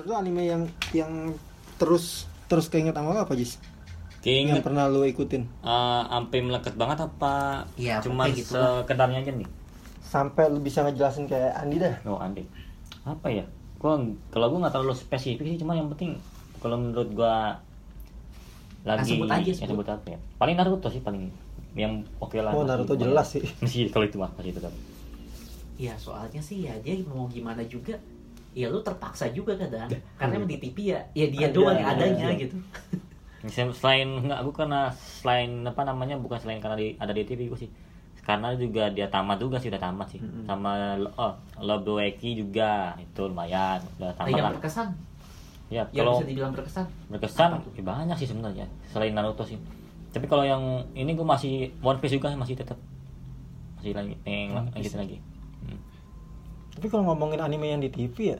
menurut 0.00 0.16
lu 0.16 0.16
anime 0.16 0.42
yang 0.48 0.62
yang 0.96 1.12
terus 1.76 2.24
terus 2.48 2.72
keinget 2.72 2.96
sama 2.96 3.12
lu 3.12 3.20
apa 3.20 3.36
Jis? 3.36 3.60
Yang 3.60 4.24
Keinget 4.24 4.64
pernah 4.64 4.84
lu 4.88 5.04
ikutin? 5.04 5.44
Eh, 5.44 6.02
sampai 6.08 6.38
melekat 6.40 6.74
banget 6.76 7.04
apa? 7.04 7.64
Iya, 7.76 8.00
cuma 8.04 8.28
pokoknya 8.28 8.36
gitu 8.40 8.52
sekedarnya 8.56 9.18
aja 9.24 9.32
nih. 9.36 9.48
Sampai 10.00 10.44
lu 10.48 10.60
bisa 10.64 10.84
ngejelasin 10.84 11.24
kayak 11.28 11.52
Andi 11.56 11.76
dah. 11.80 11.94
oh 12.08 12.16
Andi. 12.20 12.44
Apa 13.04 13.28
ya? 13.28 13.44
Gua 13.80 14.00
kalau 14.32 14.52
gua 14.52 14.68
nggak 14.68 14.72
terlalu 14.76 14.96
spesifik 14.96 15.44
sih 15.44 15.60
cuma 15.60 15.76
yang 15.76 15.88
penting 15.92 16.16
kalau 16.60 16.80
menurut 16.80 17.12
gua 17.12 17.60
lagi 18.84 19.12
sebut 19.20 19.28
aja, 19.28 19.44
ya, 19.44 19.52
sebut. 19.56 19.84
sebut 19.84 19.86
apa 19.88 20.06
ya? 20.16 20.18
Paling 20.40 20.56
Naruto 20.56 20.88
sih 20.88 21.04
paling 21.04 21.28
yang 21.76 22.04
oke 22.20 22.36
lah. 22.40 22.56
Oh, 22.56 22.64
Naruto 22.64 22.96
jelas 22.96 23.36
sih. 23.36 23.44
masih 23.60 23.88
kalau 23.92 24.04
itu 24.08 24.16
mah 24.16 24.32
masih 24.36 24.56
tetap 24.56 24.72
ya 25.80 25.96
soalnya 25.96 26.44
sih 26.44 26.68
ya 26.68 26.76
dia 26.84 27.00
mau 27.08 27.24
gimana 27.24 27.64
juga 27.64 27.96
ya 28.50 28.66
lu 28.66 28.82
terpaksa 28.82 29.30
juga 29.30 29.54
kadang 29.54 29.86
karena 30.18 30.32
emang 30.42 30.50
di 30.50 30.58
TV 30.58 30.94
ya. 30.94 31.00
Ya 31.14 31.26
dia 31.30 31.46
Ada, 31.50 31.54
doang 31.54 31.76
yang 31.78 31.90
ada. 31.90 32.02
adanya 32.02 32.28
gitu. 32.34 32.56
Selain 33.80 34.08
nggak 34.20 34.40
gue 34.44 34.54
karena 34.54 34.92
selain 34.92 35.64
apa 35.64 35.82
namanya 35.88 36.20
bukan 36.20 36.36
selain 36.36 36.60
karena 36.60 36.76
di, 36.76 36.92
ada 37.00 37.12
di 37.14 37.24
TV 37.24 37.48
gue 37.48 37.56
sih. 37.56 37.70
Karena 38.20 38.52
juga 38.52 38.92
dia 38.92 39.08
tamat 39.08 39.40
juga 39.40 39.56
sih 39.56 39.72
udah 39.72 39.80
tamat 39.80 40.12
sih. 40.12 40.20
Mm-mm. 40.20 40.44
sama 40.44 40.98
oh, 41.16 41.32
Lobeweki 41.56 42.36
juga. 42.36 42.92
Itu 43.00 43.32
lumayan 43.32 43.80
udah 43.96 44.12
tamat 44.12 44.28
yang 44.28 44.44
lah. 44.44 44.52
berkesan? 44.58 44.88
Ya 45.70 45.86
yang 45.94 46.04
kalau 46.04 46.18
bisa 46.18 46.26
dibilang 46.26 46.52
berkesan? 46.52 46.86
berkesan 47.06 47.50
ya 47.78 47.82
banyak 47.86 48.16
sih 48.18 48.28
sebenarnya 48.28 48.66
selain 48.90 49.14
Naruto 49.14 49.46
sih. 49.46 49.56
Tapi 50.10 50.26
kalau 50.26 50.42
yang 50.42 50.82
ini 50.98 51.14
gue 51.14 51.24
masih 51.24 51.70
One 51.80 52.02
Piece 52.02 52.18
juga 52.18 52.34
masih 52.34 52.58
tetap 52.58 52.76
masih 53.78 53.94
lagi 53.94 54.18
pengen 54.26 54.68
Piece. 54.68 54.74
lanjutin 54.74 55.00
lagi. 55.00 55.16
Tapi 56.70 56.86
kalau 56.86 57.04
ngomongin 57.04 57.38
anime 57.38 57.66
yang 57.68 57.78
di 57.78 57.88
TV 57.88 58.16
ya, 58.30 58.38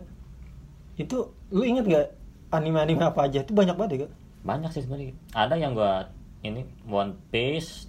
itu 0.96 1.16
lu 1.48 1.62
inget 1.62 1.84
gak 1.84 2.06
anime-anime 2.50 3.02
apa 3.02 3.26
aja? 3.26 3.40
Itu 3.40 3.52
banyak 3.52 3.74
banget 3.74 3.90
ya 3.92 3.98
gak? 4.04 4.12
banyak 4.40 4.72
sih 4.72 4.80
sebenarnya 4.80 5.12
ada 5.36 5.52
yang 5.52 5.76
gua 5.76 6.08
ini 6.40 6.64
One 6.82 7.12
Piece, 7.28 7.84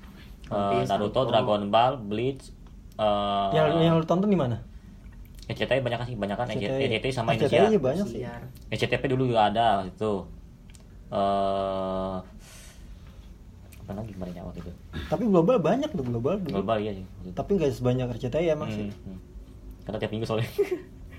One 0.46 0.60
eh, 0.60 0.70
Piece, 0.74 0.90
Naruto, 0.90 1.24
Naruto. 1.24 1.32
Dragon 1.32 1.64
Ball, 1.66 1.96
Bleach, 1.96 2.52
eh, 2.94 3.50
yang 3.54 3.80
yang 3.80 3.94
lu 3.96 4.04
tonton 4.04 4.28
di 4.28 4.36
mana? 4.36 4.60
SCTI 5.48 5.80
banyak 5.80 5.96
kan 5.96 6.06
sih 6.06 6.16
banyak 6.16 6.36
kan 6.36 6.48
SCTI. 6.50 6.92
SCTI 6.92 7.12
sama 7.12 7.32
SCTI 7.32 7.40
Indonesia 7.40 7.64
iya 7.66 7.80
banyak 7.80 8.06
sih. 8.06 8.22
SCTP 8.68 9.04
dulu 9.08 9.24
juga 9.26 9.48
ada 9.48 9.80
waktu 9.80 9.92
itu 9.92 10.12
eh 11.10 12.16
apa 13.82 13.92
lagi 13.94 14.12
kemarin 14.12 14.34
ya 14.34 14.44
waktu 14.44 14.60
itu 14.62 14.72
Tapi 15.08 15.24
global 15.26 15.58
banyak 15.58 15.90
tuh 15.90 16.04
global 16.04 16.36
global 16.38 16.78
iya 16.78 16.92
sih. 16.94 17.06
Tapi 17.32 17.52
nggak 17.56 17.72
sebanyak 17.74 18.08
RCTI 18.12 18.52
emang 18.52 18.68
Hmm, 18.68 18.76
sih. 18.76 18.88
hmm. 18.92 19.20
Karena 19.82 19.98
tiap 19.98 20.12
minggu 20.12 20.26
soalnya. 20.26 20.50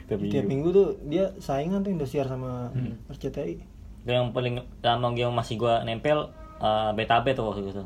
Tiap 0.03 0.19
minggu, 0.19 0.35
Tiap 0.35 0.45
minggu. 0.45 0.69
tuh 0.71 0.89
dia 1.05 1.25
saingan 1.39 1.81
tuh 1.81 1.91
Indosiar 1.91 2.27
sama 2.27 2.69
Hmm. 2.69 2.99
RCTI. 3.07 3.55
Itu 3.99 4.11
yang 4.11 4.31
paling 4.31 4.55
lama 4.79 5.09
yang 5.13 5.31
masih 5.31 5.57
gua 5.57 5.81
nempel 5.81 6.27
eh, 6.59 6.91
beta 6.93 7.19
B 7.19 7.33
tuh 7.33 7.47
waktu 7.47 7.67
itu. 7.67 7.81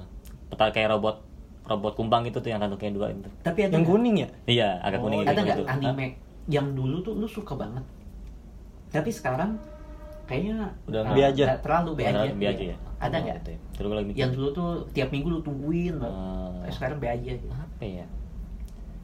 Peta 0.49 0.69
kayak 0.69 0.91
robot 0.91 1.23
robot 1.65 1.93
kumbang 1.93 2.23
gitu 2.23 2.39
tuh 2.39 2.47
yang 2.47 2.59
tanduknya 2.59 2.91
dua 2.91 3.11
itu 3.11 3.27
tapi 3.43 3.59
ada 3.61 3.75
Yang 3.75 3.83
nggak- 3.83 3.91
kuning 3.93 4.17
ya? 4.17 4.29
iya 4.47 4.69
agak 4.81 4.99
Oh, 4.99 5.05
kuning 5.05 5.19
ada 5.21 5.35
gitu, 5.35 5.43
nggak 5.43 5.57
gitu. 5.57 5.67
anime 5.69 6.07
yang 6.47 6.67
dulu 6.73 6.97
tuh 7.01 7.13
lu 7.13 7.27
suka 7.27 7.53
banget? 7.55 7.83
Tapi 8.89 9.11
sekarang 9.11 9.59
kayaknya 10.25 10.71
Udah 10.85 11.01
ah, 11.01 11.05
nggak- 11.05 11.17
Be 11.17 11.23
aja. 11.27 11.45
terlalu 11.59 11.91
be 11.93 12.03
aja, 12.05 12.23
Be 12.33 12.47
aja 12.49 12.65
ya? 12.65 12.77
Ada 12.97 13.13
Oh, 13.13 13.21
nggak? 13.21 13.37
gitu 13.37 13.49
ya. 13.51 13.59
Terus 13.73 13.85
gua 13.85 13.97
lagi 13.97 14.07
mikir, 14.09 14.19
yang 14.19 14.31
dulu 14.33 14.49
tuh 14.53 14.69
tiap 14.91 15.09
minggu 15.11 15.29
lu 15.29 15.41
tungguin. 15.41 15.95
Eh, 15.97 16.11
Tapi 16.63 16.73
sekarang 16.73 16.97
be 16.97 17.09
aja 17.09 17.31
gitu. 17.35 17.47
apa 17.51 17.85
ya 17.85 18.07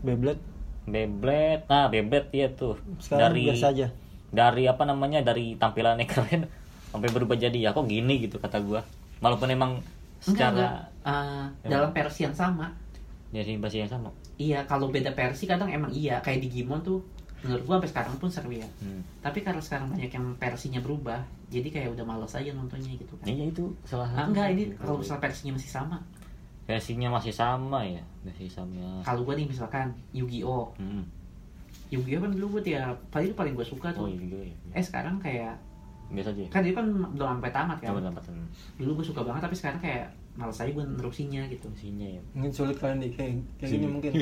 Beyblade 0.00 0.42
Beyblade 0.84 1.64
nah 1.66 1.86
Beyblade 1.86 2.28
iya 2.30 2.48
tuh. 2.50 2.74
Sekarang 2.98 3.30
dari 3.30 3.42
biasa 3.46 3.66
aja. 3.70 3.86
dari 4.28 4.64
apa 4.64 4.82
namanya 4.82 5.20
dari 5.20 5.54
tampilannya 5.54 6.06
keren. 6.12 6.48
Sampai 6.88 7.08
berubah 7.08 7.34
jadi 7.34 7.54
ya 7.54 7.70
kok 7.70 7.84
gini? 7.84 8.20
gitu 8.20 8.36
kata 8.36 8.60
gua. 8.60 8.82
Walaupun 9.18 9.48
emang 9.48 9.78
enggak 10.22 10.48
enggak. 10.50 10.72
secara 10.72 10.90
Ah, 11.02 11.46
Emang. 11.60 11.70
dalam 11.72 11.90
versi 11.92 12.20
yang 12.22 12.32
sama. 12.32 12.70
Jadi 13.30 13.56
bahasa 13.56 13.76
yang 13.76 13.90
sama? 13.90 14.10
Iya 14.36 14.62
kalau 14.64 14.86
beda 14.86 15.10
versi 15.10 15.44
kadang 15.44 15.66
emang 15.66 15.90
iya. 15.90 16.20
Kayak 16.20 16.42
Digimon 16.42 16.78
tuh 16.80 17.00
menurut 17.40 17.62
gua 17.64 17.74
sampai 17.76 17.90
sekarang 17.90 18.14
pun 18.16 18.28
seru 18.28 18.50
ya. 18.50 18.68
Hmm. 18.78 19.02
tapi 19.18 19.40
karena 19.40 19.58
sekarang 19.58 19.90
banyak 19.90 20.10
yang 20.10 20.26
versinya 20.36 20.78
berubah 20.78 21.18
jadi 21.48 21.66
kayak 21.68 21.90
udah 21.90 22.04
males 22.04 22.30
aja 22.30 22.50
nontonnya 22.50 22.94
gitu 22.94 23.14
kan. 23.16 23.26
Iya 23.26 23.44
itu 23.48 23.66
salah 23.82 24.06
Ah, 24.08 24.26
enggak 24.26 24.46
ini 24.52 24.70
kalau 24.76 24.98
misalnya 24.98 25.22
versinya 25.22 25.52
masih 25.54 25.70
sama 25.72 25.98
versinya 26.72 27.12
masih 27.12 27.28
sama 27.30 27.84
ya 27.84 28.00
masih 28.24 28.48
sama 28.48 29.04
kalau 29.04 29.20
gua 29.22 29.36
nih 29.36 29.44
misalkan 29.44 29.92
Yu-Gi-Oh 30.10 30.72
hmm. 30.80 31.04
Yu-Gi-Oh 31.90 32.20
kan 32.20 32.30
dulu 32.32 32.46
gua 32.56 32.62
tiap 32.62 32.96
paling 33.08 33.36
paling 33.36 33.52
gua 33.52 33.66
suka 33.66 33.92
tuh 33.92 34.04
oh 34.04 34.08
iya 34.08 34.16
juga 34.18 34.40
ya 34.40 34.56
eh 34.72 34.80
sekarang 34.80 35.20
kayak 35.20 35.52
biasa 36.08 36.28
aja 36.30 36.42
ya 36.44 36.48
kan 36.48 36.60
dia 36.60 36.72
kan 36.72 36.86
belum 36.88 37.28
sampai 37.36 37.50
tamat 37.50 37.76
kan 37.76 37.88
coba 37.88 38.00
dapatan 38.04 38.34
dulu 38.76 38.90
gue 39.00 39.06
suka 39.06 39.20
banget 39.24 39.42
tapi 39.42 39.56
sekarang 39.56 39.80
kayak 39.80 40.06
males 40.32 40.56
aja 40.56 40.68
gue 40.68 40.84
nerusinnya 40.86 41.44
gitu 41.48 41.68
fungsinya 41.68 42.08
ya 42.08 42.20
Mungkin 42.32 42.52
sulit 42.52 42.76
kalian 42.76 43.00
di 43.00 43.08
kayak 43.08 43.32
kayak 43.56 43.68
Sini. 43.68 43.80
gini 43.80 43.86
mungkin. 43.88 44.12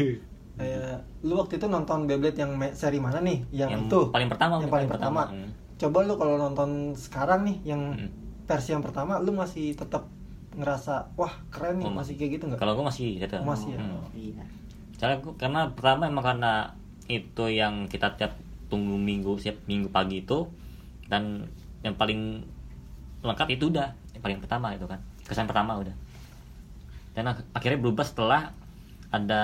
Kayak 0.54 1.02
lu 1.22 1.34
waktu 1.34 1.56
itu 1.56 1.66
nonton 1.66 2.04
Beyblade 2.04 2.36
yang 2.36 2.52
seri 2.74 2.98
mana 2.98 3.18
nih? 3.18 3.42
Yang, 3.50 3.70
yang 3.70 3.82
itu. 3.86 4.00
paling 4.10 4.28
pertama 4.28 4.58
Yang 4.58 4.70
paling 4.70 4.88
pertama. 4.90 5.22
Hmm. 5.30 5.50
Coba 5.78 5.98
lu 6.04 6.14
kalau 6.14 6.34
nonton 6.36 6.70
sekarang 6.94 7.40
nih 7.42 7.56
yang 7.64 7.82
Hmm. 7.94 8.10
versi 8.46 8.70
yang 8.70 8.82
pertama 8.82 9.18
lu 9.18 9.30
masih 9.32 9.74
tetap 9.74 10.06
ngerasa 10.60 10.94
wah 11.14 11.32
keren 11.48 11.76
nih 11.76 11.86
Oh, 11.86 11.92
masih 11.92 12.14
kayak 12.14 12.30
gitu 12.36 12.44
nggak? 12.46 12.58
kalau 12.58 12.72
gua 12.74 12.86
masih 12.86 13.16
gitu 13.16 13.34
Oh, 13.34 13.46
masih 13.46 13.70
ya? 13.70 13.78
Hmm. 13.78 14.00
iya 14.12 14.44
Soalnya 14.94 15.18
gua- 15.18 15.34
karena 15.34 15.60
pertama 15.68 16.02
emang 16.04 16.22
karena 16.22 16.52
itu 17.06 17.44
yang 17.46 17.86
kita 17.86 18.14
tiap 18.14 18.32
tunggu 18.66 18.94
minggu 18.94 19.34
siap 19.36 19.58
minggu 19.64 19.88
pagi 19.88 20.20
itu 20.20 20.46
dan 21.06 21.42
yang 21.80 21.92
paling 21.92 22.44
lengkap 23.20 23.48
itu 23.50 23.66
udah 23.68 23.88
yang 24.10 24.22
paling 24.22 24.38
pertama 24.38 24.70
itu 24.70 24.84
kan 24.84 25.00
kesan 25.22 25.44
pertama 25.44 25.74
udah 25.76 25.92
dan 27.10 27.24
ak- 27.26 27.48
akhirnya 27.52 27.78
berubah 27.78 28.02
setelah 28.02 28.54
ada 29.10 29.42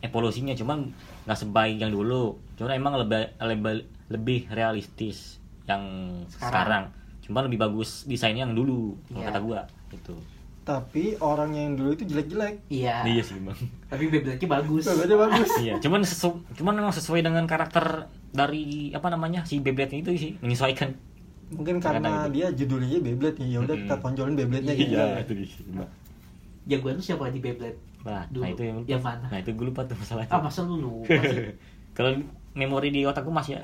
evolusinya 0.00 0.50
cuman 0.52 0.90
nggak 1.22 1.38
sebaik 1.38 1.78
yang 1.78 1.90
dulu 1.90 2.34
cuman 2.56 2.72
emang 2.72 2.94
lebih 2.96 3.22
lebih 3.38 3.74
lebih 4.08 4.40
realistis 4.50 5.38
yang 5.64 5.86
Sekarang. 6.26 6.50
sekarang, 6.50 6.84
cuman 7.22 7.42
lebih 7.46 7.58
bagus 7.60 8.02
desainnya 8.04 8.42
yang 8.42 8.52
dulu 8.52 8.98
Iya. 9.08 9.30
kata 9.30 9.38
gua 9.38 9.60
gitu 9.90 10.14
Tapi 10.60 11.18
orangnya 11.18 11.66
yang 11.66 11.74
dulu 11.74 11.90
itu 11.92 12.04
jelek-jelek. 12.04 12.62
iya 12.68 13.02
iya 13.02 13.22
sih 13.24 13.34
bang 13.36 13.58
tapi 13.88 14.06
Beyblade-nya 14.06 14.46
bagus 14.46 14.84
Beyblade 14.86 15.14
bagus. 15.18 15.50
iya 15.58 15.74
cuman 15.78 16.00
sesu 16.02 16.30
cuman 16.54 16.74
memang 16.78 16.92
sesuai 16.92 17.20
dengan 17.20 17.42
karakter 17.44 18.06
dari 18.30 18.92
apa 18.92 19.08
namanya 19.08 19.42
si 19.42 19.58
Beyblade 19.58 19.98
itu 19.98 20.10
sih 20.14 20.32
menyesuaikan 20.38 20.94
Mungkin 21.50 21.82
Karena 21.82 21.98
karena 21.98 22.10
gitu. 22.22 22.30
dia 22.30 22.46
judulnya 22.54 22.98
Beyblade 23.02 23.42
ya. 23.42 23.58
Udah 23.58 23.74
Mm-mm. 23.74 23.82
kita 23.82 23.96
tonjolin 23.98 24.34
Beyblade-nya 24.38 24.74
gitu. 24.76 24.94
itu 24.94 25.32
dia 25.34 25.86
jagoan 26.68 26.94
lu 26.94 27.02
siapa 27.02 27.26
di 27.28 27.40
Beyblade 27.40 27.78
nah, 28.06 28.22
Dulu. 28.30 28.42
nah 28.44 28.48
itu 28.48 28.62
yang, 28.62 28.78
Yang 28.86 29.02
mana? 29.02 29.26
nah 29.26 29.38
itu 29.40 29.50
gue 29.50 29.66
lupa 29.66 29.82
tuh 29.82 29.96
masalahnya 29.98 30.30
ah 30.30 30.40
masa 30.40 30.60
lu 30.62 30.76
lupa 30.78 31.10
sih 31.32 31.50
kalau 31.90 32.10
memori 32.54 32.88
di 32.90 33.02
otakku 33.02 33.28
masih 33.28 33.58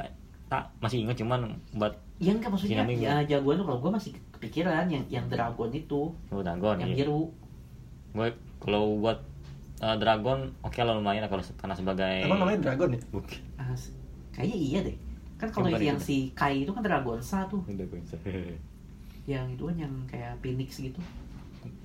tak 0.47 0.67
masih 0.79 1.03
ingat 1.03 1.15
cuman 1.19 1.55
buat 1.73 1.95
ya 2.19 2.33
enggak 2.33 2.51
maksudnya 2.51 2.83
ya 2.91 3.23
jagoan 3.23 3.61
lu 3.61 3.65
kalau 3.65 3.79
gue 3.79 3.91
masih 3.93 4.13
kepikiran 4.37 4.87
yang 4.87 5.05
yang 5.09 5.27
dragon 5.27 5.73
itu 5.73 6.13
oh, 6.13 6.41
Dragon 6.41 6.77
yang 6.79 6.93
iya. 6.93 6.99
biru 7.03 7.33
gue 8.13 8.29
kalau 8.57 8.97
buat 8.97 9.19
uh, 9.81 9.97
Dragon 9.97 10.49
oke 10.61 10.79
lah 10.79 10.95
lumayan 10.95 11.25
lah 11.25 11.31
kalau 11.31 11.45
karena 11.57 11.75
sebagai 11.75 12.15
Emang 12.25 12.41
namanya 12.41 12.59
Dragon 12.63 12.89
ya? 12.93 13.01
Bukan. 13.11 13.41
s- 13.73 13.93
kayaknya 14.33 14.57
iya 14.57 14.79
deh 14.85 14.97
kan 15.37 15.49
kalau 15.53 15.69
yang 15.69 15.97
itu. 15.97 16.07
si 16.07 16.17
Kai 16.33 16.65
itu 16.65 16.73
kan 16.73 16.81
dragon 16.81 17.21
sa 17.21 17.45
tuh 17.45 17.61
Dragon. 17.67 18.01
yang 19.33 19.45
itu 19.51 19.63
kan 19.65 19.77
yang 19.77 19.95
kayak 20.07 20.33
phoenix 20.41 20.79
gitu 20.79 21.01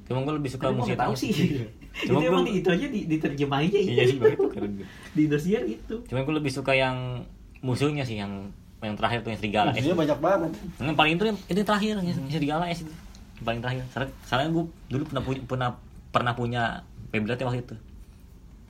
Cuma 0.06 0.22
gue 0.22 0.34
lebih 0.38 0.52
suka 0.52 0.70
Tapi 0.70 0.78
musik 0.78 0.96
tahu 0.96 1.14
sih 1.18 1.32
Cuma 2.08 2.20
itu 2.20 2.24
gue 2.24 2.30
emang 2.30 2.46
itu 2.48 2.70
aja 2.70 2.88
di, 2.88 3.00
diterjemahinnya 3.10 3.80
iya 3.82 4.04
sih 4.06 4.18
gue 4.20 4.32
itu 4.32 4.46
keren. 4.48 4.74
di 5.16 5.22
Indosiar 5.26 5.64
itu 5.66 5.96
Cuma 6.06 6.22
gue 6.22 6.36
lebih 6.38 6.52
suka 6.52 6.72
yang 6.72 7.24
musuhnya 7.60 8.04
sih 8.04 8.22
yang 8.22 8.52
yang 8.82 8.98
terakhir 8.98 9.20
tuh 9.22 9.30
yang 9.30 9.40
serigala 9.40 9.70
es. 9.78 9.86
Banyak 9.86 10.20
banget. 10.20 10.52
Yang 10.82 10.98
paling 10.98 11.14
itu 11.14 11.24
yang 11.30 11.38
itu 11.46 11.58
yang 11.62 11.70
terakhir 11.70 11.94
yang 12.02 12.32
serigala 12.34 12.66
es 12.66 12.80
itu. 12.82 12.94
Yang 13.38 13.46
paling 13.46 13.60
terakhir. 13.62 13.82
Soalnya, 14.26 14.50
gue 14.50 14.66
dulu 14.90 15.04
pernah 15.06 15.24
punya 15.24 15.42
pernah 15.46 15.70
pernah 16.12 16.34
punya 16.34 16.64
Beyblade 17.12 17.44
waktu 17.44 17.62
itu. 17.62 17.76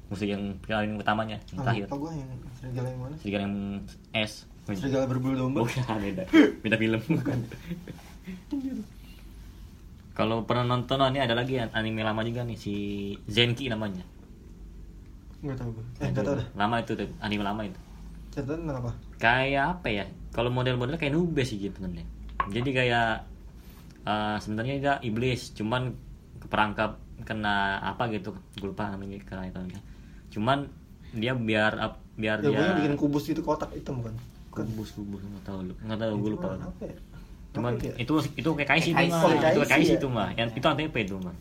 Musuh 0.09 0.27
yang 0.27 0.43
paling 0.65 0.99
utamanya 0.99 1.37
yang 1.53 1.63
terakhir. 1.63 1.85
Apa 1.87 1.95
gua 1.95 2.11
yang 2.11 2.29
serigala 2.57 2.87
yang 2.89 2.99
mana? 2.99 3.15
Serigala 3.21 3.41
yang 3.47 3.55
es. 4.11 4.33
Serigala 4.67 5.05
berbulu 5.07 5.35
domba. 5.37 5.57
Bukan 5.63 5.79
beda. 6.01 6.23
Beda 6.65 6.75
film. 6.75 6.99
Bukan. 6.99 7.39
Kalau 10.11 10.43
pernah 10.43 10.67
nonton 10.67 10.99
oh, 10.99 11.07
ini 11.07 11.23
ada 11.23 11.31
lagi 11.31 11.55
anime 11.55 12.03
lama 12.03 12.21
juga 12.27 12.43
nih 12.43 12.57
si 12.59 12.75
Zenki 13.31 13.71
namanya. 13.71 14.03
Enggak 15.39 15.63
tahu 15.63 15.69
gua. 15.79 15.85
Eh, 16.03 16.09
enggak 16.11 16.25
tahu 16.27 16.35
dah. 16.35 16.47
Lama 16.59 16.75
itu 16.83 16.91
tuh, 16.97 17.09
anime 17.23 17.43
lama 17.47 17.61
itu. 17.63 17.79
Catatan 18.35 18.67
tentang 18.67 18.77
apa? 18.83 18.91
Kayak 19.21 19.77
apa 19.77 19.87
ya 19.87 20.05
kalau 20.33 20.49
model-modelnya 20.49 20.97
kayak 20.97 21.13
nube 21.13 21.45
sih 21.45 21.61
gitu 21.61 21.77
sebenarnya. 21.77 22.07
Jadi 22.49 22.69
kayak 22.73 23.09
eh, 24.03 24.37
sebenarnya 24.41 24.75
dia 24.81 24.93
iblis 25.01 25.53
cuman 25.53 25.93
keperangkap 26.41 26.97
kena 27.21 27.77
apa 27.79 28.09
gitu 28.09 28.33
gue 28.57 28.67
lupa 28.67 28.89
namanya 28.89 29.21
karena 29.21 29.45
itu 29.45 29.57
namanya. 29.61 29.81
cuman 30.31 30.57
dia 31.13 31.37
biar 31.37 31.77
biar 32.17 32.41
Ya 32.41 32.49
dia 32.49 32.73
bikin 32.73 32.97
kubus 32.97 33.29
gitu 33.29 33.45
kotak 33.45 33.69
hitam 33.71 34.01
bukan? 34.01 34.15
kubus 34.49 34.89
kubus 34.91 35.21
nggak 35.21 35.43
tahu 35.45 35.69
lu 35.69 35.73
nggak 35.77 35.99
tahu 36.01 36.11
gue 36.17 36.31
lupa. 36.33 36.47
Cuman 36.49 36.65
apa 36.65 36.83
ya? 36.83 36.95
cuman 37.51 37.71
Apa 37.77 37.85
ya? 37.85 37.93
itu 37.99 38.13
itu 38.33 38.49
kayak 38.57 38.69
kaisi 38.69 38.89
itu 38.89 38.97
Kayak 38.97 39.11
mah 39.11 39.21
itu 39.21 39.59
kayak 39.59 39.69
kaisi 39.69 39.93
itu 39.95 40.07
mah 40.09 40.29
yang 40.33 40.49
itu 40.49 40.65
ATP 40.65 40.95
itu 40.97 41.15
mah 41.19 41.35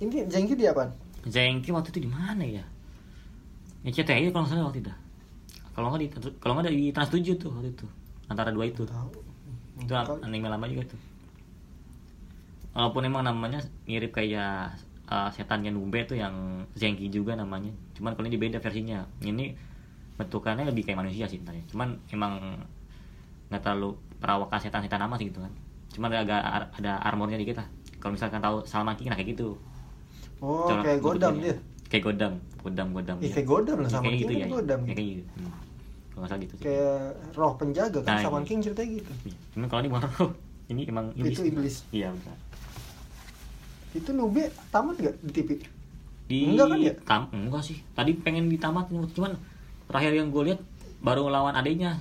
ini 0.00 0.16
Zengki 0.26 0.54
dia 0.58 0.70
apa 0.74 0.82
Zengki 1.22 1.70
waktu 1.70 1.88
itu 1.94 2.00
di 2.02 2.10
mana 2.10 2.42
ya? 2.42 2.64
Ya 3.82 3.90
CTI 3.92 4.26
kalau 4.30 4.42
nggak 4.42 4.50
salah 4.50 4.64
waktu 4.66 4.80
itu 4.82 4.92
kalau 5.72 5.88
nggak 5.88 6.00
di 6.04 6.08
kalau 6.36 6.52
nggak 6.58 6.68
di 6.68 6.92
Trans 6.92 7.10
7 7.10 7.40
tuh 7.40 7.48
waktu 7.52 7.72
itu. 7.72 7.86
Antara 8.28 8.52
dua 8.52 8.68
itu. 8.68 8.84
Tahu. 8.84 9.10
Itu 9.80 9.92
anime 9.96 10.48
lama 10.48 10.68
juga 10.68 10.92
tuh. 10.92 11.00
Walaupun 12.72 13.02
emang 13.04 13.24
namanya 13.24 13.60
mirip 13.84 14.16
kayak 14.16 14.76
uh, 15.08 15.28
setannya 15.32 15.72
Nube 15.72 16.04
tuh 16.08 16.16
yang 16.16 16.64
Zenki 16.76 17.08
juga 17.08 17.36
namanya. 17.36 17.72
Cuman 17.96 18.16
kalau 18.16 18.28
ini 18.28 18.36
beda 18.40 18.60
versinya. 18.60 19.04
Ini 19.24 19.52
bentukannya 20.16 20.68
lebih 20.68 20.84
kayak 20.84 21.04
manusia 21.04 21.24
sih 21.28 21.40
sebenarnya. 21.40 21.64
Cuman 21.72 21.88
emang 22.12 22.60
nggak 23.48 23.60
terlalu 23.64 23.96
perawakan 24.20 24.60
setan-setan 24.60 25.00
nama 25.00 25.16
sih 25.16 25.28
gitu 25.32 25.40
kan. 25.40 25.52
Cuman 25.92 26.08
ada 26.12 26.20
agak 26.24 26.42
ada 26.80 26.92
armornya 27.04 27.40
dikit 27.40 27.60
lah. 27.60 27.68
Kalau 28.00 28.12
misalkan 28.12 28.40
tahu 28.44 28.64
Salman 28.68 28.96
King 28.96 29.12
nah 29.12 29.16
kayak 29.16 29.36
gitu. 29.36 29.56
Oh 30.42 30.68
Cara 30.68 30.84
kayak 30.84 31.00
godam 31.00 31.38
dia 31.40 31.54
kayak 31.92 32.04
godam 32.06 32.32
godam 32.58 32.88
godam 32.90 33.16
Ih, 33.18 33.28
ya. 33.28 33.32
kayak 33.34 33.46
godam 33.46 33.76
lah 33.76 33.84
Ya, 33.84 33.92
sama 33.92 34.08
gitu 34.10 34.24
kan 34.26 34.40
ya 34.40 34.46
godam. 34.48 34.80
Ya, 34.82 34.94
kayak 34.94 35.08
gitu. 35.12 35.22
Hmm. 35.36 35.52
kalau 36.12 36.26
salah 36.26 36.40
gitu 36.40 36.54
sih. 36.54 36.64
Kayak 36.64 37.00
roh 37.32 37.52
penjaga 37.54 37.98
kan 38.00 38.10
Nah, 38.10 38.20
sama 38.20 38.38
iya. 38.38 38.46
King 38.46 38.60
ceritanya 38.60 38.90
gitu. 38.94 39.12
Iya. 39.22 39.36
cuman 39.52 39.66
kalau 39.66 39.80
ini 39.80 39.88
bukan 39.88 40.04
roh. 40.10 40.30
Ini 40.64 40.82
emang 40.88 41.06
iblis 41.12 41.36
Itu 41.36 41.42
iblis. 41.44 41.74
iya 41.90 42.08
benar. 42.08 42.36
Itu 43.92 44.10
Nube 44.10 44.42
tamat 44.68 44.96
gak 44.96 45.14
di 45.20 45.30
TV 45.30 45.48
di 46.22 46.38
Enggak 46.48 46.66
kan 46.66 46.78
ya? 46.80 46.92
tam 47.04 47.22
enggak 47.30 47.62
sih. 47.62 47.76
Tadi 47.92 48.16
pengen 48.16 48.48
ditamatin 48.48 49.04
cuman 49.06 49.36
terakhir 49.84 50.12
yang 50.14 50.32
gue 50.32 50.42
lihat 50.48 50.60
baru 50.98 51.28
lawan 51.28 51.52
adiknya 51.52 51.98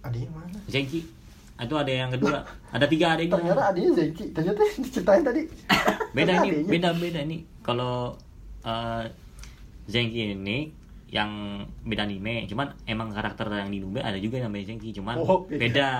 adanya 0.00 0.28
mana? 0.30 0.58
Zenki. 0.68 1.02
Itu 1.56 1.74
ada 1.74 1.88
yang 1.88 2.10
kedua. 2.10 2.42
Ada 2.70 2.86
tiga 2.86 3.14
adiknya 3.14 3.38
ternyata 3.38 3.62
adanya 3.70 3.90
Zengki 3.92 4.24
ternyata 4.30 4.60
diceritain 4.76 5.22
tadi. 5.22 5.42
Beda 6.16 6.32
ini 6.44 6.68
beda 6.68 6.90
beda 6.92 7.20
ini. 7.22 7.38
Kalau 7.60 8.14
eh, 8.62 9.02
Zenki 9.84 10.32
ini 10.32 10.70
yang 11.08 11.28
beda 11.82 12.02
anime 12.02 12.46
cuman 12.46 12.72
emang 12.82 13.12
karakter 13.12 13.44
yang 13.46 13.68
di 13.68 13.78
Nube 13.78 14.00
ada 14.00 14.16
juga 14.16 14.40
yang 14.40 14.48
namanya 14.48 14.72
Zenki 14.72 14.90
cuman 14.92 15.16
Oh, 15.18 15.44
beda. 15.44 15.60
beda. 15.60 15.90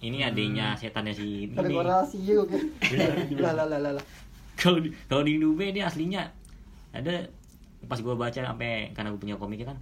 ini 0.00 0.18
adiknya 0.20 0.74
setannya 0.74 1.12
si 1.12 1.46
ada 1.48 1.62
ini 1.62 1.76
korelasi 1.76 2.18
juga 2.20 2.40
oke 2.44 2.58
kalau 4.56 4.78
di 4.78 4.88
kalau 5.06 5.22
di 5.22 5.36
Nube 5.36 5.64
ini 5.64 5.80
aslinya 5.80 6.26
ada 6.90 7.30
pas 7.84 7.96
gue 7.96 8.10
baca 8.10 8.34
sampai 8.34 8.90
karena 8.90 9.08
gue 9.08 9.20
punya 9.20 9.36
komiknya 9.36 9.70
kan 9.70 9.78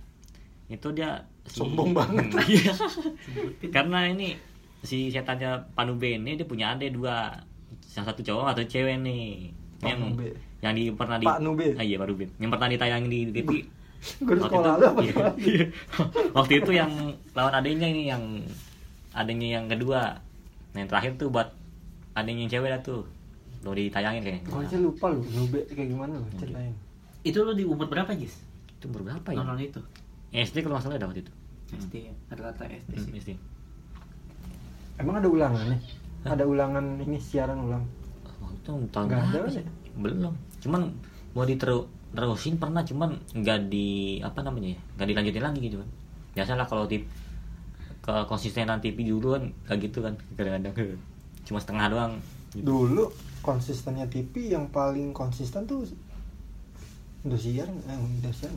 itu 0.66 0.88
dia 0.90 1.16
si- 1.44 1.60
Sombong 1.60 1.92
banget. 1.98 2.24
Iya. 2.42 2.72
karena 3.70 4.04
ini 4.06 4.36
si 4.80 5.08
setannya 5.08 5.64
Panube 5.72 6.12
ini 6.12 6.34
dia 6.34 6.44
punya 6.44 6.72
adik 6.72 6.92
dua 6.92 7.32
yang 7.90 8.04
satu 8.04 8.20
cowok 8.20 8.52
atau 8.52 8.64
cewek 8.64 8.96
nih 8.98 9.48
Pak 9.78 9.88
yang. 9.88 10.00
Yang 10.64 10.72
di 10.72 10.88
pernah 10.90 11.16
di 11.16 11.26
Pak 11.26 11.38
Nube. 11.38 11.76
ah, 11.76 11.84
iya 11.84 11.96
Pak 11.96 12.08
Nube 12.08 12.24
yang 12.34 12.48
pernah 12.48 12.68
ditayangin 12.68 13.06
di 13.06 13.20
TV 13.30 13.50
gue 14.16 14.36
sekolah 14.36 14.48
itu- 14.70 14.80
lu 14.80 14.86
apa 14.86 15.00
iya. 15.00 15.14
lu? 15.14 15.32
waktu 16.36 16.52
itu 16.58 16.70
yang 16.72 16.90
lawan 17.32 17.54
adiknya 17.54 17.86
ini 17.86 18.02
yang 18.06 18.22
adiknya 19.12 19.48
yang 19.54 19.66
kedua 19.66 20.16
nah 20.72 20.78
yang 20.78 20.88
terakhir 20.88 21.12
tuh 21.16 21.28
buat 21.28 21.48
adiknya 22.14 22.42
yang 22.42 22.52
cewek 22.52 22.68
lah 22.68 22.80
tuh 22.80 23.04
lo 23.60 23.72
ditayangin 23.72 24.20
kayaknya 24.20 24.42
Gue 24.46 24.60
aja 24.62 24.76
lupa 24.78 25.06
lu, 25.08 25.20
Nube 25.26 25.60
kayak 25.66 25.88
gimana 25.88 26.12
lu 26.14 26.28
ceritain. 26.34 26.74
Itu 27.22 27.40
lu 27.40 27.52
di 27.52 27.64
umur 27.64 27.86
berapa, 27.86 28.12
Jis? 28.12 28.36
itu 28.70 28.84
umur 28.86 29.00
berapa 29.02 29.24
ya? 29.26 29.36
Nonton 29.38 29.56
itu. 29.58 29.80
SD 30.30 30.60
kalau 30.60 30.76
nggak 30.76 30.84
salah 30.84 30.96
ada 30.96 31.06
waktu 31.06 31.20
itu 31.20 31.32
SD 31.74 31.94
ya. 32.02 32.12
Rata-rata 32.28 32.64
SD 32.66 32.92
Hmm, 32.92 33.04
sih. 33.06 33.12
SD 33.18 33.30
Emang 34.94 35.16
ada 35.16 35.26
ulangan 35.26 35.64
nih? 35.66 35.80
Ada 36.24 36.44
ulangan 36.44 36.84
ini 37.00 37.16
siaran 37.18 37.56
ulang. 37.58 37.84
waktu 38.38 38.56
itu 38.58 38.72
tahun 38.90 39.04
Nggak 39.06 39.16
ada 39.18 39.28
berapa 39.30 39.40
kan 39.42 39.50
sih? 39.50 39.64
ya? 39.64 39.72
belum 39.96 40.34
cuman 40.64 40.88
mau 41.32 41.44
diteru 41.44 41.84
terusin 42.10 42.56
pernah 42.56 42.80
cuman 42.80 43.12
nggak 43.32 43.68
di 43.68 43.88
apa 44.18 44.40
namanya 44.40 44.72
ya 44.72 44.80
nggak 44.96 45.08
dilanjutin 45.10 45.44
lagi 45.44 45.60
gitu 45.60 45.76
kan 45.76 45.88
biasalah 46.32 46.64
kalau 46.64 46.84
tip 46.84 47.04
ke 48.00 48.14
konsistenan 48.24 48.78
TV 48.78 48.96
dulu 49.02 49.34
kan 49.34 49.44
kayak 49.64 49.80
gitu 49.82 49.98
kan 50.00 50.14
kadang-kadang 50.34 50.72
cuma 51.42 51.58
setengah 51.58 51.86
doang 51.88 52.12
gitu. 52.50 52.64
Dulu 52.64 53.04
konsistennya 53.40 54.06
TV 54.06 54.48
yang 54.48 54.68
paling 54.68 55.10
konsisten 55.10 55.64
tuh 55.64 55.84
Indosiar, 57.20 57.64
eh 57.66 57.96
Indosiar. 57.96 58.52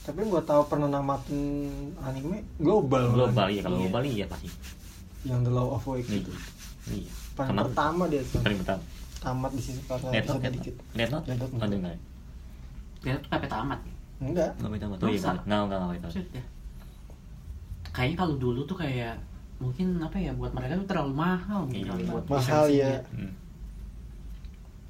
Tapi 0.00 0.18
gua 0.24 0.38
tahu 0.40 0.66
pernah 0.66 0.86
namatin 0.88 1.70
anime 2.00 2.42
global. 2.56 3.10
global 3.12 3.46
kan? 3.46 3.50
iya 3.50 3.60
kalau 3.60 3.78
global 3.78 4.02
iya 4.02 4.24
pasti 4.26 4.48
Yang 5.22 5.40
The 5.44 5.52
Law 5.52 5.68
of 5.72 5.82
Awakening. 5.84 6.22
gitu 6.22 6.32
iya 6.90 7.10
Paling 7.32 7.50
Sama- 7.52 7.64
pertama 7.64 8.02
dia 8.06 8.22
tuh. 8.24 8.40
paling 8.40 8.58
pertama 8.58 8.82
Tamat 9.22 9.50
di 9.54 9.62
sini 9.62 9.80
karena 9.86 10.08
episode 10.12 10.42
Death 10.42 10.54
dikit. 10.58 10.74
Note 11.14 11.26
oh 11.30 11.46
enggak. 11.46 11.68
enggak 11.78 11.96
Dia 13.00 13.14
tuh 13.16 13.28
sampai 13.30 13.48
tamat. 13.48 13.80
Enggak. 14.18 14.50
nggak 14.58 14.68
mau 14.68 14.78
tamat 14.78 14.98
oh 14.98 15.08
iya 15.08 15.18
Masa? 15.18 15.30
nggak 15.32 15.42
nggak 15.46 15.58
nggak 15.62 15.78
nggak 15.78 15.80
tahu 15.80 15.92
Maksud 16.10 16.26
ya. 16.34 16.44
Kayaknya 17.92 18.16
kalau 18.18 18.34
dulu 18.36 18.60
tuh 18.64 18.76
kayak 18.78 19.14
mungkin 19.62 19.86
apa 20.02 20.16
ya 20.18 20.32
buat 20.34 20.50
mereka 20.50 20.74
tuh 20.74 20.88
terlalu 20.90 21.12
mahal 21.14 21.70
mungkin 21.70 21.86
Iya, 21.86 22.10
buat 22.10 22.24
Mahal 22.26 22.64
ya. 22.68 22.92
Hmm. 23.14 23.32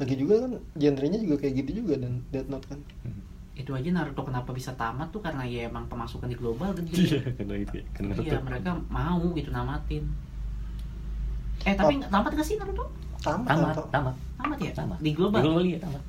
Lagi 0.00 0.14
juga 0.16 0.34
kan 0.40 0.52
genrenya 0.74 1.18
juga 1.20 1.36
kayak 1.38 1.54
gitu 1.62 1.84
juga 1.84 1.94
dan 2.00 2.24
Death 2.32 2.48
Note 2.48 2.66
kan. 2.72 2.80
Hmm. 3.04 3.20
Itu 3.52 3.76
aja 3.76 3.88
Naruto 3.92 4.24
kenapa 4.24 4.48
bisa 4.56 4.72
tamat 4.72 5.12
tuh 5.12 5.20
karena 5.20 5.44
ya 5.44 5.68
emang 5.68 5.84
pemasukan 5.92 6.24
di 6.24 6.36
global 6.40 6.72
iya 6.72 6.80
gede. 6.88 7.36
karena 7.36 7.54
itu 7.60 7.74
ya 7.76 7.84
karena 7.92 8.12
Iya, 8.16 8.38
mereka 8.40 8.70
mau 8.88 9.20
gitu 9.36 9.50
namatin. 9.52 10.04
Eh, 11.62 11.74
tapi 11.76 12.00
nggak 12.00 12.08
tamat 12.10 12.30
nggak 12.32 12.48
sih 12.48 12.56
Naruto? 12.56 12.88
Tamat. 13.22 13.46
tamat 13.46 13.68
atau- 13.72 13.88
tamat 13.88 14.14
Tamat 14.34 14.58
ya? 14.58 14.72
tamat 14.72 14.98
Di 14.98 15.10
global. 15.12 15.38
di 15.38 15.44
global 15.44 15.64
iya 15.64 15.78
tamat 15.78 16.02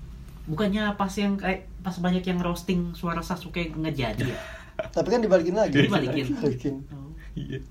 Bukannya 0.43 0.83
pas 0.93 1.13
yang 1.13 1.33
kayak 1.33 1.63
pas 1.79 1.95
banyak 1.95 2.19
yang 2.21 2.35
roasting 2.37 2.91
suara 2.91 3.21
Sasuke 3.21 3.71
ngejadi 3.71 4.27
ya? 4.27 4.37
Tapi 4.95 5.07
kan 5.07 5.21
dibalikin 5.21 5.53
lagi. 5.53 5.85
Dibalikin. 5.85 6.25
Dibalikin. 6.29 6.75
Oh. 6.89 7.13
iya 7.33 7.61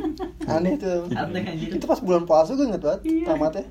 Aneh 0.54 0.76
tuh. 0.76 1.10
Aneh 1.10 1.42
anjir. 1.42 1.72
Itu 1.72 1.84
pas 1.84 1.98
bulan 1.98 2.22
puasa 2.22 2.52
gue 2.52 2.64
inget 2.64 2.78
banget 2.78 3.00
Iya. 3.02 3.26
tamatnya. 3.26 3.64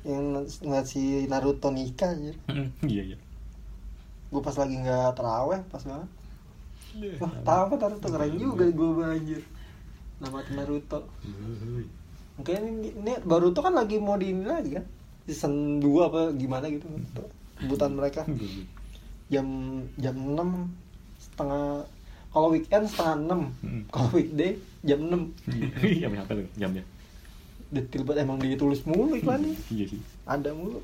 Yang 0.00 0.24
ngeliat 0.62 0.86
si 0.86 1.02
Naruto 1.26 1.68
nikah 1.68 2.08
anjir. 2.08 2.36
iya 2.82 3.02
iya 3.04 3.18
Gue 4.28 4.40
pas 4.40 4.54
lagi 4.54 4.74
nggak 4.74 5.12
teraweh 5.12 5.60
pas 5.66 5.82
banget. 5.82 6.08
Iya. 6.94 7.14
Wah, 7.18 7.32
tamat 7.42 7.78
Naruto 7.78 8.06
keren 8.08 8.32
juga 8.32 8.64
gue 8.64 8.88
anjir. 9.04 9.42
Nama 10.18 10.38
Naruto. 10.54 11.04
Mungkin 12.38 12.54
ini, 12.62 12.88
ini 12.94 13.12
Baruto 13.20 13.58
kan 13.58 13.74
lagi 13.74 13.98
mau 13.98 14.14
di 14.14 14.30
ini 14.30 14.46
lagi 14.46 14.70
kan? 14.72 14.84
Season 15.24 15.52
2 15.78 15.84
apa 16.04 16.20
gimana 16.32 16.66
gitu. 16.66 16.86
Rebutan 17.58 17.92
mereka. 17.92 18.22
Jam 19.28 19.46
jam 19.94 20.14
6 20.14 20.38
setengah 21.20 21.84
kalau 22.28 22.48
weekend 22.48 22.86
setengah 22.86 23.16
6 23.18 23.42
Hmm. 23.58 23.82
kalau 23.88 24.08
weekday 24.10 24.54
jam 24.80 25.02
6 25.02 25.34
iya. 25.84 26.06
Berapa 26.06 26.30
tuh? 26.30 26.48
Jamnya 26.54 26.84
detail 27.68 28.00
banget 28.02 28.24
emang 28.24 28.40
ditulis 28.40 28.80
mulu 28.82 29.12
iklannya. 29.12 29.52
Iya 29.68 29.84
sih. 29.86 30.00
Ada 30.24 30.50
mulu. 30.50 30.80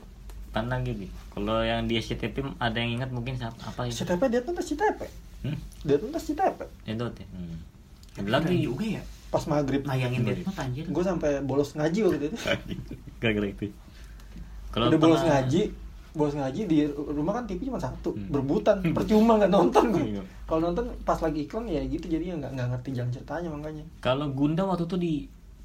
Pandang 0.50 0.84
gitu 0.84 1.06
kalau 1.30 1.62
yang 1.62 1.88
di 1.88 1.96
SCTV 1.96 2.54
ada 2.58 2.76
yang 2.76 2.94
ingat 2.94 3.11
mungkin 3.11 3.34
siapa- 3.34 3.58
apa 3.64 3.87
itu? 3.87 4.04
CTP 4.04 4.23
dia 4.28 4.38
tuh 4.38 4.54
CTP 4.54 5.00
hmm? 5.42 5.58
dia 5.82 5.96
tuh 5.99 6.14
CTP 6.14 6.58
itu 6.87 7.04
teh 7.11 7.26
hmm. 7.26 7.56
Ada 8.23 8.28
lagi. 8.30 8.54
juga 8.61 8.87
ya 8.87 9.02
pas 9.34 9.44
maghrib. 9.44 9.82
Nayangin 9.82 10.22
Iya. 10.22 10.34
Death 10.38 10.54
anjir. 10.56 10.84
gue 10.86 11.02
sampai 11.02 11.42
bolos 11.42 11.74
ngaji 11.74 11.98
waktu 12.00 12.16
itu. 12.22 12.36
Gara-gara 13.20 13.46
itu. 13.48 13.66
Udah 14.70 14.94
bolos 14.96 15.22
ngaji 15.22 15.62
bolos 16.14 16.30
ngaji 16.32 16.60
di 16.70 16.78
rumah 16.86 17.34
kan 17.34 17.44
TV 17.44 17.66
cuma 17.66 17.74
satu 17.76 18.14
Hmm. 18.14 18.30
berebutan 18.30 18.78
percuma 18.96 19.34
nggak 19.34 19.50
nonton 19.50 19.90
gue 19.90 20.14
Iya. 20.14 20.22
kalau 20.46 20.70
nonton 20.70 20.86
pas 21.02 21.18
lagi 21.18 21.42
iklan 21.42 21.66
ya 21.66 21.82
gitu 21.84 22.06
jadinya 22.06 22.38
nggak 22.38 22.50
nggak 22.54 22.68
ngerti 22.70 22.88
jalan 22.94 23.10
ceritanya 23.10 23.48
makanya. 23.50 23.84
Kalau 23.98 24.30
Gundam 24.30 24.70
waktu 24.70 24.86
itu 24.86 24.96
di 24.96 25.12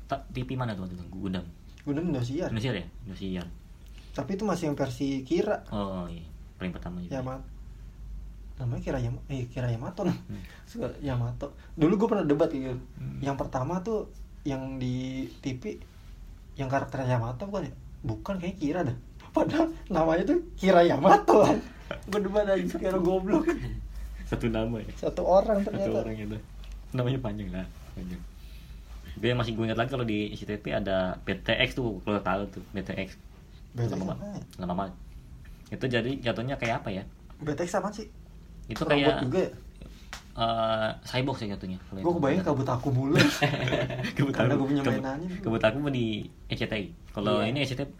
TV 0.10 0.58
mana 0.58 0.74
tuh 0.74 0.90
waktu 0.90 0.98
itu? 0.98 1.06
Gundam? 1.08 1.46
Gue 1.86 1.94
udah 1.94 2.02
Indosiar 2.02 2.50
Indonesia 2.50 2.74
ya? 2.74 2.86
Indonesia 3.06 3.46
tapi 4.10 4.36
itu 4.36 4.44
masih 4.44 4.64
yang 4.68 4.76
versi 4.76 5.22
Kira. 5.22 5.64
Oh 5.70 6.10
iya. 6.10 6.26
Paling 6.58 6.74
pertama 6.74 6.98
juga. 7.00 7.22
Yamato 7.22 7.46
namanya 8.60 8.82
Kira 8.84 9.00
Yamato 9.00 9.24
eh 9.32 9.48
Kira 9.48 9.68
Yamato 9.72 10.02
nah 10.04 10.18
Hmm. 10.28 10.44
Suka 10.68 10.92
Yamato. 11.00 11.56
Dulu 11.74 11.94
gue 11.96 12.08
pernah 12.12 12.26
debat 12.28 12.52
gitu. 12.52 12.76
Hmm. 13.00 13.18
yang 13.24 13.34
pertama 13.34 13.80
tuh 13.80 14.12
yang 14.44 14.78
di 14.78 15.26
TV 15.40 15.80
yang 16.54 16.68
karakternya 16.68 17.16
Yamato 17.16 17.48
bukan 17.48 17.66
ya? 17.66 17.74
Bukan 18.04 18.36
kayak 18.38 18.60
Kira 18.60 18.82
dah. 18.84 18.98
Padahal 19.32 19.72
namanya 19.88 20.28
tuh 20.28 20.44
Kira 20.60 20.84
Yamato. 20.84 21.42
Kan 21.48 21.60
gue 22.06 22.20
debat 22.22 22.46
aja 22.46 22.78
kira 22.78 23.02
goblok. 23.02 23.50
Satu 24.30 24.46
nama 24.46 24.78
ya? 24.78 24.94
Satu 24.94 25.26
orang 25.26 25.66
satu 25.66 25.74
ternyata 25.74 26.06
orang 26.06 26.16
itu. 26.22 26.38
Namanya 26.94 27.18
panjang 27.18 27.50
lah 27.50 27.66
panjang. 27.98 28.22
Gue 29.18 29.34
masih 29.34 29.58
gue 29.58 29.66
ingat 29.66 29.80
lagi 29.80 29.90
kalau 29.90 30.06
di 30.06 30.30
SCTV 30.38 30.66
ada 30.70 31.18
BTX 31.26 31.74
tuh 31.74 31.98
kalau 32.06 32.22
tahu 32.22 32.42
tuh 32.54 32.64
BTX 32.78 33.18
BTX 33.74 33.90
lama 33.90 34.04
apa 34.06 34.10
banget. 34.14 34.30
Ya? 34.30 34.42
lama 34.62 34.74
banget. 34.78 34.94
Itu 35.70 35.86
jadi 35.90 36.12
jatuhnya 36.22 36.56
kayak 36.62 36.86
apa 36.86 36.90
ya? 36.94 37.04
BTX 37.42 37.70
sama 37.74 37.90
sih 37.90 38.06
itu 38.70 38.80
Robot 38.80 38.92
kayak 38.92 39.18
juga 39.20 39.42
ya 39.42 39.50
eh 40.32 40.90
cyborg 41.04 41.36
sih 41.36 41.52
jatuhnya. 41.52 41.76
Kalau 41.84 42.00
Gue 42.00 42.14
kebayang 42.16 42.46
kabut 42.46 42.64
aku 42.66 42.90
bulan. 42.90 43.20
Kebut 44.16 44.32
Karena 44.32 44.56
aku- 44.56 44.64
gue 44.64 44.68
punya 44.72 44.84
mainannya. 44.86 45.30
Kebut 45.38 45.60
aku 45.60 45.78
mah 45.78 45.92
di 45.92 46.06
ECTI. 46.48 46.86
Kalau 47.12 47.44
Iya. 47.44 47.52
ini 47.52 47.60
ECTP 47.60 48.00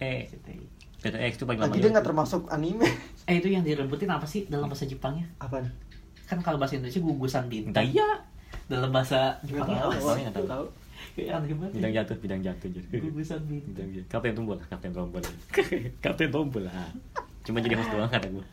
PTX 1.00 1.32
itu 1.34 1.44
paling 1.44 1.60
lama. 1.60 1.68
Lagi 1.68 1.80
dia 1.80 1.92
nggak 1.92 2.06
termasuk 2.06 2.48
anime. 2.48 2.88
Eh 3.26 3.40
itu 3.40 3.48
yang 3.48 3.60
direbutin 3.62 4.08
apa 4.08 4.24
sih 4.24 4.48
dalam 4.48 4.68
bahasa 4.68 4.84
Jepangnya? 4.84 5.28
Apaan? 5.36 5.68
Kan 6.26 6.40
kalau 6.40 6.56
bahasa 6.56 6.76
Indonesia 6.76 7.02
gugusan 7.02 7.44
bintang. 7.48 7.84
Iya. 7.84 8.08
Dalam 8.68 8.88
bahasa 8.90 9.36
Jepang 9.42 9.68
tahu. 9.68 9.90
apa 9.90 10.00
Soalnya 10.00 10.16
sih? 10.16 10.32
nggak 10.32 10.48
tahu. 10.48 10.66
Kayak 11.10 11.32
aneh 11.34 11.56
banget. 11.58 11.72
Bidang 11.74 11.92
ya. 11.92 11.98
jatuh, 12.00 12.16
bidang 12.20 12.42
jatuh 12.42 12.68
jadi. 12.70 12.88
Gugusan 13.02 13.40
bintang. 13.44 13.72
Bidang 13.74 13.90
jatuh. 13.92 14.10
Kapten 14.10 14.34
tombol, 14.34 14.58
kapten 14.62 14.92
tombol. 14.94 15.22
kapten 16.04 16.30
tombol 16.30 16.64
lah. 16.64 16.88
Cuma 17.44 17.60
jadi 17.60 17.76
host 17.76 17.90
doang 17.90 18.08
kata 18.08 18.28
gue. 18.30 18.46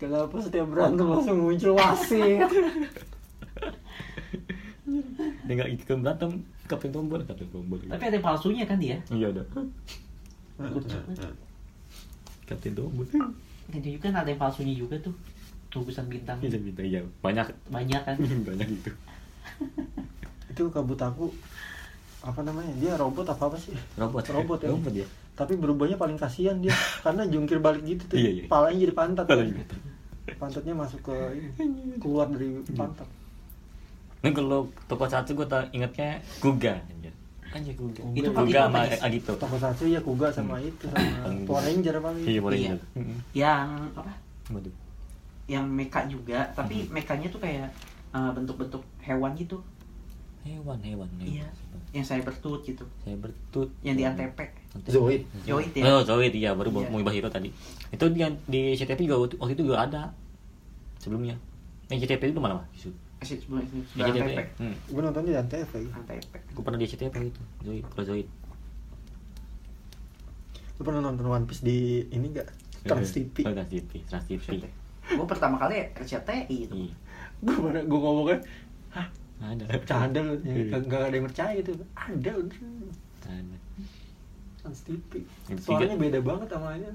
Kenapa 0.00 0.36
setiap 0.40 0.66
berantem 0.72 1.04
langsung 1.04 1.44
muncul 1.44 1.76
wasit? 1.76 2.40
Dia 5.44 5.52
nggak 5.52 5.70
ikut 5.76 5.98
berantem, 6.00 6.40
kapten 6.64 6.88
tombol, 6.88 7.20
kapten 7.28 7.44
tombol. 7.52 7.76
Tapi 7.84 8.04
ada 8.08 8.16
yang 8.16 8.24
palsunya 8.24 8.64
kan 8.64 8.80
dia? 8.80 8.96
Iya 9.12 9.28
ada. 9.28 9.44
Kapten 12.48 12.72
tombol. 12.72 13.04
Kan 13.12 13.80
juga 13.84 14.08
kan 14.08 14.24
ada 14.24 14.28
yang 14.32 14.40
palsunya 14.40 14.72
juga 14.72 14.96
tuh. 15.04 15.12
Gugusan 15.70 16.08
bintang. 16.08 16.40
Bisa 16.40 16.56
bintang 16.58 16.82
iya 16.88 17.04
banyak 17.20 17.46
Banyak 17.68 18.02
kan. 18.02 18.16
banyak 18.48 18.68
itu. 18.72 18.90
Itu 20.48 20.72
kabut 20.72 20.98
aku 20.98 21.28
apa 22.24 22.40
namanya? 22.40 22.72
Dia 22.80 22.96
robot 22.96 23.28
apa 23.28 23.52
apa 23.52 23.56
sih? 23.60 23.76
Robot. 24.00 24.24
Robot 24.32 24.58
ya. 24.64 24.70
Robot 24.72 24.94
ya. 24.96 25.06
Tapi 25.40 25.56
berubahnya 25.56 25.96
paling 25.96 26.14
kasihan 26.14 26.52
dia 26.54 26.76
karena 27.04 27.24
jungkir 27.24 27.56
balik 27.58 27.80
gitu 27.82 28.04
tuh. 28.04 28.16
Iya, 28.16 28.30
iya. 28.30 28.44
Palanya 28.46 28.78
jadi 28.78 28.92
pantat. 28.92 29.24
Palanya 29.24 29.54
gitu. 29.56 29.74
Pantatnya 30.36 30.74
masuk 30.74 31.00
ke 31.02 31.16
ini, 31.56 31.96
keluar 32.02 32.28
dari 32.28 32.60
pantat. 32.70 33.08
Nah 34.20 34.30
kalau 34.30 34.68
toko 34.84 35.08
satu 35.08 35.32
gue 35.32 35.46
tak 35.46 35.72
ingetnya 35.72 36.20
Kuga 36.38 36.76
anjir. 36.84 37.08
Anjir 37.50 37.72
Kuga. 37.72 38.04
Itu 38.12 38.28
Kuga 38.30 38.68
sama? 38.68 38.84
Agito. 39.00 39.32
Toko 39.34 39.56
satu 39.56 39.88
ya 39.88 39.98
Kuga 39.98 40.28
sama 40.28 40.60
itu 40.60 40.84
sama 40.84 41.00
Hmm. 41.24 41.48
Power 41.48 41.64
Ranger 41.64 41.94
apa 41.96 42.08
gitu. 42.14 42.28
Iya 42.28 42.40
boleh 42.40 42.56
Iya. 42.56 42.66
ingat. 42.68 42.80
Heeh. 42.94 43.18
Yang 43.32 43.66
apa? 43.96 44.12
Waduh. 44.52 44.74
Yang 45.48 45.64
mecha 45.66 46.00
juga, 46.06 46.40
tapi 46.52 46.84
Hmm. 46.84 46.92
mekanya 46.92 47.26
tuh 47.26 47.40
kayak 47.40 47.68
uh, 48.12 48.30
bentuk-bentuk 48.30 48.84
hewan 49.00 49.32
gitu. 49.34 49.56
Hewan, 50.40 50.78
hewan, 50.80 51.08
hewan. 51.12 51.28
Iya. 51.36 51.48
Yang 51.92 52.06
saya 52.06 52.20
bertut 52.24 52.64
gitu. 52.64 52.84
Saya 53.04 53.16
bertut. 53.18 53.68
Yang 53.84 53.96
di 53.96 54.04
Antep. 54.08 54.32
Zoid. 54.86 55.22
Zoid 55.44 55.70
ya? 55.74 55.82
Oh, 55.86 56.00
Zoid 56.00 56.32
iya, 56.32 56.54
baru 56.54 56.70
Iya. 56.72 56.88
mau 56.88 57.02
bahas 57.02 57.18
itu 57.18 57.28
tadi. 57.28 57.50
Itu 57.90 58.04
di, 58.08 58.20
di 58.46 58.60
CTP 58.72 59.04
juga 59.04 59.16
waktu- 59.20 59.36
itu 59.52 59.62
juga 59.62 59.84
ada. 59.84 60.02
Sebelumnya. 60.96 61.36
Yang 61.88 62.06
CTP 62.06 62.30
itu 62.30 62.40
mana, 62.40 62.62
Mas? 62.62 62.66
Justru. 62.72 62.94
Asik 63.20 63.44
sebelum 63.44 63.60
Di 63.62 63.84
sebelum 63.84 64.06
CTP. 64.08 64.28
Antep. 64.32 64.46
Hmm. 64.56 64.74
Gue 64.88 65.02
nonton 65.02 65.22
di 65.22 65.32
Antv 65.34 65.72
ya. 65.76 65.90
Antep. 65.92 66.22
Gue 66.54 66.62
pernah 66.64 66.78
di 66.78 66.86
CTP 66.88 67.14
itu. 67.26 67.40
Zoid, 67.60 67.84
kalau 67.90 68.04
Zoid. 68.06 68.28
Lu 70.78 70.82
pernah 70.82 71.02
nonton 71.02 71.26
One 71.26 71.44
Piece 71.44 71.60
di 71.60 71.78
ini 72.08 72.32
gak? 72.32 72.48
Trans 72.80 73.12
TV. 73.12 73.44
Oh, 73.44 73.52
Trans 73.52 73.68
TV, 73.68 73.90
Trans 74.08 74.24
TV. 74.24 74.40
Gue 75.10 75.26
pertama 75.28 75.60
kali 75.60 75.92
RCTI 75.92 76.56
itu. 76.64 76.74
Iya. 76.80 76.94
Gue 77.84 77.98
ngomongnya, 77.98 78.40
hah 78.90 79.04
Ada. 79.40 79.64
bercanda 79.66 80.20
lu, 80.20 80.34
Iya. 80.42 80.64
gak, 80.70 80.80
gak 80.86 81.00
ada 81.02 81.14
yang 81.14 81.26
percaya 81.26 81.52
gitu. 81.56 81.72
Ada. 81.92 82.30
Ada. 83.24 83.56
Trans 84.56 84.80
TV. 84.84 85.10
Suaranya 85.56 85.96
tiga- 85.96 86.02
beda 86.02 86.18
banget 86.20 86.48
sama 86.48 86.76
ini. 86.76 86.88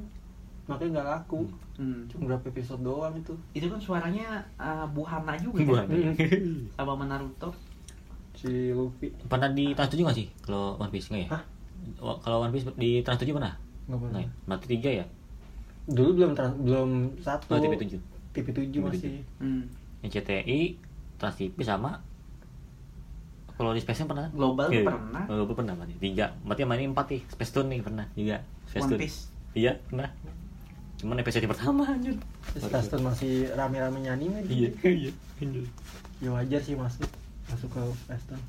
Makanya 0.66 0.90
gak 0.96 1.08
laku. 1.12 1.42
Hmm. 1.76 2.06
Cuma 2.08 2.22
berapa 2.30 2.46
episode 2.48 2.82
doang 2.82 3.14
itu. 3.14 3.34
Itu 3.52 3.68
kan 3.68 3.78
suaranya 3.78 4.28
uh, 4.56 4.86
Buhana 4.88 5.34
juga 5.36 5.62
Bukan. 5.62 5.86
kan? 5.86 5.98
Sama 6.78 7.04
Naruto. 7.04 7.50
Si 8.36 8.70
Luffy. 8.70 9.10
Pernah 9.26 9.50
di 9.50 9.74
Trans 9.74 9.90
7 9.90 10.02
nggak 10.02 10.18
sih? 10.18 10.28
Kalau 10.42 10.78
One 10.78 10.92
Piece 10.92 11.10
nggak 11.10 11.24
ya? 11.26 11.30
Hah? 11.34 11.44
Kalau 12.20 12.38
One 12.40 12.52
Piece 12.52 12.66
di 12.76 13.02
Trans 13.02 13.18
7 13.18 13.32
pernah? 13.32 13.54
Gak 13.86 14.00
pernah. 14.00 14.18
Nah, 14.18 14.28
berarti 14.46 14.68
3 14.72 14.90
ya? 14.94 15.06
Dulu 15.86 16.10
belum 16.16 16.32
trans, 16.34 16.54
belum 16.58 16.90
satu. 17.22 17.54
Oh, 17.54 17.62
TV 17.62 17.74
7. 17.78 17.98
TV 18.34 18.48
7 18.52 18.82
masih. 18.82 19.22
Hmm. 19.38 19.70
Yang 20.02 20.12
CTI, 20.20 20.62
Trans 21.16 21.36
TV 21.36 21.58
sama 21.62 22.02
kalau 23.56 23.72
di 23.72 23.80
Space 23.80 24.00
Tune 24.00 24.10
pernah? 24.10 24.28
Global 24.30 24.68
Iya. 24.68 24.84
pernah. 24.84 25.24
Global 25.26 25.56
pernah 25.56 25.74
berarti. 25.74 25.94
Tiga. 25.98 26.26
Berarti 26.44 26.62
yang 26.62 26.70
mainin 26.70 26.92
empat 26.92 27.08
nih. 27.10 27.22
Space 27.26 27.52
Tune 27.52 27.68
nih 27.70 27.80
pernah 27.80 28.06
juga. 28.12 28.38
Space 28.68 28.84
One 28.84 28.92
Tune. 28.92 29.00
Piece. 29.00 29.20
Iya, 29.56 29.72
pernah. 29.82 30.10
Cuman 30.96 31.16
episode 31.20 31.44
pertama 31.46 31.84
anjir. 31.86 32.16
Stasiun 32.56 33.02
masih 33.04 33.52
rame-ramenya 33.52 34.16
anime 34.16 34.40
Iya, 34.48 34.72
gitu. 34.72 34.88
iya. 35.08 35.12
anjir. 35.40 35.66
Ya 36.24 36.30
wajar 36.32 36.60
sih 36.60 36.76
masuk 36.76 37.08
masuk 37.46 37.70
ke 37.70 37.82
Stasiun. 38.08 38.40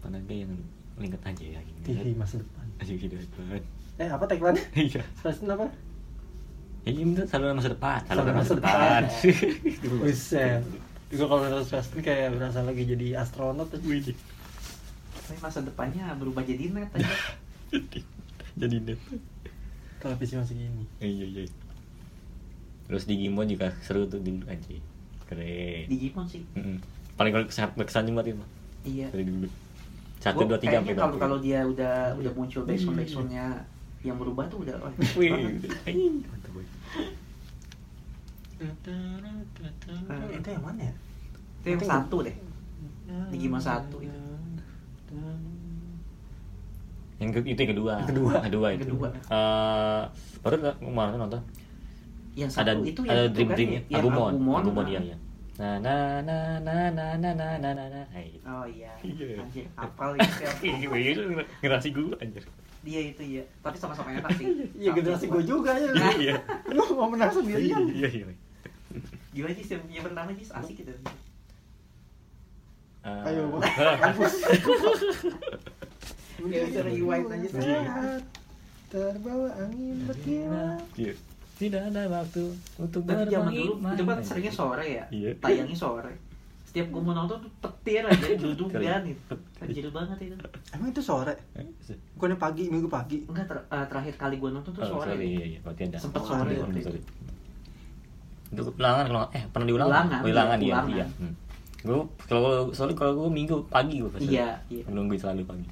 Pernah 0.00 0.18
gak 0.24 0.36
yang 0.36 0.52
lingkat 0.96 1.22
aja 1.24 1.44
ya 1.44 1.60
gini. 1.60 1.80
TV 1.82 2.12
masa 2.16 2.40
depan. 2.40 2.64
Aja 2.76 2.92
gitu 2.92 3.14
depan. 3.16 3.60
Eh 3.96 4.08
apa 4.08 4.24
tagline? 4.24 4.60
Iya. 4.88 5.02
Stasiun 5.20 5.48
apa? 5.50 5.66
Ya 6.80 6.96
ini 6.96 7.12
tuh 7.12 7.28
saluran 7.28 7.60
masa 7.60 7.68
depan, 7.68 8.00
saluran 8.08 8.32
Saluran 8.32 8.34
masa 8.40 8.52
masa 8.52 8.54
depan. 8.56 9.02
Buset. 10.00 10.62
Juga 11.10 11.24
kalau 11.26 11.40
nonton 11.42 11.66
Stasiun 11.66 12.00
kayak 12.06 12.38
berasa 12.38 12.62
lagi 12.62 12.86
jadi 12.86 13.18
astronot 13.18 13.66
tuh. 13.68 13.82
Wih. 13.82 14.14
Tapi 15.26 15.36
masa 15.42 15.58
depannya 15.60 16.14
berubah 16.14 16.46
jadi 16.46 16.70
net 16.70 16.90
aja. 16.94 17.10
Jadi 18.60 18.76
net. 18.82 18.98
Televisi 20.02 20.34
masih 20.34 20.54
gini. 20.58 20.84
Iya, 20.98 21.26
iya. 21.26 21.42
Terus 22.90 23.06
Digimon 23.06 23.46
juga 23.46 23.70
seru 23.86 24.10
tuh 24.10 24.18
dulu 24.18 24.42
anjir. 24.50 24.82
Keren. 25.30 25.86
Digimon 25.86 26.26
sih. 26.26 26.42
Mm-mm. 26.58 26.82
Paling 27.14 27.30
kalau 27.30 27.46
sangat 27.54 27.78
berkesan 27.78 28.10
banget 28.10 28.34
itu. 28.34 28.46
Iya. 28.90 29.06
Dari 29.14 29.24
dulu. 29.24 29.46
Satu, 30.20 30.44
dua, 30.44 30.60
tiga, 30.60 30.84
kayaknya 30.84 31.00
kalau 31.00 31.16
kalau 31.16 31.38
dia 31.40 31.64
udah 31.64 32.12
udah 32.20 32.32
muncul 32.36 32.60
backsound 32.68 32.92
backsoundnya 32.92 33.64
yang 34.04 34.20
berubah 34.20 34.44
tuh 34.52 34.68
udah 34.68 34.76
Wih, 35.16 35.32
banget. 35.32 35.72
anjing, 35.88 36.14
mantap 36.28 36.50
boy. 36.52 36.66
Nah, 38.60 40.26
itu 40.30 40.48
yang 40.50 40.64
mana 40.64 40.80
ya? 40.84 40.94
itu 41.60 41.68
yang 41.70 41.80
satu 41.82 42.16
deh 42.24 42.36
Digimon 43.32 43.60
satu 43.60 43.96
itu. 44.00 44.20
Yang 47.20 47.30
ke, 47.34 47.38
itu 47.44 47.60
yang 47.60 47.72
kedua. 47.76 47.94
Yang 48.00 48.08
kedua. 48.16 48.34
Kedua 48.40 48.68
itu. 48.72 48.84
kedua. 48.86 49.08
Eh, 49.12 50.02
baru 50.40 50.54
nggak 50.56 50.74
kemarin 50.78 51.18
nonton. 51.18 51.42
yang 52.30 52.46
ada 52.46 52.72
satu 52.72 52.86
itu 52.86 53.00
ada 53.04 53.26
yang 53.26 53.34
dream 53.34 53.42
itu 53.42 53.50
kan, 53.50 53.56
dream 53.58 53.70
yang 53.74 53.84
Agumon 53.90 54.32
Agumon, 54.38 54.60
Agumon 54.62 54.84
nah. 54.86 54.92
iya 54.94 55.00
iya 55.02 55.16
nah 55.58 55.74
nah 55.76 56.04
nah 56.22 56.46
nah 56.62 56.86
nah 56.88 57.10
nah 57.18 57.32
nah 57.34 57.52
nah 57.58 57.86
nah 57.90 58.04
Hai. 58.14 58.38
oh 58.40 58.64
iya 58.64 58.94
Iya. 59.02 59.42
anjir 59.42 59.66
apal 59.74 60.14
itu 60.16 60.30
siapa 60.38 60.62
Wih, 60.88 61.10
lu 61.18 61.22
ngerasi 61.60 61.88
gue 61.90 62.14
anjir 62.16 62.42
dia 62.80 63.00
itu 63.02 63.22
ya 63.26 63.42
tapi 63.60 63.76
sama-sama 63.76 64.14
enak 64.14 64.30
sih 64.38 64.46
Iya 64.72 64.90
generasi 64.94 65.26
gue 65.26 65.42
juga 65.42 65.74
ya. 65.74 65.90
iya 66.16 66.34
Lu 66.70 66.86
mau 66.94 67.10
menang 67.10 67.28
sendirian. 67.28 67.82
iya 67.90 68.08
iya 68.08 68.24
gimana 69.30 69.52
sih 69.52 69.66
yang 69.68 69.84
yang 69.88 70.04
pertama 70.04 70.28
sih 70.32 70.46
asik 70.46 70.76
gitu 70.76 70.92
Eh, 73.00 73.26
Ayo. 73.26 73.56
Kampus. 73.96 74.34
Ya, 76.42 76.64
bisa 76.64 76.80
rewind 76.80 77.28
aja 77.28 77.46
sih. 77.46 77.60
Saat 77.60 78.24
Terbawa 78.88 79.48
angin 79.56 80.02
berkilat. 80.02 80.80
iya. 80.94 81.12
tidak 81.54 81.84
ada 81.86 82.08
waktu 82.10 82.40
untuk 82.74 83.04
tapi 83.04 83.28
zaman 83.28 83.52
dulu 83.52 83.72
itu 83.86 84.02
kan 84.02 84.16
seringnya 84.18 84.48
sore 84.50 84.86
ya 84.90 85.04
Iya. 85.10 85.36
tayangnya 85.36 85.76
sore 85.76 86.16
setiap 86.62 86.88
gue 86.88 86.96
mau 86.98 87.12
nonton 87.12 87.36
tuh 87.38 87.52
petir 87.60 88.00
aja 88.02 88.32
duduk 88.40 88.72
Keren. 88.72 88.88
kan 88.88 89.02
itu 89.04 89.34
anjir 89.60 89.84
banget 89.90 90.18
itu 90.22 90.36
Emang 90.72 90.88
itu 90.88 91.02
sore? 91.02 91.36
Eh, 91.52 91.68
Bukannya 92.16 92.38
pagi, 92.38 92.62
minggu 92.66 92.88
pagi. 92.88 93.20
enggak 93.26 93.44
ter- 93.44 93.66
eh, 93.68 93.86
terakhir 93.86 94.14
kali 94.16 94.36
gue 94.36 94.48
nonton 94.48 94.72
tuh 94.72 94.80
Oh, 94.80 94.88
sore 94.96 95.12
sorry, 95.12 95.28
iya 95.28 95.44
iya 95.52 95.60
Sempet 95.94 96.20
Oh, 96.20 96.26
sore 96.26 96.52
itu. 98.50 98.62
ulangan 98.74 99.04
kalau 99.06 99.22
eh 99.30 99.44
pernah 99.48 99.66
diulang 99.66 99.88
Ulangan, 99.88 100.20
ulangan 100.22 100.58
iya, 100.58 100.66
iya 100.66 100.74
ulangan. 100.74 100.90
iya 100.92 101.06
hmm. 101.06 101.32
gue 101.80 101.98
kalau 102.28 102.50
soalnya 102.70 102.96
kalau 102.98 103.12
gue 103.16 103.28
minggu 103.30 103.56
pagi 103.66 103.94
gue 103.98 104.10
pasti 104.10 104.36
Iya, 104.36 104.48
iya. 104.68 104.82
nunggu 104.86 105.14
selalu 105.16 105.44
pagi 105.46 105.68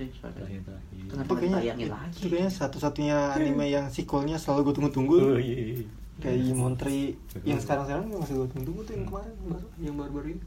Kenapa 0.00 1.32
kayaknya, 1.36 1.76
itu 2.08 2.26
kayaknya 2.26 2.48
satu-satunya 2.48 3.36
anime 3.36 3.68
yang 3.68 3.84
sequelnya 3.92 4.40
selalu 4.40 4.72
gue 4.72 4.74
tunggu-tunggu. 4.80 5.12
oh 5.12 5.36
iya 5.36 5.76
iya 5.76 5.84
Kayak 6.20 6.36
Digimon 6.40 6.74
Tree 6.76 7.16
yang 7.44 7.60
sekarang-sekarang 7.60 8.04
masih 8.12 8.34
gue 8.36 8.48
tunggu-tunggu 8.48 8.80
tuh 8.84 8.92
yang 8.96 9.04
kemarin 9.04 9.32
baru 9.44 9.66
yang 9.76 9.94
baru-baru 9.96 10.26
ini. 10.30 10.42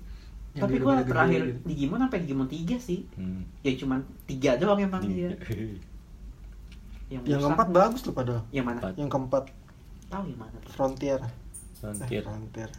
Yang 0.54 0.62
Tapi 0.62 0.74
gue 0.78 0.94
terakhir 1.06 1.42
gitu. 1.44 1.60
Digimon 1.66 2.00
sampai 2.02 2.18
Digimon 2.22 2.48
3 2.50 2.78
sih 2.78 3.00
hmm. 3.14 3.42
Ya 3.62 3.72
cuman 3.74 4.00
3 4.26 4.62
doang 4.62 4.80
yang 4.80 4.92
paling 4.94 5.10
Iya. 5.10 5.18
dia 5.18 5.30
Yang, 7.14 7.22
Yang 7.30 7.40
keempat 7.46 7.68
bagus 7.70 8.02
tuh 8.02 8.14
padahal. 8.14 8.42
Yang 8.50 8.66
mana? 8.66 8.80
Yang 8.98 9.10
keempat 9.14 9.44
Tahu 10.14 10.24
yang 10.28 10.40
mana 10.40 10.58
tuh 10.60 10.72
Frontier. 10.72 11.18
Eh, 11.18 11.34
Frontier 11.76 12.22
Frontier. 12.22 12.70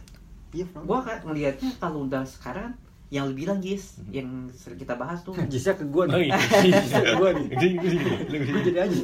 Iya, 0.49 0.65
Frontier. 0.65 0.87
Gue 0.87 0.99
kan 1.01 1.17
ngelihatnya 1.21 1.69
kalau 1.75 1.99
udah 2.01 2.23
sekarang 2.23 2.71
yang 3.09 3.27
lu 3.27 3.35
bilang 3.35 3.59
Jis 3.59 3.99
Mhm. 3.99 4.09
yang 4.09 4.27
sering 4.51 4.79
kita 4.79 4.95
bahas 4.95 5.19
tuh 5.21 5.35
Jisnya 5.51 5.75
ke 5.75 5.83
oh 5.83 6.05
nih. 6.05 6.31
iya 6.31 6.37
Jisnya 6.73 7.01
ke 7.01 7.13
gue 7.13 7.29
nih. 7.33 7.47
Gue 8.41 8.61
jadi 8.63 8.79
aja. 8.81 9.03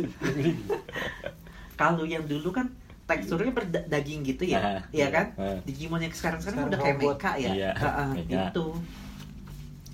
kalau 1.75 2.03
yang 2.03 2.23
dulu 2.23 2.49
kan 2.51 2.71
teksturnya 3.03 3.51
berdaging 3.51 4.23
gitu 4.23 4.47
ya 4.47 4.59
Ah, 4.61 4.81
iya 4.89 5.07
kan 5.09 5.35
ah. 5.35 5.59
Digimon 5.61 5.99
yang 5.99 6.13
sekarang 6.13 6.39
sekarang 6.39 6.63
Sekarang 6.63 6.71
udah 6.71 6.79
kayak 6.79 6.97
mecha 6.97 7.31
ya 7.35 7.51
Iya, 7.51 7.69
Ah, 7.73 7.91
ah, 7.99 8.09
mecha. 8.09 8.47
itu 8.47 8.65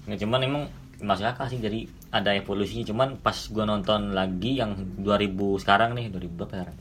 Nggak, 0.05 0.17
cuman 0.21 0.39
emang 0.41 0.63
masuk 0.99 1.25
akal 1.25 1.45
sih 1.47 1.57
jadi 1.57 1.79
ada 2.09 2.31
evolusinya 2.31 2.85
cuman 2.85 3.17
pas 3.17 3.35
gua 3.47 3.65
nonton 3.65 4.13
lagi 4.13 4.55
yang 4.55 4.71
2000 4.97 5.33
sekarang 5.57 5.93
nih 5.93 6.09
2000 6.09 6.31
berapa 6.31 6.53
sekarang 6.53 6.77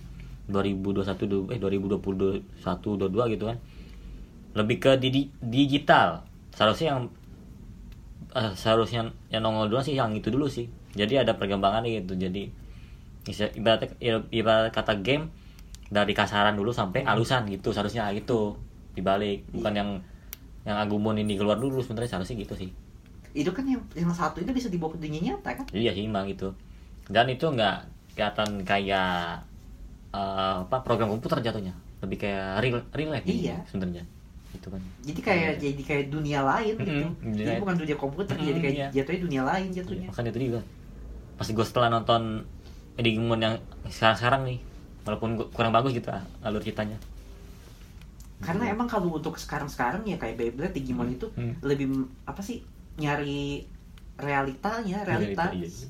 2021 0.47 1.27
du- 1.27 1.49
eh 1.51 1.59
2021 1.59 2.43
22 2.97 3.33
gitu 3.35 3.45
kan. 3.51 3.59
Lebih 4.57 4.77
ke 4.79 4.93
di, 4.97 5.29
digital. 5.43 6.23
Seharusnya 6.55 6.97
yang 6.97 7.01
eh, 8.37 8.53
seharusnya 8.55 9.11
yang 9.29 9.43
nongol 9.45 9.69
dulu 9.69 9.83
sih 9.83 9.97
yang 9.97 10.13
itu 10.15 10.29
dulu 10.31 10.47
sih. 10.47 10.69
Jadi 10.97 11.21
ada 11.21 11.37
perkembangan 11.37 11.85
gitu. 11.85 12.17
Jadi 12.17 12.49
bisa- 13.27 13.53
ibaratnya 13.53 13.91
ibarat 14.31 14.73
kata 14.73 15.03
game 15.03 15.29
dari 15.91 16.13
kasaran 16.15 16.57
dulu 16.57 16.73
sampai 16.73 17.05
alusan 17.05 17.47
gitu. 17.51 17.75
Seharusnya 17.75 18.09
gitu 18.15 18.57
dibalik. 18.97 19.45
Bukan 19.53 19.73
yang 19.77 19.91
yang 20.67 20.77
Agumon 20.83 21.15
ini 21.15 21.39
keluar 21.39 21.59
dulu 21.59 21.79
sebenarnya. 21.83 22.17
Seharusnya 22.17 22.39
gitu 22.41 22.55
sih. 22.57 22.71
Itu 23.37 23.53
kan 23.53 23.69
yang 23.69 23.83
yang 23.93 24.09
satu 24.11 24.41
itu 24.41 24.51
bisa 24.51 24.73
dibawa 24.73 24.97
ke 24.97 24.99
dunia 25.05 25.21
nyata 25.35 25.51
kan? 25.53 25.67
Iya 25.75 25.93
sih 25.93 26.09
emang 26.09 26.25
gitu. 26.31 26.55
Dan 27.07 27.29
itu 27.29 27.45
nggak 27.47 27.77
kelihatan 28.17 28.65
kayak 28.65 29.45
eh, 30.17 30.55
apa 30.65 30.77
program 30.81 31.13
komputer 31.13 31.39
jatuhnya 31.43 31.75
lebih 32.01 32.17
kayak 32.19 32.47
real 32.61 32.81
real 32.93 33.11
life 33.13 33.25
gitu 33.25 33.53
Iya. 33.53 33.57
sebenarnya 33.69 34.05
itu 34.57 34.69
kan 34.73 34.81
jadi 35.05 35.21
kayak 35.21 35.51
Iya. 35.53 35.61
jadi 35.69 35.83
kayak 35.85 36.05
dunia 36.09 36.41
lain 36.43 36.75
gitu 36.81 37.07
Mm-mm, 37.07 37.13
dunia 37.21 37.45
jadi 37.45 37.61
bukan 37.61 37.77
dunia 37.77 37.97
komputer 37.97 38.35
Mm-mm, 38.35 38.49
jadi 38.49 38.59
kayak 38.59 38.75
iya. 38.75 38.89
jatuhnya 38.95 39.21
dunia 39.23 39.43
lain 39.45 39.69
jatuhnya 39.71 40.09
makanya 40.09 40.31
itu 40.33 40.41
juga 40.49 40.61
pas 41.37 41.49
gue 41.53 41.67
setelah 41.67 41.89
nonton 41.91 42.23
Digimon 42.97 43.37
yang 43.37 43.55
sekarang-sekarang 43.87 44.49
nih 44.49 44.59
walaupun 45.05 45.37
kurang 45.53 45.71
bagus 45.71 45.93
gitu 45.93 46.09
alur 46.41 46.65
ceritanya 46.65 46.97
karena 48.37 48.69
emang 48.69 48.85
kalau 48.85 49.13
untuk 49.13 49.37
sekarang-sekarang 49.37 50.05
ya 50.05 50.17
kayak 50.17 50.37
Beyblade 50.37 50.73
Digimon 50.73 51.09
itu 51.11 51.29
Hmm. 51.33 51.57
lebih 51.61 51.89
apa 52.25 52.41
sih 52.41 52.61
nyari 52.97 53.65
realitanya 54.17 55.05
realita 55.05 55.53
Iya, 55.53 55.69
iya. 55.69 55.89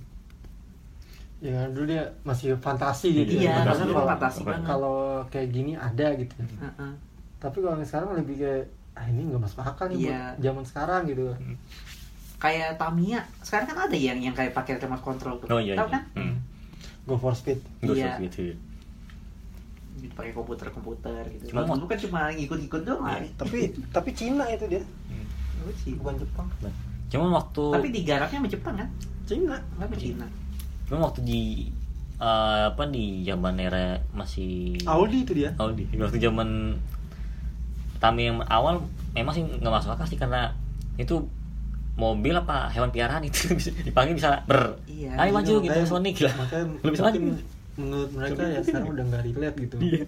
Ya 1.39 1.69
dulu 1.69 1.85
dia 1.87 2.03
masih 2.23 2.57
fantasi 2.57 3.13
gitu 3.15 3.37
Iya, 3.37 3.53
ya. 3.53 3.57
Karena 3.67 3.85
kalau- 3.87 4.09
fantasi 4.09 4.41
banget. 4.43 4.65
kalau 4.65 4.97
kayak 5.29 5.49
gini 5.51 5.73
ada 5.73 6.07
gitu 6.15 6.33
Heeh. 6.39 6.93
tapi 7.37 7.57
kalau 7.59 7.77
yang 7.77 7.85
sekarang 7.85 8.09
lebih 8.17 8.37
kayak 8.39 8.65
ah 8.93 9.05
ini 9.05 9.21
nggak 9.27 9.43
masuk 9.43 9.61
akal 9.61 9.87
nih 9.87 9.99
Iya. 9.99 10.09
buat 10.09 10.37
zaman 10.43 10.65
sekarang 10.65 11.03
gitu 11.07 11.25
kayak 12.37 12.77
Tamiya 12.77 13.21
sekarang 13.41 13.67
kan 13.67 13.79
ada 13.83 13.97
yang 13.99 14.19
yang 14.19 14.33
kayak 14.33 14.53
pakai 14.53 14.77
remote 14.79 15.01
control 15.03 15.37
tuh 15.37 15.47
oh 15.47 15.59
iya 15.59 15.73
tahu 15.75 15.87
iya 15.87 15.95
kan 15.95 16.03
hmm. 16.15 16.37
go 17.05 17.15
for 17.15 17.33
speed 17.33 17.61
Ghost 17.81 17.97
Iya. 17.97 18.09
of 18.11 18.21
gitu 18.23 18.41
ya. 18.47 18.57
gitu 19.99 20.13
pakai 20.13 20.33
komputer 20.33 20.69
komputer 20.71 21.23
gitu 21.31 21.45
Cuma- 21.51 21.65
dulu 21.67 21.85
kan 21.87 21.99
cuma 21.99 22.21
ngikut-ngikut 22.31 22.81
doang 22.83 23.01
Iya. 23.03 23.13
lari 23.15 23.29
tapi 23.35 23.59
tapi 23.91 24.11
Cina 24.13 24.45
itu 24.47 24.65
dia 24.67 24.81
Hmm. 24.81 25.25
Bukan 25.99 26.15
Jepang 26.17 26.47
cuman 27.07 27.31
waktu 27.35 27.65
tapi 27.71 27.89
digarapnya 27.91 28.39
sama 28.39 28.49
Jepang 28.49 28.75
kan 28.75 28.89
Cina 29.23 29.57
nggak 29.75 29.85
sama 29.85 29.97
Cina 29.97 30.27
cuman 30.87 31.01
waktu 31.11 31.21
di 31.27 31.43
eh, 32.23 32.63
apa 32.71 32.83
di 32.89 33.27
zaman 33.27 33.59
era 33.59 34.01
masih 34.15 34.81
Audi 34.87 35.27
itu 35.27 35.33
dia. 35.35 35.51
Audi. 35.59 35.85
Waktu 35.99 36.19
zaman 36.23 36.79
Tami 37.97 38.29
yang 38.29 38.45
awal 38.53 38.85
memang 39.17 39.33
sih 39.33 39.43
nggak 39.43 39.73
masuk 39.73 39.97
akal 39.97 40.05
sih 40.05 40.21
karena 40.21 40.53
itu 41.01 41.25
mobil 41.97 42.37
apa 42.37 42.69
hewan 42.69 42.93
piaraan 42.93 43.25
itu 43.25 43.57
dipanggil 43.87 44.21
bisa 44.21 44.45
ber. 44.45 44.77
Iya, 44.85 45.17
ayo 45.17 45.31
maju 45.33 45.53
gitu 45.65 45.79
Sonic 45.89 46.17
lah. 46.21 46.35
makanya 46.37 46.65
lu 46.85 46.91
bisa 46.93 47.05
maju. 47.09 47.19
menurut 47.77 48.09
mereka 48.17 48.41
ya 48.41 48.61
sekarang 48.65 48.89
udah 48.89 49.05
nggak 49.05 49.23
relate 49.33 49.57
gitu. 49.61 49.77
Iya. 49.81 50.05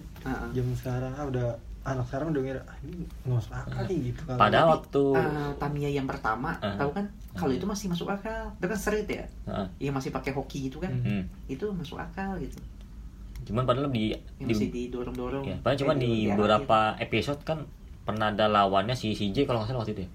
Zaman 0.53 0.73
sekarang 0.77 1.11
ah, 1.17 1.25
udah 1.29 1.47
anak 1.89 2.05
sekarang 2.05 2.27
udah 2.29 2.41
ngira 2.41 2.61
ini 2.81 3.03
nggak 3.23 3.35
masuk 3.35 3.53
akal 3.53 3.83
nih 3.83 3.99
gitu. 4.07 4.21
Kalau 4.23 4.37
padahal 4.37 4.63
Tapi, 4.63 4.73
waktu 4.75 5.01
eh, 5.15 5.51
Tamiya 5.57 5.89
yang 5.91 6.05
pertama 6.05 6.49
Ah. 6.59 6.75
tahu 6.75 6.91
kan? 6.91 7.05
Kalau 7.31 7.49
Ah. 7.49 7.57
itu 7.57 7.65
masih 7.65 7.85
masuk 7.87 8.07
akal. 8.07 8.43
Itu 8.53 8.65
kan 8.65 8.77
street 8.77 9.07
ya? 9.07 9.25
Heeh. 9.45 9.67
yang 9.81 9.93
masih 9.93 10.09
pakai 10.09 10.31
hoki 10.31 10.67
gitu 10.67 10.77
kan? 10.77 10.93
Hmm. 10.95 11.23
itu 11.45 11.65
masuk 11.71 11.97
akal 11.97 12.37
gitu. 12.37 12.61
Cuman 13.41 13.63
padahal 13.63 13.89
di, 13.89 14.11
yang 14.11 14.21
di 14.41 14.53
masih 14.53 14.69
didorong-dorong. 14.69 15.43
Ya, 15.43 15.57
padahal 15.57 15.79
cuma 15.79 15.93
di 15.95 16.11
beberapa 16.27 16.79
episode 16.97 17.41
kan 17.43 17.65
pernah 18.01 18.29
ada 18.29 18.45
lawannya 18.45 18.93
si 18.93 19.11
CJ 19.11 19.45
kalau 19.45 19.61
nggak 19.61 19.69
salah 19.69 19.81
waktu 19.81 19.93
itu 19.93 20.01
ya. 20.01 20.11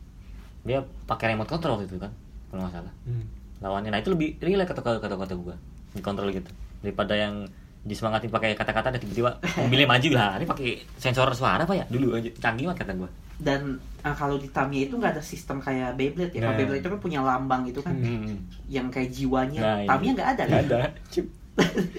Dia 0.64 0.78
pakai 1.04 1.32
remote 1.32 1.48
control 1.48 1.76
waktu 1.76 1.87
itu 1.87 1.98
kan 1.98 2.12
kalau 2.48 2.62
nggak 2.62 2.74
salah. 2.74 2.92
Hmm. 3.04 3.26
lawannya. 3.56 3.88
Nah 3.88 3.98
itu 3.98 4.10
lebih 4.10 4.37
relate 4.38 4.68
kata 4.68 4.80
kata 4.80 5.08
kata 5.10 5.34
gue 5.34 5.56
dikontrol 5.92 6.28
gitu. 6.30 6.50
Daripada 6.80 7.14
yang 7.14 7.48
disemangatin 7.84 8.28
pakai 8.28 8.52
kata-kata 8.52 8.96
dan 8.96 9.00
tiba-tiba 9.00 9.30
mobilnya 9.56 9.84
maju 9.86 10.08
lah 10.10 10.30
ini 10.36 10.46
pakai 10.46 10.68
sensor 10.96 11.28
suara 11.32 11.62
apa 11.62 11.74
ya 11.74 11.84
dulu 11.86 12.16
aja 12.16 12.32
canggih 12.34 12.64
banget 12.66 12.80
kata 12.80 12.92
gue 12.96 13.10
dan 13.34 13.60
ah, 14.00 14.14
kalau 14.14 14.36
di 14.36 14.48
Tamiya 14.48 14.88
itu 14.88 14.94
nggak 14.96 15.12
ada 15.14 15.22
sistem 15.22 15.58
kayak 15.58 15.98
Beyblade 15.98 16.30
ya. 16.30 16.40
Kalau 16.40 16.54
Nah. 16.54 16.58
Beyblade 16.60 16.80
itu 16.80 16.88
kan 16.88 17.00
punya 17.02 17.18
lambang 17.18 17.66
gitu 17.66 17.82
kan, 17.82 17.98
hmm. 17.98 18.36
yang 18.70 18.86
kayak 18.88 19.10
jiwanya. 19.10 19.58
Nah. 19.58 19.78
Tamiya 19.90 20.10
nggak 20.14 20.28
ada 20.30 20.42
nggak 20.44 20.62
kan? 20.62 20.70
ada 20.70 20.80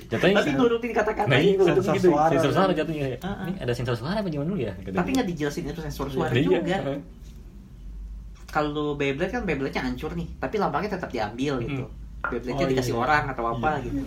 jatuhnya 0.08 0.36
Tapi 0.38 0.52
nurutin 0.52 0.92
kata-kata 0.92 1.28
nah, 1.28 1.40
itu. 1.40 1.60
itu 1.60 1.82
sensor 1.82 1.94
gitu 1.94 2.08
suara. 2.10 2.32
sensor 2.32 2.52
suara 2.52 2.72
jatuhnya 2.72 3.06
Ah, 3.20 3.28
ah. 3.28 3.46
ini 3.46 3.56
ada 3.58 3.74
sensor 3.76 3.96
suara 3.96 4.18
apa 4.18 4.28
zaman 4.28 4.48
dulu 4.48 4.60
ya 4.60 4.74
Tapi 4.80 5.10
nggak 5.12 5.28
dijelasin 5.28 5.64
itu 5.66 5.82
sensor 5.82 6.08
suara 6.08 6.32
Iya. 6.32 6.44
juga. 6.44 6.78
Heeh. 6.82 7.00
Kalau 8.48 8.96
Beyblade 8.96 9.32
kan 9.32 9.44
Beyblade-nya 9.44 9.84
hancur 9.84 10.16
nih, 10.16 10.28
tapi 10.40 10.56
lambangnya 10.56 10.96
tetap 10.96 11.12
diambil 11.12 11.60
gitu. 11.62 11.84
Hmm. 11.84 12.32
Beyblade-nya 12.32 12.66
Oh, 12.66 12.72
dikasih 12.72 12.94
iya. 12.96 13.02
orang 13.02 13.24
atau 13.28 13.44
apa 13.50 13.70
Iya. 13.76 13.86
gitu. 13.86 14.04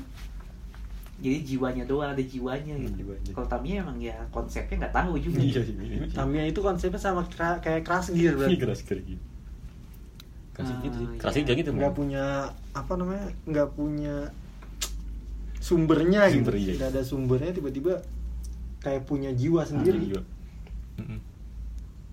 Jadi 1.18 1.37
jiwanya 1.44 1.83
doang 1.83 2.11
ada 2.11 2.22
jiwanya 2.22 2.72
Hmm, 2.72 2.85
gitu. 2.85 3.02
jiwanya. 3.02 3.31
Kalau 3.33 3.48
Tamiya 3.48 3.74
emang 3.83 3.98
ya 3.98 4.14
konsepnya 4.28 4.76
nggak 4.78 4.94
tahu 4.94 5.12
juga. 5.18 5.38
iya 5.38 5.61
sih 5.61 5.74
Tamiya 6.09 6.44
itu 6.46 6.61
konsepnya 6.61 6.96
sama 6.96 7.22
kera- 7.24 7.59
kayak 7.59 7.83
keras 7.83 8.07
gear 8.09 8.33
Iya, 8.33 8.38
berarti 8.38 8.57
keras 8.57 8.81
keras 8.83 9.02
gitu 9.04 9.24
keras 10.54 10.68
Ah, 10.68 10.78
gitu 10.81 10.98
iya. 11.00 11.18
keras 11.18 11.35
juga 11.37 11.52
gitu 11.54 11.70
nggak 11.72 11.87
Bang. 11.88 11.98
punya 11.98 12.24
apa 12.72 12.92
namanya 12.94 13.26
nggak 13.44 13.68
punya 13.72 14.16
sumbernya 15.59 16.26
Sumber, 16.26 16.54
gitu 16.54 16.59
iya. 16.61 16.72
tidak 16.74 16.88
ada 16.90 17.02
sumbernya 17.04 17.50
tiba-tiba 17.52 17.94
kayak 18.78 19.02
punya 19.04 19.31
jiwa 19.33 19.62
sendiri 19.62 19.98
Iya. 20.09 20.22
Mm-mm. 20.96 21.18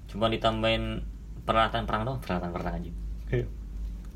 cuma 0.08 0.28
ditambahin 0.28 1.02
peralatan 1.42 1.86
perang 1.86 2.04
dong 2.04 2.18
peralatan 2.20 2.52
perang 2.52 2.74
aja 2.76 2.92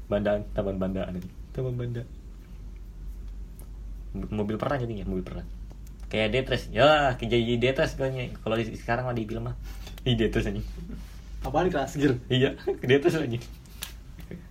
bandaan 0.07 0.41
taman 0.51 0.77
bandaan 0.77 1.13
ini 1.15 1.29
taman 1.51 1.73
banda 1.75 2.01
M- 2.01 2.18
mobil 4.13 4.57
perang 4.57 4.79
jadinya 4.81 5.05
mobil 5.05 5.25
perang. 5.25 5.47
Kayak 6.09 6.29
Detres 6.33 6.73
ya 6.73 7.13
kayak 7.17 7.29
jadi 7.29 7.55
Detres 7.61 7.93
kayaknya 7.93 8.33
kalau 8.41 8.57
di, 8.57 8.65
sekarang 8.73 9.05
mah 9.05 9.15
di 9.15 9.23
film 9.29 9.49
mah. 9.49 9.55
Di 10.01 10.15
Detres 10.17 10.49
aja 10.49 10.61
apaan 11.39 11.71
keras 11.71 11.95
gear 11.95 12.19
iya 12.27 12.51
Detres 12.89 13.15
aja 13.15 13.39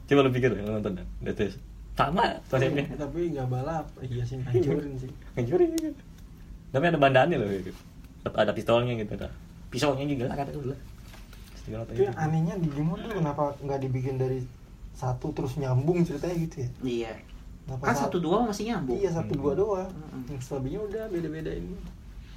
coba 0.08 0.20
lu 0.24 0.30
pikir 0.32 0.56
lu 0.56 0.64
nonton 0.64 1.04
Detres 1.20 1.60
sama 1.98 2.38
konsepnya 2.46 2.86
tapi 2.94 3.34
nggak 3.34 3.50
balap. 3.50 3.90
Iya 3.98 4.22
sih 4.22 4.38
hancurin 4.38 4.94
sih. 5.02 5.10
Hancurin 5.36 5.74
juga. 5.74 5.90
Tapi 6.70 6.84
ada 6.94 6.98
bandaannya 7.02 7.36
loh 7.42 7.50
gitu. 7.50 7.74
Ada 8.22 8.54
pistolnya 8.54 8.94
gitu, 8.94 9.18
ada 9.18 9.34
pisaunya 9.66 10.06
juga 10.06 10.30
lah 10.30 10.38
kata 10.38 10.54
dulu. 10.54 10.78
Tapi 11.66 11.98
itu. 11.98 12.06
anehnya 12.14 12.54
Digimon 12.54 13.02
tuh 13.02 13.18
kenapa 13.18 13.50
nggak 13.58 13.82
dibikin 13.82 14.14
dari 14.14 14.46
satu 14.94 15.34
terus 15.34 15.58
nyambung 15.58 16.06
ceritanya 16.06 16.38
gitu 16.38 16.56
ya? 16.62 16.68
Iya. 16.86 17.12
Kenapa 17.68 17.84
Kan 17.84 17.94
sa- 17.94 18.08
satu 18.08 18.16
dua 18.18 18.36
masih 18.42 18.64
nyambung. 18.66 18.96
iya 18.96 19.10
satu 19.12 19.32
dua 19.34 19.52
doang 19.52 19.92
Mm-mm. 19.92 20.24
yang 20.26 20.40
selebihnya 20.40 20.80
udah 20.82 21.04
beda-beda 21.06 21.52
ini 21.52 21.76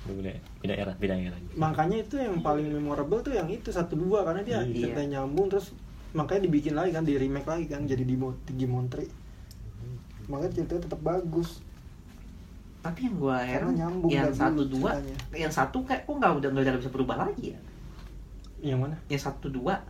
Beda, 0.01 0.33
beda 0.59 0.73
era, 0.75 0.93
beda 0.97 1.13
era. 1.15 1.37
makanya 1.55 2.01
itu 2.01 2.17
yang 2.17 2.41
paling 2.41 2.67
memorable 2.67 3.21
tuh 3.21 3.31
yang 3.31 3.45
itu 3.45 3.69
satu 3.69 3.93
dua 3.95 4.25
karena 4.25 4.41
dia 4.41 4.57
Iya. 4.59 4.91
ceritanya 4.91 5.21
nyambung 5.21 5.47
terus 5.47 5.71
makanya 6.11 6.41
dibikin 6.43 6.73
lagi 6.73 6.91
kan 6.91 7.05
di 7.05 7.15
remake 7.15 7.45
lagi 7.45 7.65
kan 7.65 7.85
jadi 7.85 8.03
Digimon 8.03 8.89
3 8.89 9.07
makanya 10.27 10.51
ceritanya 10.53 10.81
tetap 10.83 10.99
bagus 10.99 11.61
Tapi 12.81 13.05
yang 13.05 13.15
gua 13.15 13.37
heran 13.39 13.77
yang 13.77 14.33
satu 14.33 14.65
dua, 14.65 14.97
ceritanya. 14.97 15.17
yang 15.37 15.53
satu 15.53 15.77
kayak 15.85 16.01
kok 16.01 16.17
nggak 16.17 16.33
udah 16.33 16.49
nggak 16.49 16.81
bisa 16.81 16.89
berubah 16.89 17.15
lagi 17.21 17.53
ya? 17.53 17.59
yang 18.59 18.81
mana 18.81 18.97
Yang 19.05 19.21
satu 19.23 19.47
dua 19.47 19.85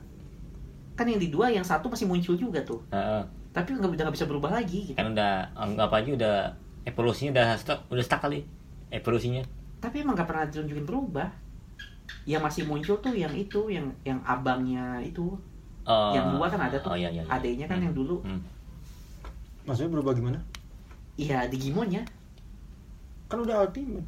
kan 0.93 1.07
yang 1.07 1.17
di 1.17 1.31
dua 1.31 1.49
yang 1.49 1.63
satu 1.63 1.87
masih 1.87 2.05
muncul 2.05 2.35
juga 2.35 2.59
tuh. 2.61 2.83
Heeh. 2.91 3.23
Tapi 3.51 3.67
nggak 3.71 3.89
udah 3.89 4.03
nggak 4.07 4.15
bisa 4.15 4.25
berubah 4.25 4.51
lagi. 4.51 4.79
Gitu. 4.87 4.97
Kan 4.97 5.11
udah 5.11 5.51
anggap 5.53 5.91
aja 5.91 6.09
udah 6.11 6.35
evolusinya 6.83 7.31
udah 7.35 7.47
stuck, 7.55 7.79
udah 7.87 7.99
stuck 7.99 8.19
kali. 8.19 8.47
Evolusinya. 8.89 9.43
Tapi 9.77 10.01
emang 10.01 10.15
nggak 10.15 10.27
pernah 10.27 10.45
ditunjukin 10.47 10.85
berubah. 10.85 11.27
Yang 12.23 12.41
masih 12.43 12.63
muncul 12.65 12.95
tuh 12.97 13.11
yang 13.11 13.31
itu, 13.31 13.67
yang 13.67 13.87
yang 14.01 14.19
abangnya 14.21 14.99
itu, 14.99 15.35
Oh, 15.81 16.13
yang 16.13 16.37
dua 16.37 16.45
kan 16.45 16.61
ada 16.61 16.77
tuh. 16.77 16.93
Oh 16.93 16.97
iya 16.97 17.09
iya. 17.09 17.21
iya. 17.21 17.31
Adanya 17.31 17.65
kan 17.65 17.77
Hmm. 17.77 17.85
yang 17.89 17.95
dulu. 17.95 18.17
Hmm. 18.21 18.41
maksudnya 19.61 19.93
berubah 19.93 20.13
gimana 20.13 20.41
Iya 21.15 21.45
Digimonnya. 21.45 22.01
kan 23.27 23.37
udah 23.37 23.61
ultimate 23.61 24.03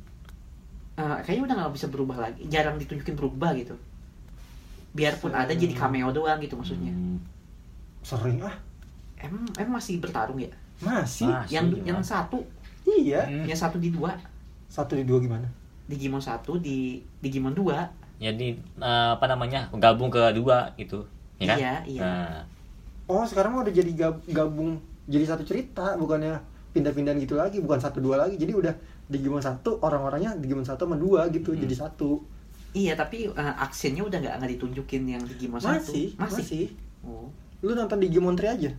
Eh, 0.93 1.17
kayaknya 1.21 1.43
udah 1.43 1.55
nggak 1.57 1.73
bisa 1.73 1.87
berubah 1.87 2.17
lagi. 2.19 2.45
Jarang 2.47 2.77
ditunjukin 2.77 3.13
berubah 3.13 3.53
gitu. 3.53 3.73
Biarpun 4.91 5.29
Hmm. 5.29 5.41
ada 5.41 5.49
jadi 5.51 5.73
cameo 5.73 6.09
doang 6.09 6.37
gitu 6.37 6.53
maksudnya. 6.53 6.89
Hmm. 6.89 7.17
sering 8.01 8.41
ah 8.41 8.51
Emang 9.23 9.43
emang 9.55 9.73
masih 9.77 9.97
bertarung 9.97 10.37
ya? 10.37 10.51
masih 10.77 11.25
Masih, 11.25 11.53
yang 11.53 11.65
gimana? 11.69 11.87
yang 11.87 11.99
satu, 12.01 12.43
iya 12.83 13.23
Hmm. 13.23 13.45
yang 13.45 13.55
satu 13.55 13.77
di 13.77 13.87
dua. 13.89 14.11
satu 14.67 14.93
di 14.93 15.03
dua 15.03 15.17
gimana 15.17 15.45
Digimon 15.85 16.17
1 16.17 16.57
di 16.57 16.97
Digimon 17.19 17.53
2 17.53 17.77
jadi 18.17 18.47
eh, 18.57 19.09
apa 19.11 19.25
namanya 19.25 19.69
gabung 19.71 20.09
ke 20.09 20.33
dua 20.33 20.73
itu 20.75 20.97
ya 21.37 21.45
kan 21.45 21.57
Iya, 21.57 21.73
iya. 21.85 22.01
Nah, 22.01 22.41
Oh 23.05 23.21
sekarang 23.21 23.53
udah 23.55 23.69
jadi 23.69 23.93
gab- 23.93 24.25
gabung 24.27 24.75
jadi 25.05 25.27
satu 25.27 25.43
cerita 25.43 25.93
bukannya 25.93 26.33
pindah-pindahan 26.71 27.15
gitu 27.17 27.35
lagi 27.35 27.59
bukan 27.59 27.77
satu 27.77 27.99
dua 27.99 28.17
lagi 28.17 28.33
jadi 28.33 28.49
udah 28.51 28.73
Digimon 29.05 29.39
satu 29.39 29.77
orang-orangnya 29.77 30.33
Digimon 30.35 30.63
satu 30.63 30.83
sama 30.83 30.97
dua 30.97 31.29
gitu 31.29 31.51
Hmm. 31.51 31.61
jadi 31.61 31.75
satu 31.77 32.25
Iya 32.71 32.97
tapi 32.97 33.29
eh, 33.29 33.53
aksennya 33.59 34.01
udah 34.01 34.17
nggak 34.17 34.33
nggak 34.35 34.51
ditunjukin 34.51 35.05
yang 35.05 35.21
Digimon 35.21 35.59
1 35.59 35.69
masih 35.69 36.05
masih 36.17 36.65
Oh. 36.99 37.29
lu 37.61 37.71
nonton 37.71 37.99
Digimon 37.99 38.33
3 38.33 38.57
aja 38.57 38.71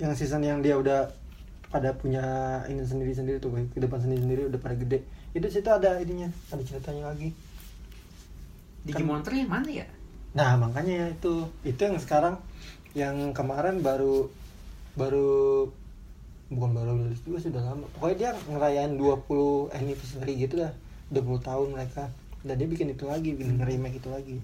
yang 0.00 0.12
season 0.16 0.44
yang 0.44 0.64
dia 0.64 0.78
udah 0.78 1.12
pada 1.72 1.96
punya 1.96 2.24
ini 2.68 2.84
sendiri-sendiri 2.84 3.40
tuh 3.40 3.52
kehidupan 3.72 3.98
sendiri-sendiri 4.00 4.52
udah 4.52 4.60
pada 4.60 4.76
gede. 4.76 5.04
Itu 5.32 5.48
situ 5.48 5.68
ada 5.72 5.96
ininya 6.00 6.28
ada 6.52 6.60
ceritanya 6.60 7.12
lagi. 7.12 7.32
Digimon 8.84 9.24
3 9.24 9.46
yang 9.46 9.52
mana 9.52 9.70
ya? 9.70 9.86
nah 10.32 10.56
makanya 10.56 11.12
itu 11.12 11.44
itu 11.60 11.76
yang 11.76 12.00
sekarang 12.00 12.40
yang 12.96 13.36
kemarin 13.36 13.84
baru 13.84 14.32
baru 14.96 15.68
bukan 16.48 16.70
baru 16.72 16.92
rilis 17.00 17.20
juga 17.24 17.40
sudah 17.40 17.62
lama. 17.64 17.88
Pokoknya 17.96 18.16
dia 18.16 18.30
ngerayain 18.48 18.92
20 18.96 19.72
anniversary 19.72 20.32
gitu 20.36 20.60
dah 20.60 20.72
20 21.12 21.40
tahun 21.40 21.68
mereka. 21.72 22.12
Dan 22.42 22.58
dia 22.58 22.68
bikin 22.68 22.90
itu 22.90 23.06
lagi 23.06 23.32
bikin 23.32 23.62
remake 23.62 24.02
itu 24.02 24.08
lagi 24.10 24.36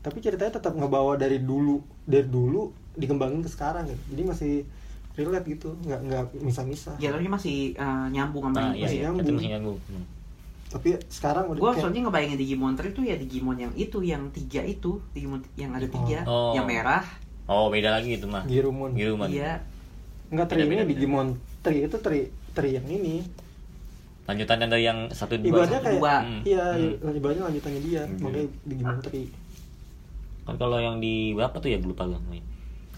tapi 0.00 0.18
ceritanya 0.18 0.52
tetap 0.52 0.72
ngebawa 0.72 1.14
dari 1.14 1.38
dulu 1.40 1.78
dari 2.02 2.24
dulu 2.24 2.68
dikembangin 2.94 3.40
ke 3.40 3.48
sekarang 3.48 3.84
gitu 3.84 4.02
jadi 4.08 4.22
masih 4.24 4.52
relate 5.14 5.46
gitu 5.48 5.74
nggak 5.80 6.00
nggak 6.04 6.22
misah-misah 6.38 6.94
Ya 6.96 7.10
tapi 7.10 7.26
masih 7.26 7.56
eh, 7.72 8.06
nyambung 8.08 8.42
sama 8.44 8.54
nah 8.56 8.66
ini. 8.68 8.76
iya, 8.76 8.84
masih 8.84 8.94
iya, 8.94 9.04
nyambung. 9.04 9.20
itu 9.20 9.32
masih 9.32 9.50
nyambung 9.50 9.78
Hmm. 9.84 10.04
tapi 10.68 10.88
sekarang 11.08 11.44
udah 11.48 11.58
Gue 11.58 11.66
kayak- 11.68 11.80
soalnya 11.80 12.00
ngebayangin 12.04 12.38
Digimon 12.38 12.72
3 12.72 12.86
itu 12.88 13.00
ya 13.02 13.16
Digimon 13.16 13.56
yang 13.56 13.72
itu 13.74 13.98
yang 14.00 14.22
tiga 14.30 14.62
itu 14.62 14.90
Digimon 15.10 15.40
yang 15.54 15.72
ada 15.72 15.86
tiga 15.86 16.18
Oh. 16.24 16.52
yang 16.52 16.64
merah 16.64 17.02
oh 17.46 17.66
beda 17.66 17.90
lagi 17.90 18.14
itu 18.14 18.26
mah 18.26 18.44
Girumon 18.44 18.92
Girumon 18.92 19.28
iya 19.28 19.58
nggak 20.28 20.46
tri 20.46 20.62
ini. 20.62 20.84
Digimon 20.84 21.26
tri 21.58 21.82
itu 21.82 21.96
tri 21.98 22.20
tri 22.52 22.70
yang 22.72 22.86
ini 22.86 23.24
lanjutannya 24.24 24.66
dari 24.68 24.84
yang 24.84 25.08
satu 25.08 25.34
dua 25.34 25.64
ibaratnya 25.64 25.78
satu, 25.78 25.86
kayak 25.88 25.96
dua. 25.96 26.14
Hmm. 26.20 26.40
iya 26.44 26.64
Hmm. 26.76 27.16
ibaratnya 27.16 27.44
lanjutannya 27.44 27.80
dia 27.80 28.02
Hmm. 28.04 28.18
makanya 28.20 28.46
Digimon 28.62 28.98
tri 29.00 29.22
kan 30.48 30.56
kalau 30.56 30.76
yang 30.76 30.96
di 30.96 31.30
berapa 31.30 31.52
tuh 31.54 31.68
ya 31.68 31.76
gue 31.76 31.86
lupa 31.86 32.04
gue 32.04 32.16
namanya. 32.16 32.44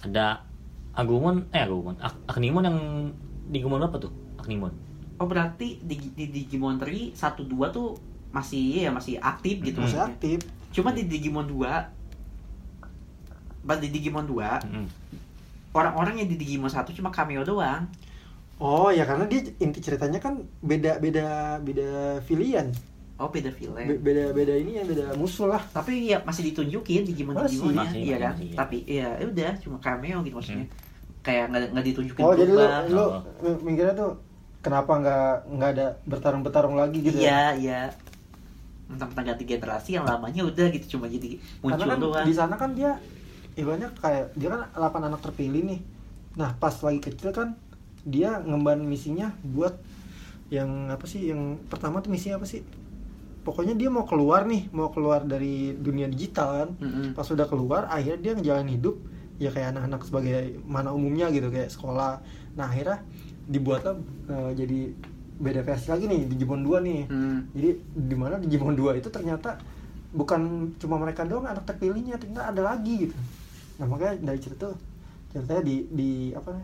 ada 0.00 0.26
Agumon 0.92 1.50
eh 1.50 1.60
Agumon 1.60 1.98
Ak- 1.98 2.22
Aknimon 2.28 2.62
yang 2.62 2.78
di 3.44 3.58
Agumon 3.58 3.78
berapa 3.80 3.98
tuh 3.98 4.12
Aknimon 4.36 4.70
Oh 5.18 5.26
berarti 5.26 5.76
di, 5.78 6.00
di 6.10 6.30
Digimon 6.30 6.78
3 6.78 7.12
1 7.12 7.18
2 7.44 7.52
tuh 7.68 7.92
masih 8.30 8.80
ya 8.80 8.90
masih 8.90 9.18
aktif 9.18 9.60
gitu 9.60 9.76
masih 9.78 9.98
maksudnya. 9.98 10.08
aktif 10.08 10.38
Cuma 10.70 10.90
di 10.90 11.04
Digimon 11.04 11.44
2 11.44 11.60
pas 13.60 13.76
di 13.76 13.88
Digimon 13.88 14.24
2 14.24 14.64
Mm-mm. 14.64 14.86
orang-orang 15.72 16.14
yang 16.16 16.28
di 16.28 16.36
Digimon 16.36 16.66
1 16.66 16.88
cuma 16.90 17.10
cameo 17.10 17.42
doang. 17.42 17.84
oh 18.56 18.88
ya 18.88 19.04
karena 19.04 19.24
dia 19.24 19.44
inti 19.58 19.78
ceritanya 19.78 20.16
kan 20.16 20.40
beda 20.60 20.96
beda 20.96 21.26
beda 21.58 21.90
filian 22.22 22.72
Oh 23.20 23.28
beda 23.28 23.52
villain. 23.52 23.84
Be- 23.86 24.00
beda 24.00 24.32
beda 24.32 24.54
ini 24.56 24.72
yang 24.74 24.86
beda 24.86 25.12
musuh 25.12 25.44
lah 25.46 25.60
Tapi 25.68 26.08
ya 26.08 26.24
masih 26.24 26.48
ditunjukin 26.48 27.04
Masih. 27.04 27.08
Digimonnya, 27.12 27.44
Masih, 27.44 27.60
iya 27.60 27.76
masih, 27.76 28.16
kan? 28.16 28.32
masih, 28.32 28.46
iya. 28.46 28.56
Tapi 28.56 28.76
ya 28.82 29.08
ya 29.14 29.26
udah 29.26 29.52
cuma 29.60 29.76
cameo 29.78 30.18
gitu 30.20 30.34
maksudnya. 30.34 30.66
Kayak 31.20 31.44
nggak 31.46 31.62
nggak 31.70 31.84
ditunjukin 31.86 32.22
oh 32.22 32.32
jadi 32.32 32.50
lu 32.50 32.64
lu 32.90 33.04
Oh. 33.04 33.10
mi- 33.44 33.60
mikirnya 33.66 33.92
tuh 33.94 34.10
kenapa 34.58 34.92
nggak 34.94 35.28
nggak 35.50 35.70
ada 35.70 35.86
bertarung 36.02 36.40
bertarung 36.40 36.74
lagi 36.74 36.98
gitu 36.98 37.16
ya 37.16 37.28
Iya, 37.28 37.40
iya. 37.54 37.80
Mentang-mentang 38.86 39.26
ganti 39.28 39.44
generasi 39.44 39.90
yang 39.92 40.02
lamanya 40.02 40.42
udah 40.42 40.66
gitu 40.68 40.96
cuma 40.96 41.06
jadi 41.06 41.36
muncul 41.60 41.78
karena 41.78 41.92
kan 41.92 42.00
doang. 42.00 42.24
di 42.24 42.32
sana 42.32 42.54
kan 42.56 42.72
dia 42.72 42.96
ibaratnya 43.52 43.92
kayak 43.94 44.32
dia 44.34 44.48
kan 44.48 44.60
8 44.72 44.80
anak 45.04 45.20
terpilih 45.20 45.62
nih 45.62 45.80
nah 46.32 46.50
pas 46.54 46.72
lagi 46.80 46.98
kecil 46.98 47.30
kan 47.30 47.54
dia 48.02 48.40
ngemban 48.40 48.80
misinya 48.80 49.30
buat 49.44 49.76
yang 50.48 50.88
apa 50.88 51.04
sih 51.04 51.28
yang 51.28 51.60
pertama 51.68 52.00
tuh 52.00 52.08
misinya 52.08 52.40
apa 52.40 52.48
sih 52.48 52.64
pokoknya 53.40 53.74
dia 53.76 53.88
mau 53.88 54.04
keluar 54.04 54.44
nih 54.44 54.68
mau 54.70 54.92
keluar 54.92 55.24
dari 55.24 55.72
dunia 55.76 56.06
digital 56.06 56.48
kan. 56.64 56.70
Mm-mm. 56.76 57.06
pas 57.16 57.24
udah 57.24 57.46
keluar 57.48 57.88
akhirnya 57.88 58.20
dia 58.20 58.32
ngejalanin 58.36 58.76
hidup 58.76 58.96
ya 59.40 59.48
kayak 59.48 59.72
anak-anak 59.72 60.04
sebagai 60.04 60.60
mana 60.68 60.92
umumnya 60.92 61.32
gitu 61.32 61.48
kayak 61.48 61.72
sekolah. 61.72 62.20
Nah 62.54 62.68
akhirnya 62.68 63.00
dibuatlah 63.48 63.96
eh, 64.28 64.50
jadi 64.52 64.80
beda 65.40 65.64
versi 65.64 65.88
lagi 65.88 66.04
nih 66.04 66.28
Digimon 66.28 66.60
2 66.60 66.84
nih. 66.84 67.00
Hmm. 67.08 67.40
jadi 67.56 67.70
di 67.96 68.16
mana 68.16 68.36
Digimon 68.36 68.76
2 68.76 69.00
itu 69.00 69.08
ternyata 69.08 69.56
bukan 70.12 70.74
cuma 70.76 71.00
mereka 71.00 71.24
doang 71.24 71.48
anak 71.48 71.64
terpilihnya 71.64 72.20
ternyata 72.20 72.52
ada 72.52 72.62
lagi 72.76 73.08
gitu. 73.08 73.16
Nah 73.80 73.88
makanya 73.88 74.20
dari 74.20 74.38
cerita 74.44 74.68
tuh, 74.68 74.76
ceritanya 75.32 75.62
di 75.64 75.76
di 75.88 76.10
apa 76.36 76.60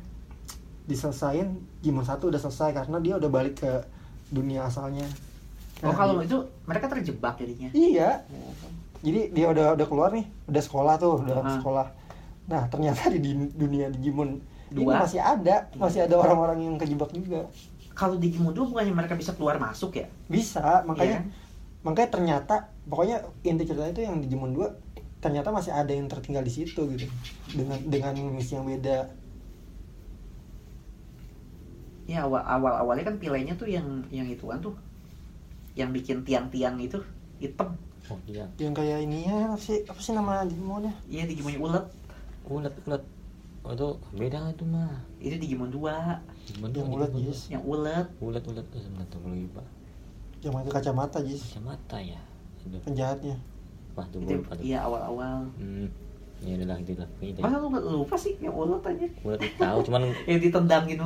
diselesain 0.85 1.57
Digimon 1.81 2.05
1 2.05 2.21
udah 2.21 2.41
selesai 2.45 2.77
karena 2.77 3.01
dia 3.01 3.17
udah 3.17 3.31
balik 3.33 3.65
ke 3.65 3.73
dunia 4.29 4.69
asalnya 4.69 5.09
Oh 5.77 5.87
Nah, 5.87 5.95
kalau 5.95 6.15
di- 6.19 6.25
itu 6.25 6.37
mereka 6.65 6.87
terjebak 6.89 7.37
jadinya. 7.37 7.69
iya 7.71 8.25
jadi 8.99 9.29
dia 9.29 9.47
udah 9.47 9.77
udah 9.77 9.87
keluar 9.87 10.11
nih 10.11 10.25
udah 10.47 10.62
sekolah 10.62 10.95
tuh 10.97 11.21
udah 11.21 11.37
Ah. 11.39 11.53
sekolah 11.53 11.87
nah 12.47 12.62
ternyata 12.67 13.12
di, 13.12 13.21
dunia 13.53 13.91
Digimon 13.91 14.41
ini 14.69 14.83
Dua. 14.83 14.99
masih 14.99 15.19
ada 15.19 15.69
masih 15.75 16.03
ada 16.03 16.17
orang-orang 16.17 16.59
yang 16.61 16.75
kejebak 16.77 17.11
juga 17.11 17.45
Kalau 17.93 18.17
Digimon 18.17 18.51
2 18.51 18.67
bukannya 18.67 18.93
mereka 18.93 19.15
bisa 19.15 19.33
keluar 19.33 19.57
masuk 19.57 19.95
ya? 19.95 20.09
bisa 20.27 20.81
makanya 20.83 21.21
Iya. 21.21 21.31
makanya 21.83 22.09
ternyata 22.11 22.55
pokoknya 22.85 23.17
inti 23.43 23.65
ceritanya 23.65 23.93
itu 23.93 24.03
yang 24.03 24.17
Digimon 24.19 24.53
2 24.53 24.69
ternyata 25.19 25.49
masih 25.51 25.73
ada 25.73 25.91
yang 25.91 26.07
tertinggal 26.07 26.41
di 26.41 26.53
situ 26.53 26.81
gitu 26.89 27.05
dengan 27.51 27.79
dengan 27.85 28.12
misi 28.31 28.55
yang 28.55 28.65
beda 28.65 29.12
Ya 32.07 32.23
awal 32.23 32.39
awal 32.41 32.73
awalnya 32.77 33.05
kan 33.05 33.19
pilihnya 33.19 33.55
tuh 33.55 33.67
yang 33.67 33.83
yang 34.09 34.25
ituan 34.25 34.62
tuh, 34.62 34.79
yang 35.77 35.93
bikin 35.93 36.25
tiang-tiang 36.25 36.81
itu 36.81 36.97
hitam. 37.37 37.77
oh 38.07 38.19
iya 38.25 38.49
yang 38.57 38.73
kayak 38.73 39.03
ini 39.03 39.29
ya 39.29 39.53
apa 39.53 39.61
sih 39.61 39.85
apa 39.85 39.99
sih 39.99 40.12
nama 40.12 40.41
Digimonnya 40.43 40.95
Iya 41.05 41.27
Digimonnya 41.27 41.61
ulet. 41.61 41.85
ulet 42.47 42.75
ulet 42.83 43.03
oh, 43.61 43.73
itu 43.73 43.89
beda 44.15 44.39
itu 44.49 44.65
mah 44.65 44.95
Itu 45.19 45.37
Digimon 45.37 45.69
2 45.69 45.85
Digimon 46.47 46.71
yang 46.71 46.87
tuh, 46.87 46.97
ulet 46.97 47.11
Jis 47.21 47.41
yang 47.51 47.62
ulet. 47.62 48.07
tuh. 48.11 48.25
ulet 48.25 48.45
ulet 48.47 48.67
tuh 48.67 48.81
sebentar 48.81 49.07
tuh 49.07 49.19
gue 49.21 49.33
lupa 49.39 49.62
yang 50.41 50.53
pakai 50.55 50.73
kacamata 50.73 51.19
Jis 51.21 51.43
kacamata 51.45 51.99
ya 51.99 52.21
Aduh. 52.62 52.81
penjahatnya 52.83 53.37
wah 53.93 54.07
tuh 54.07 54.19
Itu 54.19 54.27
gue 54.27 54.37
lupa 54.39 54.53
tuh 54.55 54.65
iya 54.65 54.79
awal-awal. 54.81 55.39
hmm 55.55 55.89
ya 56.37 56.53
udah 56.55 56.67
lah 56.69 56.79
itu 56.79 56.93
lah 56.95 57.09
itu 57.19 57.41
Masa 57.41 57.57
lu 57.57 57.67
nggak 57.67 57.85
lupa 57.91 58.15
sih 58.15 58.33
yang 58.39 58.53
ulet 58.53 58.83
aja? 58.83 59.07
ulet 59.25 59.41
itu 59.43 59.57
tahu 59.57 59.79
cuman 59.83 60.01
Yang 60.31 60.41
ditendang 60.43 60.85
gitu. 60.87 61.05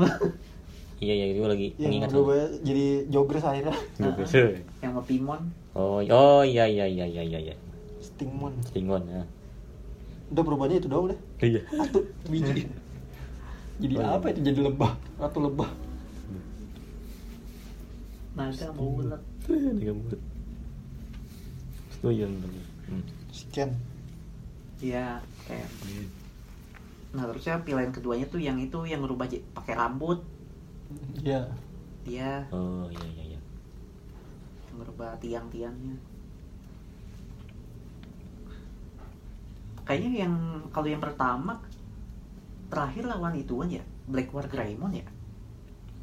Iya 1.01 1.15
ya 1.17 1.27
itu 1.33 1.41
lagi 1.43 1.69
yang 1.77 1.91
mengingat 1.97 2.11
berubah 2.13 2.37
jadi 2.61 2.85
jogres 3.09 3.45
akhirnya. 3.45 3.77
Nah, 3.99 4.13
yang 4.21 4.93
sama 4.93 5.03
Pimon. 5.05 5.41
oh 5.73 6.05
oh 6.05 6.43
iya 6.45 6.69
iya 6.69 6.85
iya 6.85 7.05
iya 7.09 7.23
iya 7.25 7.39
iya. 7.41 7.55
Stingmon. 8.01 8.53
Klingon 8.73 9.05
ya 9.09 9.25
udah 10.31 10.43
berubahnya 10.47 10.79
itu 10.79 10.87
doang 10.87 11.11
deh. 11.11 11.19
Iya. 11.43 11.61
Satu 11.67 12.07
biji. 12.31 12.71
Jadi 13.81 13.95
Oh, 13.97 14.05
iya. 14.05 14.15
apa 14.15 14.27
itu? 14.31 14.41
Jadi 14.47 14.61
lebah. 14.63 14.93
Ratu 15.19 15.41
lebah. 15.43 15.71
Naga 18.39 18.55
sama 18.55 18.79
ulet. 18.79 19.23
Tiga 19.43 19.91
mulut. 19.91 20.21
Setuju 21.91 22.31
bener. 22.31 22.65
Hmm. 22.87 23.03
scan 23.35 23.71
Iya, 24.81 25.21
kayak. 25.45 25.69
Nah 27.13 27.27
terusnya 27.29 27.61
pilihan 27.61 27.91
keduanya 27.93 28.25
tuh 28.31 28.41
yang 28.41 28.57
itu 28.57 28.79
yang 28.87 29.03
ngerubah 29.03 29.27
j- 29.29 29.45
pakai 29.53 29.75
rambut. 29.77 30.23
Ya 31.21 31.41
Dia 32.03 32.45
Oh 32.51 32.89
iya 32.89 33.07
iya 33.13 33.25
iya. 33.37 33.41
yang 34.71 34.77
ngerubah 34.79 35.19
tiang-tiangnya. 35.21 35.97
Kayaknya 39.85 40.11
yang 40.25 40.35
kalau 40.71 40.87
yang 40.87 41.03
pertama 41.03 41.59
terakhir 42.71 43.03
lawan 43.05 43.35
ituan 43.35 43.67
ya 43.69 43.83
Black 44.07 44.31
War 44.31 44.47
Greymon 44.47 44.95
ya. 44.95 45.07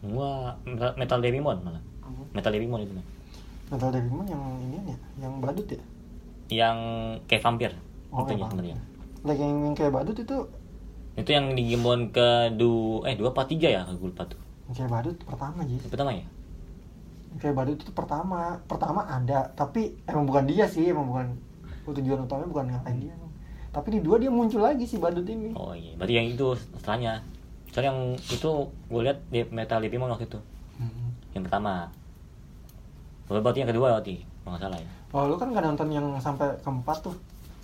Wah, 0.04 0.54
Metal- 0.95 1.23
Devimon 1.23 1.58
malah. 1.63 1.82
Oh. 2.06 2.23
Metal 2.36 2.52
Devimon 2.54 2.84
itu. 2.84 2.93
Metal 3.71 3.89
Devimon 3.89 4.26
yang 4.28 4.43
ini 4.62 4.78
ya 4.93 4.97
yang 5.19 5.34
badut 5.41 5.67
ya 5.67 5.82
Yang 6.47 6.78
kayak 7.28 7.43
vampir. 7.43 7.71
Oh, 8.12 8.23
itu 8.23 8.39
yang 8.39 8.47
sebenarnya. 8.47 8.78
lagi 9.26 9.41
yang, 9.43 9.56
yang 9.67 9.76
kayak 9.76 9.91
badut 9.91 10.15
itu 10.15 10.38
Itu 11.17 11.30
yang 11.34 11.58
di 11.58 11.65
Digimon 11.65 12.13
ke 12.13 12.54
du 12.56 13.02
eh 13.04 13.17
dua 13.17 13.34
apa 13.34 13.43
tiga 13.50 13.67
ya? 13.67 13.82
Aku 13.89 14.08
lupa 14.08 14.23
tuh. 14.30 14.38
Kayak 14.75 14.91
badut 14.91 15.17
pertama 15.23 15.63
Yang 15.63 15.91
pertama 15.91 16.12
ya? 16.12 16.25
Kayak 17.38 17.56
badut 17.56 17.77
itu 17.80 17.91
pertama 17.93 18.39
pertama 18.65 19.01
ada 19.08 19.51
tapi 19.56 19.95
emang 20.10 20.25
bukan 20.27 20.43
dia 20.47 20.65
sih 20.67 20.91
emang 20.91 21.08
bukan 21.08 21.27
tujuan 21.88 22.27
utamanya 22.27 22.51
bukan 22.51 22.65
ngapain 22.67 22.99
dia 22.99 23.15
tapi 23.77 23.93
di 23.93 23.99
dua 24.01 24.17
dia 24.17 24.34
muncul 24.34 24.65
lagi 24.65 24.89
si 24.89 24.97
badut 24.97 25.21
ini 25.30 25.53
Oh 25.53 25.77
iya, 25.77 25.93
berarti 25.93 26.13
yang 26.17 26.27
itu 26.34 26.58
setelahnya. 26.58 27.21
Soalnya 27.69 27.93
yang 27.93 27.99
itu 28.17 28.49
gue 28.89 29.01
lihat 29.06 29.19
di 29.30 29.45
Metal 29.53 29.77
Devimon 29.77 30.10
waktu 30.10 30.25
itu. 30.25 30.39
Hmm. 30.82 31.13
Yang 31.38 31.43
pertama. 31.45 31.93
Oh, 33.30 33.38
berarti 33.38 33.62
yang 33.62 33.69
kedua 33.69 33.99
berarti, 33.99 34.25
kalau 34.41 34.56
nggak 34.56 34.63
salah 34.65 34.80
ya. 34.82 34.89
Oh 35.13 35.23
lu 35.30 35.36
kan 35.38 35.53
nggak 35.53 35.62
nonton 35.62 35.93
yang 35.93 36.08
sampai 36.17 36.58
keempat 36.65 37.06
tuh. 37.06 37.13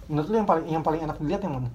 Menurut 0.05 0.27
lu 0.29 0.35
yang 0.37 0.45
paling 0.45 0.65
yang 0.69 0.83
paling 0.85 1.01
enak 1.01 1.17
dilihat 1.17 1.41
yang 1.49 1.57
mana? 1.57 1.69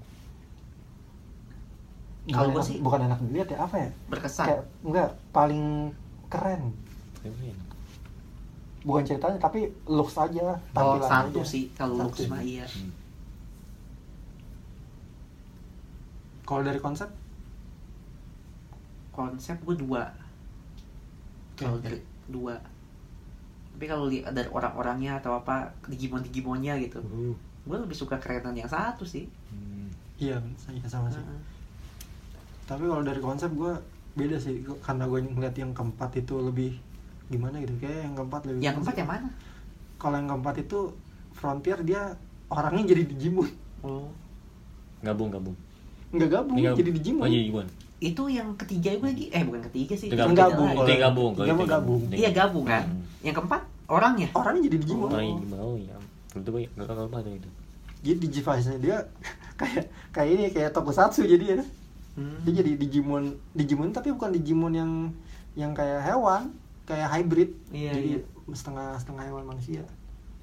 Kalau 2.29 2.53
enak- 2.53 2.61
sih- 2.63 2.79
bukan 2.79 3.01
enak 3.03 3.19
dilihat 3.23 3.49
ya 3.49 3.59
apa 3.59 3.77
ya? 3.79 3.89
berkesan 4.07 4.47
Kayak 4.47 4.63
enggak 4.83 5.11
paling 5.31 5.65
keren. 6.29 6.63
Bukan 8.81 9.03
ceritanya 9.03 9.39
tapi 9.39 9.61
looks 9.85 10.15
aja, 10.15 10.61
oh 10.73 10.97
satu 11.03 11.41
aja. 11.41 11.45
sih 11.45 11.73
kalau 11.73 11.99
looks 12.01 12.25
mah 12.27 12.41
iya 12.41 12.65
Hmm. 12.65 12.93
Kalau 16.45 16.63
dari 16.63 16.79
konsep 16.79 17.09
konsep 19.11 19.59
gue 19.61 19.77
dua 19.77 20.09
kalau 21.55 21.77
dari 21.77 21.99
dua 22.25 22.55
tapi 23.69 23.85
kalau 23.85 24.07
lihat 24.07 24.31
dari 24.31 24.47
orang-orangnya 24.49 25.19
atau 25.19 25.35
apa 25.35 25.75
digimon 25.85 26.23
digimonnya 26.23 26.79
gitu 26.79 27.03
Uh. 27.05 27.35
gue 27.65 27.77
lebih 27.77 27.93
suka 27.93 28.15
kerenan 28.17 28.55
yang 28.55 28.67
satu 28.67 29.03
sih 29.03 29.27
Hmm. 29.49 29.91
iya 30.17 30.39
sama 30.57 30.79
sama 30.85 31.09
sih. 31.09 31.19
Heeh. 31.19 31.41
Tapi 32.69 32.85
kalau 32.85 33.01
dari 33.01 33.19
konsep 33.19 33.49
gue 33.51 33.73
beda 34.13 34.37
sih 34.37 34.61
karena 34.79 35.07
gue 35.07 35.19
ngeliat 35.25 35.57
yang 35.57 35.73
keempat 35.73 36.11
itu 36.17 36.35
lebih 36.39 36.77
gimana 37.27 37.57
gitu 37.59 37.73
kayak 37.79 38.03
yang 38.03 38.15
keempat 38.15 38.41
lebih 38.45 38.61
yang 38.61 38.75
keempat 38.75 38.97
yang 38.97 39.09
mana 39.09 39.29
kalau 39.97 40.17
yang 40.17 40.29
keempat 40.29 40.55
itu 40.59 40.81
Frontier 41.31 41.79
dia 41.81 42.03
orangnya 42.49 42.85
jadi 42.89 43.03
Digimon 43.07 43.47
oh 43.81 44.11
Gabung, 44.99 45.31
gabung. 45.31 45.55
nggak 46.11 46.27
gabung 46.29 46.57
gabung. 46.59 46.77
jadi 46.77 46.91
Digimon 46.91 47.23
Oh, 47.23 47.31
jadi 47.31 47.47
itu 47.99 48.23
yang 48.27 48.49
ketiga 48.57 48.91
gue 48.97 49.07
lagi 49.07 49.27
eh 49.31 49.43
bukan 49.43 49.63
ketiga 49.71 49.95
sih 49.95 50.07
Itu 50.07 50.15
Beda 50.15 50.27
gabung. 50.27 50.35
gabung, 50.35 50.71
Itu 50.75 50.91
yang 50.91 51.03
gabung. 51.05 51.33
Itu 51.35 51.67
gabung. 51.67 52.01
iya 52.11 52.31
gabung 52.33 52.65
kan 52.67 52.85
Hmm. 52.85 53.03
yang 53.23 53.35
keempat 53.35 53.63
orangnya 53.87 54.29
orangnya 54.33 54.63
jadi 54.67 54.77
Digimon 54.79 55.09
Oh, 55.09 55.21
ini 55.21 55.47
mau 55.47 55.73
ya. 55.75 55.95
Itu 56.35 56.49
gue 56.49 56.63
nggak 56.69 56.87
tahu 56.87 57.07
apa 57.07 57.19
tuh 57.23 57.33
itu. 57.33 57.49
jadi 57.99 58.17
Digivice 58.19 58.67
nya 58.67 58.79
dia 58.79 58.97
kayak 59.61 59.85
kayak 60.11 60.31
ini 60.33 60.45
kayak 60.51 60.71
tokusatsu 60.73 61.23
jadi 61.23 61.45
ya 61.55 61.63
Hmm. 62.19 62.43
dia 62.43 62.59
jadi 62.59 62.75
Digimon 62.75 63.31
Digimon 63.55 63.95
tapi 63.95 64.11
bukan 64.11 64.35
Digimon 64.35 64.75
yang 64.75 64.93
yang 65.55 65.71
kayak 65.71 66.03
hewan 66.03 66.51
kayak 66.83 67.07
hybrid. 67.13 67.51
Iya, 67.71 67.93
jadi 67.95 68.11
iya. 68.17 68.21
setengah 68.51 68.97
setengah 68.97 69.25
hewan 69.29 69.45
manusia. 69.45 69.85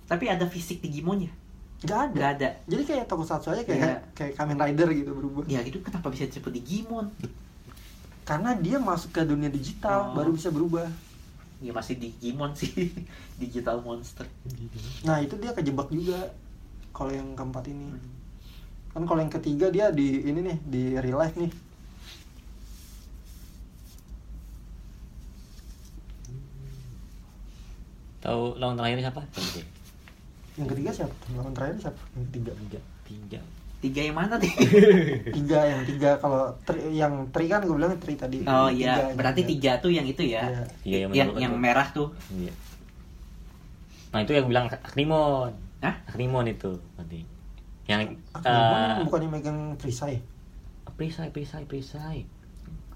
Tapi 0.06 0.30
ada 0.30 0.46
fisik 0.46 0.86
digimonnya? 0.86 1.34
Nggak 1.82 2.00
ada. 2.00 2.14
Nggak 2.14 2.32
ada. 2.38 2.50
Jadi 2.70 2.84
kayak 2.86 3.06
tokusatsu 3.10 3.50
aja 3.50 3.64
kayak 3.66 3.82
Iya. 3.82 3.98
kayak 4.14 4.34
Kamen 4.38 4.60
Rider 4.62 4.90
gitu 4.94 5.12
berubah. 5.18 5.44
Ya 5.50 5.66
itu 5.66 5.82
kenapa 5.82 6.14
bisa 6.14 6.30
disebut 6.30 6.54
digimon? 6.54 7.10
Karena 8.22 8.54
dia 8.58 8.78
masuk 8.78 9.10
ke 9.10 9.22
dunia 9.26 9.50
digital 9.50 10.14
Oh. 10.14 10.22
baru 10.22 10.30
bisa 10.34 10.54
berubah. 10.54 10.86
Ya 11.58 11.74
masih 11.74 11.98
digimon 11.98 12.54
sih. 12.54 12.94
Digital 13.42 13.82
monster. 13.82 14.30
Nah 15.02 15.18
itu 15.20 15.34
dia 15.42 15.50
kejebak 15.52 15.90
juga 15.90 16.30
kalau 16.94 17.10
yang 17.10 17.34
keempat 17.34 17.66
ini. 17.68 17.90
Hmm. 17.90 18.14
kan 18.96 19.04
kalau 19.04 19.20
yang 19.20 19.34
ketiga 19.34 19.68
dia 19.68 19.92
di 19.92 20.24
ini 20.24 20.40
nih 20.40 20.58
di 20.64 20.84
real 20.96 21.20
life 21.20 21.36
nih 21.36 21.52
Tahu 28.26 28.58
lawan 28.58 28.76
terakhir 28.76 29.06
siapa? 29.06 29.22
Tiga. 29.32 29.64
yang 30.56 30.68
ketiga 30.72 30.92
siapa 30.96 31.16
lawan 31.36 31.52
terakhir 31.52 31.76
siapa 31.84 32.02
yang 32.16 32.24
ketiga 32.32 32.52
Tiga. 32.56 32.80
Tiga. 33.06 33.40
tiga 33.84 34.02
yang 34.08 34.18
mana 34.18 34.40
nih 34.40 34.54
tiga 35.38 35.60
yang 35.68 35.82
tiga 35.84 36.10
kalau 36.18 36.48
tri, 36.64 36.80
yang 36.96 37.14
tri 37.30 37.46
kan 37.52 37.62
gue 37.62 37.76
bilang 37.76 37.94
tri 38.02 38.16
tadi 38.16 38.42
oh 38.48 38.72
Tiga, 38.72 38.74
iya 38.74 38.94
yang 39.12 39.20
berarti 39.20 39.42
tiga 39.46 39.72
tuh 39.84 39.92
yang 39.92 40.08
itu 40.08 40.24
ya 40.26 40.42
Iya. 40.48 40.64
Iya, 40.82 40.98
yang 41.06 41.12
yang 41.14 41.30
yang 41.38 41.54
merah 41.60 41.86
tuh 41.92 42.10
Iya. 42.34 42.56
Nah 44.16 44.24
itu 44.24 44.32
yang 44.32 44.48
bilang 44.48 44.72
Akrimon. 44.72 45.52
Hah? 45.84 45.96
Akrimon 46.08 46.48
itu 46.48 46.72
nanti. 46.96 47.28
Yang 47.84 48.16
Akrimon 48.32 48.80
eh, 48.80 48.88
yang 48.96 49.06
bukannya 49.12 49.28
megang 49.28 49.60
perisai 49.76 50.24
perisai, 50.96 51.30
perisai, 51.30 51.64
perisai. 51.68 52.24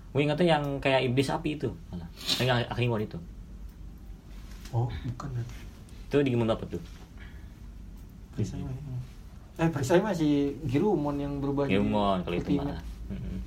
Gue 0.10 0.22
ingetnya 0.26 0.58
yang 0.58 0.64
kayak 0.82 1.06
iblis 1.06 1.30
api 1.30 1.60
itu 1.60 1.70
malah. 1.92 2.08
Yang 2.40 2.66
Akrimon 2.72 3.04
itu. 3.04 3.20
Oh 4.72 4.88
bukan 4.88 5.30
ya 5.34 5.44
Itu 6.10 6.16
di 6.22 6.32
apa 6.34 6.64
tuh? 6.66 6.82
perisai 8.34 8.62
mah 8.62 8.72
yang- 8.72 9.04
eh 9.60 9.68
perisai 9.68 10.00
masih 10.00 10.56
Girumon 10.64 11.20
yang 11.20 11.44
berubah 11.44 11.68
jadi 11.68 11.76
Gilmon 11.78 12.18
kalau 12.24 12.36
itu. 12.40 12.50
Mm-mm. 12.56 13.38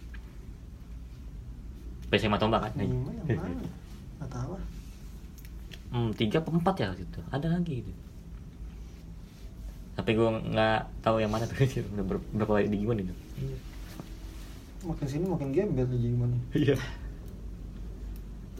Perisai 2.12 2.28
Matomba 2.28 2.60
kan? 2.60 2.70
Nah, 2.76 2.84
gimana 2.84 3.20
yang 3.24 3.40
mana 3.40 3.64
nggak 4.20 4.30
tahu 4.30 4.50
ah. 4.60 4.64
Hmm, 5.92 6.08
tiga 6.12 6.38
empat 6.40 6.74
ya 6.76 6.86
waktu 6.92 7.04
itu. 7.04 7.20
Ada 7.32 7.46
lagi 7.52 7.74
itu. 7.80 7.92
Tapi 9.92 10.10
gue 10.12 10.28
nggak 10.52 10.80
tahu 11.00 11.16
yang 11.20 11.32
mana 11.32 11.44
tuh. 11.48 11.56
Udah 11.96 12.04
ber- 12.04 12.26
berapa 12.32 12.52
di 12.64 12.76
gimana 12.76 13.00
itu? 13.00 13.14
makin 14.82 15.06
sini 15.06 15.24
makin 15.30 15.54
gembel 15.54 15.86
nih 15.86 16.10
gimana 16.10 16.34
Iya. 16.52 16.74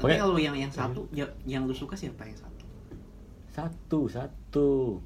Tapi 0.02 0.12
Oke. 0.12 0.18
kalau 0.18 0.36
yang 0.36 0.52
yang 0.52 0.66
satu 0.68 1.06
ya- 1.10 1.30
yang 1.44 1.62
lu 1.62 1.72
suka 1.72 1.94
siapa 1.94 2.22
yang 2.22 2.34
satu 2.34 2.64
Satu, 3.48 4.00
satu. 4.08 4.98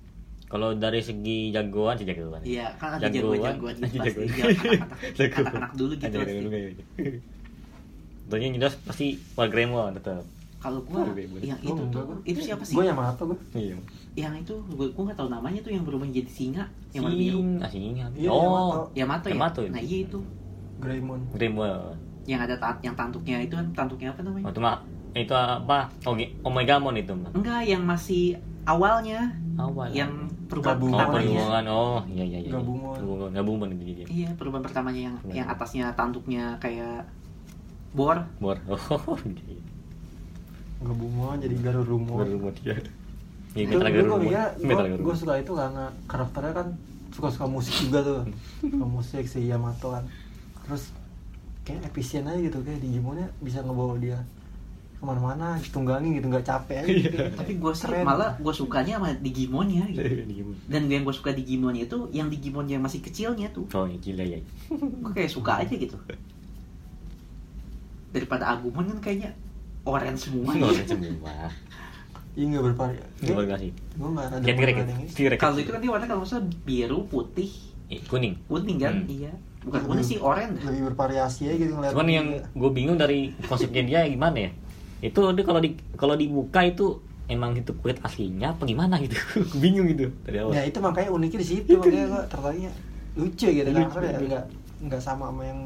Kalau 0.47 0.71
dari 0.73 0.99
segi 1.01 1.51
jagoan 1.51 1.95
sih 1.95 2.07
jagoan. 2.07 2.39
Iya, 2.41 2.71
kan 2.77 2.95
ada 2.95 3.05
jagoan-jagoan 3.05 3.75
gitu 3.77 3.99
pasti. 3.99 4.23
Ya, 4.31 4.47
anak-anak- 4.47 5.35
anak-anak 5.37 5.73
dulu 5.75 5.93
gitu 5.93 6.17
pasti. 6.17 6.33
dulu 6.33 6.49
kayak 6.49 6.67
gitu. 6.71 6.83
Tentunya 8.25 8.49
jelas 8.57 8.75
pasti 8.81 9.07
Wargremon 9.35 9.95
tetap. 9.95 10.23
kalau 10.57 10.83
gua 10.83 11.05
yang 11.05 11.31
Gua 11.31 11.39
itu 11.39 11.71
enggak, 11.77 11.93
tuh 11.93 12.03
gua. 12.03 12.17
itu 12.25 12.41
siapa 12.41 12.63
sih 12.63 12.75
gue 12.75 12.85
Yamato 12.85 13.23
gue 13.25 13.39
Iya. 13.55 13.77
yang 14.17 14.35
itu 14.35 14.55
gua 14.69 14.87
gua 14.89 15.03
nggak 15.07 15.19
tahu 15.21 15.29
namanya 15.29 15.61
tuh 15.61 15.71
yang 15.71 15.85
berubah 15.85 16.03
menjadi 16.03 16.27
singa 16.27 16.65
yang 16.91 17.07
warna 17.07 17.15
biru 17.17 17.41
ah, 17.61 17.71
singa. 17.71 18.05
Iya, 18.11 18.29
oh, 18.29 18.91
Yamato 18.91 19.27
ya 19.27 19.35
Yamato, 19.37 19.61
nah 19.69 19.79
iya 19.79 19.99
itu 20.03 20.19
Greymon 20.77 21.21
Gremon. 21.31 21.95
Yang 22.27 22.41
ada 22.41 22.55
ta- 22.55 22.79
yang 22.81 22.93
tantuknya 22.93 23.39
itu 23.39 23.55
kan 23.55 23.67
tantuknya 23.73 24.11
apa 24.11 24.21
namanya 24.21 24.45
Oh, 24.45 24.53
itu 24.53 24.61
mah 24.61 24.77
itu 25.13 25.33
apa? 25.33 25.79
Oke, 26.05 26.35
Omegamon 26.43 26.95
itu 26.95 27.13
mah. 27.13 27.31
enggak 27.33 27.65
yang 27.65 27.83
masih 27.83 28.37
awalnya 28.63 29.33
Awal. 29.57 29.89
yang 29.91 30.13
perubahan 30.45 30.77
Gabungan. 30.77 30.93
Oh, 30.93 31.01
pertamanya 31.01 31.25
perhubungan. 31.33 31.65
Oh, 31.67 31.99
iya 32.07 32.25
iya 32.27 32.39
iya. 32.41 32.53
Gabungan. 32.53 32.99
Gabungan, 32.99 33.31
gabungan 33.33 33.69
itu 33.73 33.83
dia. 33.87 34.07
iya 34.07 34.29
perubahan 34.35 34.63
pertamanya 34.63 35.01
yang 35.07 35.17
Iya. 35.25 35.35
yang 35.35 35.47
atasnya 35.49 35.87
tantuknya 35.95 36.45
kayak 36.59 37.09
bor 37.93 38.19
Bor. 38.37 38.59
Oh, 38.69 39.17
iya. 39.25 39.63
Gabumon 40.79 41.41
jadi 41.41 41.57
Garurumon 41.59 42.21
Garurumon 42.21 42.53
dia. 42.59 42.77
Iya, 43.57 43.63
itu 43.65 43.77
Metal 43.81 43.89
mikirnya 44.21 44.45
Metal 44.61 44.85
gue 45.01 45.15
suka 45.17 45.35
itu 45.35 45.53
karena 45.55 45.89
karakternya 46.05 46.53
kan 46.53 46.69
suka-suka 47.09 47.47
musik 47.49 47.75
juga 47.81 48.05
tuh 48.05 48.21
suka 48.61 48.85
musik 49.01 49.25
si 49.25 49.49
Yamato 49.49 49.89
kan 49.91 50.05
terus 50.61 50.93
kayak 51.67 51.83
efisien 51.85 52.23
aja 52.23 52.39
gitu 52.39 52.63
kayak 52.63 52.79
Digimonnya 52.79 53.27
bisa 53.39 53.59
ngebawa 53.61 53.99
dia 53.99 54.23
ke 54.97 55.03
mana-mana 55.03 55.59
tunggangin 55.67 56.15
gitu 56.15 56.27
nggak 56.27 56.41
capek 56.43 56.77
aja 56.79 56.89
Iya. 56.89 57.29
Tapi 57.35 57.53
gue 57.55 57.73
sih 57.73 57.85
keren. 57.85 58.01
malah 58.03 58.33
gue 58.35 58.49
sukanya 58.51 58.97
sama 58.97 59.13
Digimonnya 59.15 59.85
gitu 59.89 60.25
Digimon. 60.25 60.57
dan 60.65 60.83
yang 60.87 61.03
gue 61.03 61.13
suka 61.13 61.31
Digimonnya 61.31 61.85
itu 61.85 61.99
yang 62.11 62.29
Digimon 62.29 62.65
yang 62.65 62.81
masih 62.81 63.01
kecilnya 63.01 63.51
tuh 63.51 63.67
Oh, 63.71 63.85
iya, 63.85 63.99
gila 63.99 64.25
ya. 64.25 64.39
gue 64.71 65.13
kayak 65.13 65.29
suka 65.29 65.61
aja 65.61 65.75
gitu 65.75 65.99
daripada 68.09 68.49
Agumon 68.49 68.89
kan 68.89 68.99
kayaknya 69.03 69.31
orange 69.83 70.25
semua 70.25 70.51
Nggak 70.51 70.89
semua. 70.89 71.53
iya 72.33 72.45
nggak 72.49 72.65
bervariasi 72.65 73.21
Terima 73.21 73.45
kasih. 73.45 73.71
gue 73.93 74.09
nggak 74.09 74.27
ada 74.31 75.37
kalau 75.37 75.57
itu 75.59 75.71
dia 75.73 75.91
warna 75.91 76.07
kalau 76.07 76.21
nggak 76.21 76.31
salah 76.31 76.47
biru 76.63 77.05
putih 77.05 77.51
Eh, 77.87 78.01
kuning. 78.03 78.35
kuning 78.47 78.79
kan 78.79 78.95
Hmm. 78.97 79.09
iya 79.09 79.33
bukan 79.67 79.81
kuning 79.83 80.07
sih 80.07 80.19
oranye 80.23 80.55
lebih 80.63 80.95
bervariasi 80.95 81.51
aja 81.51 81.57
gitu 81.59 81.73
ngeliat 81.75 81.93
Cuman 81.93 82.09
yang 82.09 82.27
gue 82.55 82.71
bingung 82.71 82.95
dari 82.95 83.35
konsepnya 83.51 83.83
dia 83.83 84.01
gimana 84.07 84.47
ya? 84.47 84.51
Itu 85.03 85.35
dia 85.35 85.45
kalau 85.45 85.59
di 85.59 85.75
kalau 85.99 86.15
dibuka 86.15 86.63
itu 86.63 87.03
emang 87.27 87.59
itu 87.59 87.75
kulit 87.83 87.99
aslinya 88.07 88.55
apa 88.55 88.63
gimana 88.63 89.03
gitu? 89.03 89.19
Gue 89.51 89.59
bingung 89.59 89.91
gitu 89.91 90.15
dari 90.23 90.39
awal. 90.39 90.55
ya 90.55 90.63
itu 90.63 90.79
makanya 90.79 91.11
uniknya 91.11 91.41
di 91.43 91.49
situ 91.51 91.75
makanya 91.75 92.07
gue 92.07 92.23
tertariknya 92.31 92.73
lucu 93.19 93.47
gitu 93.51 93.69
kan 93.75 93.83
Lucu. 93.91 93.99
ya 94.07 94.19
nggak 94.23 94.45
nggak 94.87 95.01
sama 95.03 95.35
sama 95.35 95.43
yang 95.43 95.61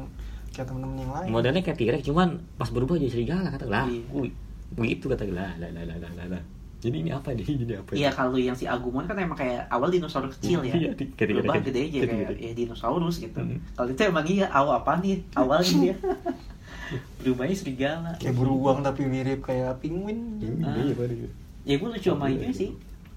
kayak 0.51 0.67
temen-temen 0.67 0.97
yang 0.99 1.11
lain 1.13 1.27
Modelnya 1.31 1.61
kayak 1.63 1.77
T-Rex 1.79 2.01
cuman 2.09 2.29
pas 2.57 2.69
berubah 2.73 2.97
jadi 2.97 3.11
serigala 3.13 3.53
kata 3.53 3.65
lah. 3.69 3.85
Iya. 3.87 4.03
Wih, 4.11 4.33
begitu 4.73 5.05
kata 5.07 5.23
lah 5.29 5.53
lah 5.61 5.69
lah 5.69 5.83
lah, 5.85 6.25
lah. 6.27 6.43
Jadi 6.81 6.95
ini 6.97 7.09
apa 7.09 7.29
nih? 7.29 7.45
Ini 7.61 7.73
apa? 7.77 7.89
Iya 7.93 8.09
kalau 8.09 8.35
yang 8.35 8.53
si 8.53 8.65
Agumon 8.65 9.05
kan 9.05 9.13
emang 9.15 9.37
kayak 9.37 9.65
awal 9.67 9.87
dinosaurus 9.87 10.33
kecil 10.35 10.61
ya. 10.63 10.73
Iya, 10.73 10.89
ketika- 10.91 11.29
Berubah 11.29 11.53
ketika- 11.55 11.67
gede 11.67 11.79
aja 11.79 11.97
kayak 12.01 12.27
ketika. 12.27 12.41
ya 12.41 12.51
dinosaurus 12.55 13.15
gitu. 13.19 13.37
Hmm. 13.37 13.61
Kalau 13.71 13.87
itu 13.87 14.01
emang 14.01 14.25
iya 14.25 14.45
awal 14.49 14.73
apa 14.77 14.97
nih? 14.97 15.21
Awalnya 15.31 15.73
dia 15.79 15.95
berubahnya 17.21 17.55
serigala. 17.55 18.11
kayak 18.17 18.33
beruang 18.33 18.79
tapi 18.81 19.01
mirip 19.05 19.39
kayak 19.41 19.79
penguin 19.79 20.19
Ini 20.37 20.59
Ah. 20.59 20.75
iya? 20.75 21.29
Ya 21.63 21.75
gue 21.77 21.87
lucu 21.87 22.09
sama 22.09 22.25
itu 22.27 22.49
sih 22.51 22.69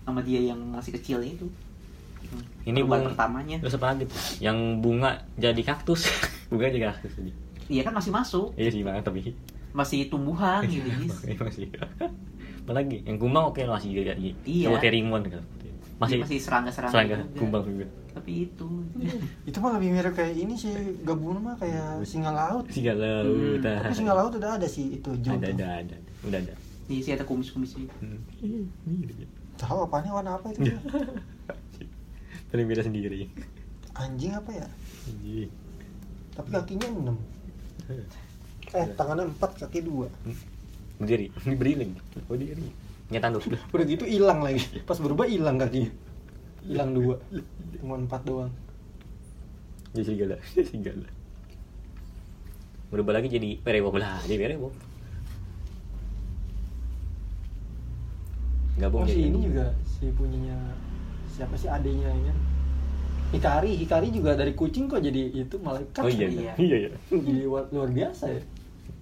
sama 0.04 0.20
dia 0.20 0.40
yang 0.44 0.60
masih 0.60 0.92
kecil 0.92 1.18
itu. 1.18 1.48
Hmm, 2.24 2.44
Ini 2.66 2.78
perubahan 2.78 3.00
bung- 3.00 3.08
pertamanya. 3.10 3.56
Terus 3.58 3.74
apa 3.74 3.86
lagi 3.90 4.04
tuh? 4.04 4.18
Yang 4.38 4.58
bunga 4.78 5.10
jadi 5.34 5.62
kaktus. 5.62 6.04
bunga 6.52 6.68
jadi 6.68 6.84
kaktus 6.86 7.12
tadi. 7.14 7.32
Iya 7.66 7.82
kan 7.82 7.92
masih 7.92 8.12
masuk. 8.12 8.52
Iya 8.54 8.68
sih 8.70 8.84
banget 8.84 9.02
tapi 9.02 9.32
masih 9.72 10.06
tumbuhan 10.06 10.60
gitu. 10.64 10.86
Oke, 11.10 11.34
masih 11.40 11.66
apa 12.64 12.72
lagi 12.74 12.96
yang 13.02 13.16
kumbang 13.16 13.44
oke 13.46 13.60
masih 13.62 13.90
juga 13.92 14.12
Iya. 14.42 14.66
coba 14.66 14.78
Terimon 14.80 15.22
kan 15.22 15.44
masih, 15.94 16.18
masih 16.20 16.38
serangga-serangga 16.38 16.90
serangga 16.90 17.16
juga. 17.22 17.36
kumbang 17.36 17.64
juga 17.64 17.86
tapi 18.10 18.30
itu 18.44 18.68
Itu 19.48 19.58
mah 19.58 19.74
lebih 19.74 19.90
mirip 19.92 20.12
kayak 20.12 20.32
ini 20.32 20.54
sih 20.54 20.72
gabungan 21.02 21.42
mah 21.42 21.56
kayak 21.56 22.00
singa 22.02 22.30
laut. 22.30 22.64
singa 22.68 22.94
laut 22.94 23.26
Hmm. 23.26 23.58
Tapi 23.60 23.94
singa 23.94 24.14
laut 24.14 24.32
udah 24.32 24.54
ada 24.54 24.64
sih 24.64 24.96
itu 24.96 25.10
Jo. 25.20 25.34
ada 25.34 25.50
ada 25.50 25.66
ada 25.84 25.96
udah 26.22 26.38
ada 26.40 26.54
Iya 26.84 27.00
sih 27.00 27.12
ada 27.12 27.22
kumis-kumisnya 27.22 27.84
Hmm. 27.96 28.18
Ini 28.40 28.64
dia. 29.08 29.28
Tahu 29.56 29.84
apanya 29.84 30.10
warna 30.12 30.34
apa 30.34 30.50
itu? 30.50 30.66
paling 32.48 32.66
beda 32.66 32.82
sendiri 32.82 33.26
Anjing 33.94 34.32
apa 34.32 34.50
ya? 34.52 34.66
Anjing. 35.06 35.50
Tapi 36.32 36.48
kakinya 36.50 36.86
6. 36.90 37.14
Eh, 38.72 38.86
tangannya 38.92 39.30
4, 39.32 39.60
kaki 39.60 39.80
2. 39.80 40.06
Berdiri 41.04 41.26
berdiri 41.46 41.74
lagi 41.78 41.92
oh 42.24 42.36
diri 42.36 42.66
nyata 43.12 43.28
dulu 43.30 43.56
Udah 43.68 43.84
gitu 43.84 44.04
hilang 44.04 44.40
lagi. 44.40 44.64
Pas 44.82 44.96
berubah 44.96 45.28
hilang 45.28 45.60
kakinya. 45.60 45.92
Hilang 46.64 46.96
2. 46.96 47.20
Cuma 47.78 48.00
4 48.00 48.22
doang. 48.24 48.52
jadi 49.92 50.02
serigala 50.02 50.36
serigala 50.66 51.06
berubah 52.90 53.12
lagi 53.12 53.28
jadi 53.28 53.60
werewolf 53.60 53.94
lah 53.94 54.18
jadi 54.24 54.36
werewolf 54.40 54.74
gabung 58.74 59.02
Oh, 59.02 59.06
jadi 59.06 59.14
si 59.16 59.28
ini 59.28 59.38
juga 59.44 59.66
si 59.84 60.04
punyanya 60.10 60.58
siapa 61.28 61.54
sih 61.54 61.68
adenya 61.68 62.10
ini? 62.10 62.32
Hikari, 63.30 63.74
Hikari 63.76 64.08
juga 64.08 64.32
dari 64.32 64.54
kucing 64.54 64.86
kok 64.86 64.98
jadi 64.98 65.26
itu 65.36 65.56
malaikat. 65.58 65.98
oh 65.98 66.08
iya 66.08 66.26
Iya. 66.26 66.52
iya 66.56 66.76
iya 66.86 66.90
Jadi 67.10 67.42
wa- 67.44 67.66
luar 67.68 67.90
biasa 67.90 68.24
ya. 68.30 68.42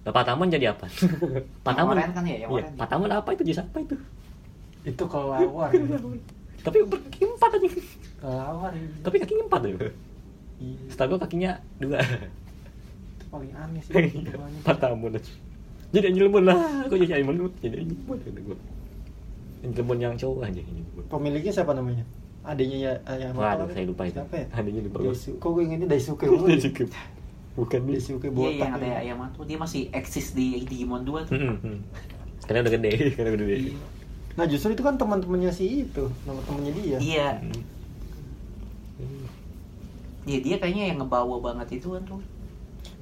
Nah, 0.03 0.11
Patamon 0.11 0.47
jadi 0.47 0.65
apa? 0.69 0.85
Patamon 1.65 1.95
oren 1.95 2.11
kan 2.11 2.23
ya, 2.23 2.35
yang 2.37 2.51
Iya, 2.51 2.59
oren. 2.59 2.73
Patamon 2.75 3.07
apa 3.07 3.29
itu? 3.31 3.43
Jadi 3.45 3.59
apa 3.61 3.77
itu? 3.79 3.95
Itu 4.83 5.03
kelawar. 5.07 5.69
gitu. 5.71 5.95
Tapi 6.59 6.77
berkaki 6.83 7.23
empat 7.25 7.51
aja. 7.53 7.67
kelawar 8.19 8.71
ya. 8.73 8.83
Tapi 8.99 9.15
kakinya 9.17 9.43
empat 9.47 9.61
ya. 9.63 9.71
Iya, 10.59 10.79
Setahu 10.87 11.07
gua 11.09 11.19
kakinya 11.19 11.51
dua. 11.77 11.99
itu 11.99 13.25
paling 13.29 13.51
aneh 13.53 13.81
sih. 13.81 13.91
Iya, 13.91 14.03
keduanya. 14.27 14.59
Patamon 14.61 15.11
aja. 15.13 15.33
Jadi 15.89 16.05
anjing 16.05 16.23
lemon 16.25 16.43
lah. 16.43 16.57
Kok 16.83 16.97
jadi 16.97 17.13
anjing 17.15 17.29
lemon? 17.29 17.51
Jadi 17.57 17.75
anjing 17.79 17.97
lemon 17.97 18.17
kata 18.19 18.39
gua. 18.43 18.57
Anjing 19.61 19.75
lemon 19.77 19.97
yang 19.99 20.13
cowok 20.15 20.39
aja 20.43 20.61
ini. 20.61 20.81
Pemiliknya 21.07 21.51
siapa 21.53 21.71
namanya? 21.71 22.03
Adanya 22.43 22.77
ya 22.77 22.93
ayah 23.07 23.31
Waduh, 23.31 23.71
saya 23.71 23.87
lupa 23.87 24.03
itu. 24.03 24.19
Siapa 24.19 24.35
ya? 24.35 24.45
Adanya 24.51 24.81
lupa. 24.83 24.97
Daisu- 25.01 25.39
Kok 25.39 25.49
gue 25.49 25.63
ingetnya 25.63 25.87
Daisuke 25.87 26.25
mulu? 26.29 26.51
cukup. 26.51 26.91
Bukan 27.53 27.79
dia. 27.83 27.93
Daisuke 27.95 28.25
Iya 28.25 28.33
botak. 28.33 28.57
yang 28.59 28.73
ada 28.73 28.87
ya. 28.87 28.95
ayam 29.03 29.19
tuh 29.31 29.45
dia 29.45 29.57
masih 29.57 29.81
eksis 29.89 30.33
di 30.33 30.63
Digimon 30.63 31.03
2 31.03 31.21
tuh 31.23 31.33
Hmm, 31.33 31.57
hmm. 31.59 31.77
Karena 32.43 32.59
udah 32.61 32.73
gede, 32.73 32.91
karena 33.13 33.29
udah 33.31 33.45
gede. 33.45 33.57
Iya. 33.63 33.75
Nah 34.33 34.45
justru 34.45 34.69
itu 34.71 34.81
kan 34.81 34.97
teman-temannya 34.97 35.51
si 35.51 35.85
itu, 35.85 36.05
teman-temannya 36.23 36.71
dia. 36.73 36.97
Iya, 36.97 37.29
Hmm. 37.39 37.61
Hmm. 38.97 39.25
Iya 40.23 40.39
dia 40.39 40.55
kayaknya 40.57 40.83
yang 40.87 40.97
ngebawa 40.99 41.35
banget 41.43 41.77
itu 41.77 41.91
kan 41.91 42.03
tuh. 42.03 42.21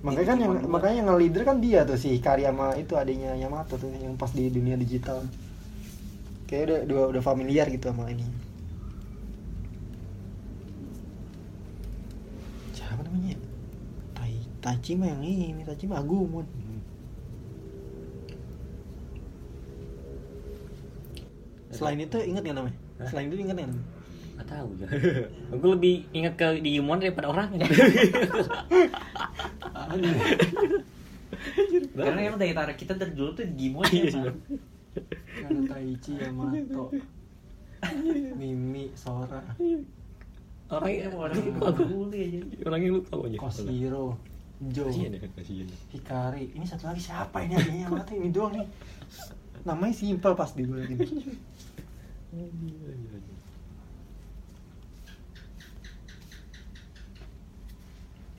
Makanya 0.02 0.28
kan 0.28 0.38
yang 0.38 0.52
Digimon 0.52 0.66
dua. 0.66 0.74
makanya 0.74 0.96
yang 0.98 1.08
nge-leader 1.08 1.42
kan 1.44 1.58
dia 1.58 1.80
tuh 1.82 1.96
si 1.96 2.08
Hikari 2.12 2.44
sama 2.44 2.74
itu 2.76 2.94
adanya 2.94 3.32
Yamato 3.34 3.78
tuh 3.78 3.88
yang 3.94 4.14
pas 4.16 4.30
di 4.30 4.50
dunia 4.50 4.76
digital. 4.76 5.24
Kayak 6.44 6.64
udah 6.68 6.80
udah, 6.84 7.02
udah 7.16 7.24
familiar 7.24 7.66
gitu 7.66 7.88
sama 7.88 8.10
ini. 8.10 8.28
Siapa 12.74 13.02
namanya? 13.02 13.38
Mah 14.62 14.78
yang 15.10 15.22
ini, 15.26 15.66
Tachi 15.66 15.90
mah 15.90 15.98
Agumon. 15.98 16.46
Selain 21.72 21.98
itu 21.98 22.18
ingat 22.22 22.42
nggak 22.44 22.58
namanya? 22.58 22.78
Hah? 23.00 23.08
Selain 23.10 23.26
itu 23.26 23.36
ingat 23.40 23.56
nggak 23.58 23.68
namanya? 23.68 23.86
Gak 24.38 24.48
tahu 24.48 24.70
ya. 24.78 24.88
Aku 25.56 25.66
lebih 25.72 25.94
ingat 26.12 26.34
ke 26.36 26.46
Digimon 26.60 27.00
daripada 27.00 27.28
orangnya. 27.32 27.66
Karena 31.92 32.20
emang 32.22 32.40
dari 32.40 32.54
tarik 32.54 32.78
kita 32.78 32.94
dari 32.94 33.14
dulu 33.14 33.34
tuh 33.34 33.46
Digimon 33.48 33.86
Iya, 33.88 34.04
ya. 34.04 34.12
Pak. 34.14 34.34
Ada 35.42 35.62
Taichi, 35.72 36.12
Yamato, 36.20 36.92
Mimi, 38.36 38.92
Sora, 38.94 39.40
orangnya 40.70 41.08
Iya, 41.08 41.16
orang 41.16 41.34
lupa 41.40 41.72
gua. 41.72 41.88
dulu 41.88 42.12
aja. 42.12 42.40
Orangnya 42.68 42.90
lupa 42.94 43.14
aja. 43.26 43.38
Koshiro, 43.40 44.06
Jo, 44.70 44.86
Kasihan 44.86 45.18
ya, 45.18 45.26
kasihan. 45.34 45.66
Hikari. 45.90 46.54
Ini 46.54 46.66
satu 46.70 46.86
lagi 46.86 47.02
siapa 47.02 47.42
ini 47.42 47.58
adanya 47.58 47.90
Yamato 47.90 48.14
ini 48.14 48.30
doang 48.30 48.54
nih. 48.54 48.70
Namanya 49.66 49.94
simpel 49.98 50.38
pas 50.38 50.54
di 50.54 50.70
gue 50.70 50.86
ini. 50.86 51.02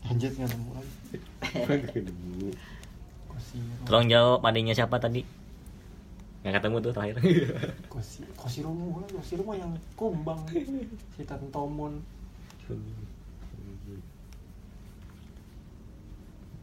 Anjir 0.06 0.30
nggak 0.30 0.46
nemu 0.54 0.70
lagi. 0.78 0.94
Tolong 3.82 4.06
jawab 4.06 4.46
adanya 4.46 4.78
siapa 4.78 5.02
tadi? 5.02 5.26
Nggak 6.46 6.54
ketemu 6.62 6.76
tuh 6.82 6.92
terakhir. 6.94 7.16
Koshi, 7.90 8.22
Koshiro 8.38 8.70
mulu, 8.70 9.06
Koshiro 9.10 9.42
mah 9.42 9.58
yang 9.58 9.74
kumbang. 9.98 10.38
Si 11.18 11.22
Tantomon, 11.26 11.98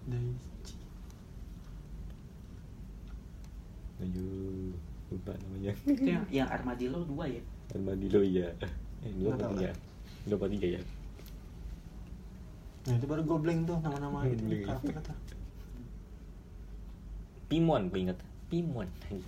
Daichi. 0.10 0.76
Aduh, 4.00 4.74
lupa 5.12 5.32
namanya. 5.48 5.74
Itu 5.86 6.04
yang, 6.04 6.26
yang 6.44 6.48
Armadillo 6.50 7.04
2 7.06 7.36
ya. 7.36 7.42
Armadillo 7.76 8.22
iya. 8.26 8.50
Eh, 9.06 9.12
dua 9.16 9.32
apa 9.38 9.46
tiga? 9.56 9.72
Dua 10.28 10.36
apa 10.36 10.48
tiga 10.52 10.68
ya? 10.76 10.82
Nah 12.90 12.94
itu 12.98 13.06
baru 13.06 13.22
gobleng 13.28 13.64
tuh 13.70 13.78
nama-nama 13.86 14.26
itu 14.26 14.42
Gobleng. 14.42 14.66
karakter 14.66 14.92
kata. 14.98 15.14
Pimon, 17.50 17.82
gue 17.90 18.00
ingat. 18.10 18.18
Pimon. 18.50 18.88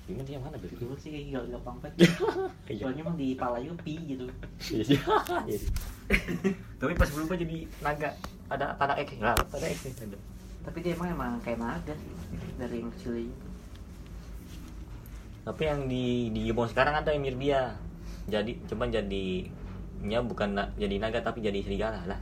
Pimon 0.09 0.25
yang 0.25 0.41
mana 0.41 0.57
tuh? 0.57 0.69
Dulu 0.73 0.97
sih 0.97 1.13
kayak 1.13 1.25
gak 1.29 1.43
gampang 1.57 1.77
banget. 1.81 1.97
Iya. 2.71 2.87
Soalnya 2.87 3.01
emang 3.03 3.17
di 3.19 3.27
pala 3.35 3.57
juga 3.59 3.75
pi 3.83 3.95
gitu. 3.99 4.25
Iya 4.71 4.83
sih. 4.87 4.97
Iya. 5.49 5.59
Tapi 6.81 6.93
pas 6.97 7.09
berubah 7.11 7.35
jadi 7.37 7.57
naga. 7.83 8.09
Ada 8.51 8.75
pada 8.75 8.93
X, 8.99 9.07
enggak 9.15 9.37
ada 9.37 9.67
X. 9.67 9.79
Ada. 10.01 10.17
Tapi 10.61 10.77
dia 10.85 10.93
emang 10.93 11.09
emang 11.09 11.31
kayak 11.41 11.59
naga 11.59 11.93
sih 11.97 12.11
dari 12.57 12.81
yang 12.81 12.91
kecil 12.93 13.13
itu. 13.17 13.47
Tapi 15.41 15.61
yang 15.65 15.89
di 15.89 16.29
di 16.29 16.45
Digimon 16.45 16.69
sekarang 16.69 17.01
ada 17.01 17.09
yang 17.09 17.25
mirip 17.25 17.41
dia. 17.41 17.73
Jadi 18.29 18.61
cuman 18.69 18.93
jadi 18.93 19.25
nya 20.01 20.21
bukan 20.21 20.53
na- 20.53 20.71
jadi 20.77 21.01
naga 21.01 21.21
tapi 21.21 21.41
jadi 21.41 21.57
serigala 21.65 22.05
lah. 22.05 22.19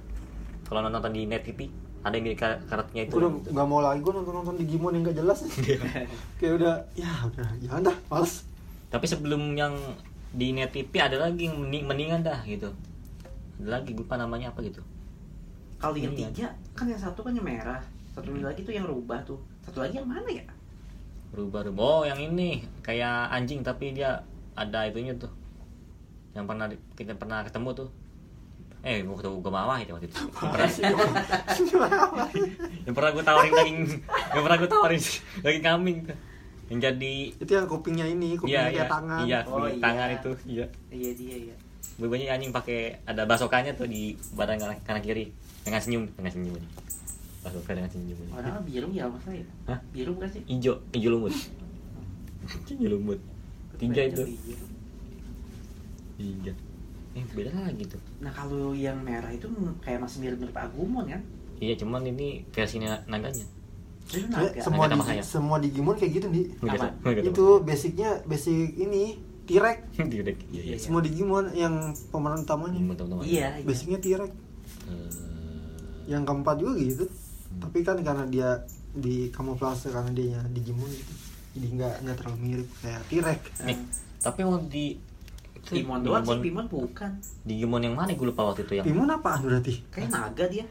Kalau 0.64 0.86
nonton 0.86 1.12
di 1.12 1.28
net 1.28 1.44
TV 1.44 1.68
ada 2.00 2.16
yang 2.16 2.32
mirip 2.32 2.40
kar- 2.40 2.64
karakternya 2.64 3.12
itu. 3.12 3.14
Gue 3.20 3.28
udah 3.28 3.52
gak 3.52 3.68
mau 3.68 3.84
lagi 3.84 4.00
gue 4.00 4.14
nonton-nonton 4.16 4.56
Digimon 4.56 4.92
yang 4.96 5.04
gak 5.12 5.18
jelas 5.20 5.38
Kayak 6.40 6.54
udah, 6.56 6.74
ya 6.96 7.12
udah, 7.28 7.48
jangan 7.60 7.82
dah, 7.92 7.98
males 8.08 8.48
Tapi 8.88 9.06
sebelum 9.06 9.60
yang 9.60 9.76
di 10.32 10.56
net 10.56 10.72
TV 10.72 10.94
ada 10.96 11.18
lagi 11.20 11.52
yang 11.52 11.60
mending, 11.60 11.84
mendingan 11.90 12.22
dah 12.24 12.40
gitu. 12.48 12.72
Ada 13.60 13.84
lagi 13.84 13.92
gue 13.92 14.08
lupa 14.08 14.16
namanya 14.16 14.56
apa 14.56 14.64
gitu. 14.64 14.80
Kalau 15.80 15.96
yang 15.96 16.16
tiga 16.16 16.56
kan 16.76 16.88
yang 16.88 17.00
satu 17.00 17.20
kan 17.24 17.36
yang 17.36 17.44
merah, 17.44 17.84
satu 18.20 18.36
lagi 18.44 18.62
tuh 18.68 18.76
yang 18.76 18.84
rubah 18.84 19.24
tuh. 19.24 19.40
Satu 19.64 19.80
lagi 19.80 19.96
yang 19.96 20.12
mana 20.12 20.28
ya? 20.28 20.44
Rubah-rubah. 21.32 21.80
Oh, 21.80 22.04
yang 22.04 22.20
ini 22.20 22.68
kayak 22.84 23.32
anjing 23.32 23.64
tapi 23.64 23.96
dia 23.96 24.20
ada 24.60 24.84
itunya 24.84 25.16
tuh. 25.16 25.32
Yang 26.36 26.46
pernah 26.52 26.66
kita 27.00 27.16
pernah 27.16 27.40
ketemu 27.48 27.70
tuh. 27.72 27.90
Eh, 28.84 29.04
gua 29.04 29.16
ketemu 29.20 29.36
gua 29.40 29.54
mawah 29.56 29.78
itu 29.80 29.92
waktu 29.96 30.08
itu. 30.12 30.16
Yang 30.40 30.52
pernah, 30.52 30.70
yang 32.88 32.96
pernah 32.96 33.12
gua 33.12 33.24
tawarin 33.28 33.52
daging, 33.52 33.80
yang 34.08 34.44
pernah 34.48 34.58
gua 34.60 34.70
tawarin 34.72 35.02
daging 35.44 35.64
kambing 35.64 35.98
tuh. 36.08 36.18
Yang 36.70 36.80
jadi 36.88 37.16
Itu 37.44 37.52
yang 37.56 37.68
kupingnya 37.68 38.06
ini, 38.08 38.36
iya 38.36 38.40
kupingnya 38.40 38.62
iya 38.62 38.72
kayak 38.72 38.92
tangan 38.94 39.20
iya 39.26 39.40
Oh, 39.50 39.68
iya. 39.68 39.82
tangan 39.84 40.10
itu 40.16 40.32
iya 40.48 40.66
Iya 40.96 41.12
dia 41.12 41.36
ya. 41.52 41.56
Bebanya 42.00 42.40
anjing 42.40 42.56
pakai 42.56 43.04
ada 43.04 43.28
basokannya 43.28 43.76
tuh 43.76 43.90
di 43.90 44.16
badan 44.38 44.56
kanan, 44.56 44.80
kanan 44.88 45.04
kiri 45.04 45.36
dengan 45.68 45.82
senyum 45.84 46.04
dengan 46.16 46.32
senyum 46.32 46.56
basokan 47.40 47.74
dengan 47.80 47.90
senyum 47.90 48.18
Warnanya 48.30 48.62
biru 48.62 48.88
ya 48.92 49.06
masa 49.08 49.32
ya? 49.32 49.46
Hah? 49.66 49.80
Biru 49.90 50.12
bukan 50.14 50.30
sih? 50.30 50.42
hijau 50.46 50.76
hijau 50.92 51.12
lumut 51.14 51.34
hijau 52.68 52.90
lumut 52.92 53.20
tiga 53.80 54.02
itu 54.04 54.24
tiga 56.20 56.52
eh 57.10 57.24
beda 57.34 57.52
lagi 57.56 57.84
tuh 57.88 58.02
Nah 58.20 58.30
kalau 58.30 58.76
yang 58.76 59.00
merah 59.02 59.32
itu 59.32 59.48
kayak 59.80 60.00
masih 60.00 60.22
mirip-mirip 60.22 60.54
Agumon 60.54 61.08
kan? 61.08 61.22
iya 61.58 61.74
cuman 61.76 62.04
ini 62.06 62.44
versi 62.50 62.80
na- 62.80 63.04
naganya 63.06 63.44
naga. 64.26 64.58
semua 64.58 64.86
Naga 64.86 64.96
di, 64.96 65.22
semua 65.22 65.58
Digimon 65.60 65.94
kayak 65.94 66.12
gitu 66.18 66.28
Apa? 66.66 66.90
tahu. 67.04 67.30
Itu 67.30 67.46
basicnya, 67.62 68.10
basic 68.26 68.74
ini 68.76 69.22
T-Rex 69.46 69.78
Tidak, 70.10 70.36
iya 70.50 70.62
iya 70.64 70.76
Semua 70.78 70.98
Digimon 71.00 71.54
yang 71.54 71.94
pemeran 72.10 72.42
utamanya 72.42 72.80
Iya, 73.22 73.48
iya. 73.58 73.66
Basicnya 73.66 73.98
T-Rex 73.98 74.32
Eh, 74.90 75.10
Yang 76.10 76.24
keempat 76.26 76.56
juga 76.58 76.74
gitu. 76.80 77.06
Tapi 77.60 77.78
kan 77.82 77.98
karena 78.00 78.26
dia 78.26 78.50
di 78.92 79.30
kamuflase 79.30 79.88
karena 79.88 80.10
dia 80.10 80.40
Digimon 80.48 80.88
gitu 80.88 81.14
jadi 81.52 81.68
nggak 81.72 81.94
nggak 82.02 82.16
terlalu 82.16 82.38
mirip 82.40 82.70
kayak 82.80 83.02
T-Rex 83.06 83.42
nih 83.64 83.78
tapi 84.18 84.40
mau 84.42 84.58
di 84.60 84.98
Pimon 85.62 86.02
doang 86.02 86.22
sih, 86.22 86.30
Digimon- 86.32 86.42
Pimon 86.42 86.66
bukan. 86.68 87.12
Digimon 87.44 87.82
yang 87.82 87.94
mana 87.94 88.10
gue 88.10 88.26
lupa 88.26 88.42
waktu 88.46 88.64
itu 88.64 88.74
yang 88.76 88.86
Pimon 88.86 89.08
apaan 89.08 89.44
berarti 89.44 89.74
Kayak 89.88 90.10
naga 90.10 90.46
dia. 90.48 90.66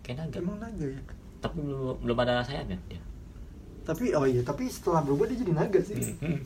kayak 0.00 0.16
naga 0.18 0.36
Pimon 0.36 0.58
naga 0.58 0.86
ya 0.88 1.00
tapi 1.38 1.56
belum 1.60 2.00
belum 2.00 2.16
ada 2.18 2.40
sayapnya 2.40 2.78
dia 2.84 3.02
tapi 3.82 4.10
oh 4.12 4.24
iya 4.24 4.40
tapi 4.40 4.64
setelah 4.66 5.00
berubah 5.00 5.26
dia 5.26 5.38
jadi 5.38 5.52
naga 5.52 5.78
sih 5.78 5.94
Hmm. 6.16 6.40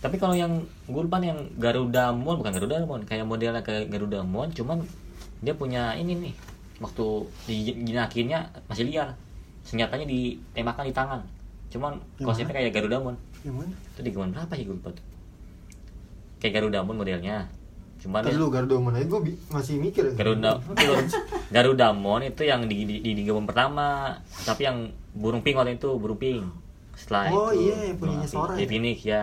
Tapi 0.00 0.16
kalau 0.16 0.32
yang 0.32 0.48
gue 0.86 0.96
lupa 0.98 1.20
nih, 1.20 1.28
yang 1.28 1.40
Garudamon 1.54 2.40
bukan 2.40 2.56
Garudamon, 2.56 3.04
kayak 3.04 3.20
modelnya 3.22 3.60
kayak 3.60 3.84
Garudamon, 3.86 4.48
cuman 4.48 4.80
dia 5.38 5.52
punya 5.52 5.92
ini 5.92 6.16
nih. 6.16 6.34
Waktu 6.80 7.06
dijinakinnya 7.46 8.50
masih 8.66 8.88
liar. 8.88 9.14
Senjatanya 9.62 10.08
ditembakkan 10.08 10.88
di 10.88 10.94
tangan. 10.96 11.20
Cuman 11.70 12.00
konsepnya 12.18 12.56
kayak 12.56 12.74
Garudamon. 12.74 13.14
yang 13.40 13.56
mana 13.56 13.72
Itu 13.94 14.00
di 14.04 14.12
Digimon 14.12 14.32
berapa 14.32 14.52
ya 14.52 14.64
gue 14.68 14.76
lupa 14.76 14.90
tuh. 14.92 15.04
Kayak 16.40 16.52
Garudamon 16.60 16.96
modelnya. 16.96 17.48
Cuman 18.00 18.24
Tadi 18.24 18.32
dia, 18.32 18.40
lu 18.40 18.48
Gardomon 18.48 18.96
aja 18.96 19.04
gue 19.04 19.20
masih 19.52 19.76
mikir 19.76 20.08
ya. 20.08 20.12
Garuda 20.16 20.56
Garudamon 21.52 22.24
itu 22.24 22.42
yang 22.48 22.64
di, 22.64 22.88
di, 22.88 22.96
di 23.04 23.12
Digimon 23.12 23.44
pertama, 23.44 24.16
tapi 24.44 24.64
yang 24.64 24.88
burung 25.12 25.44
pink 25.44 25.56
waktu 25.60 25.76
itu 25.76 25.90
burung 26.00 26.16
pink. 26.16 26.44
Setelah 26.96 27.28
Oh 27.28 27.52
itu 27.52 27.68
iya, 27.68 27.92
punyanya 27.92 27.96
burung 27.96 28.16
Sora 28.24 28.52
pink. 28.52 28.56
ya? 28.56 28.56
Iya, 28.56 28.66
Phoenix, 28.68 28.98
ya. 29.04 29.22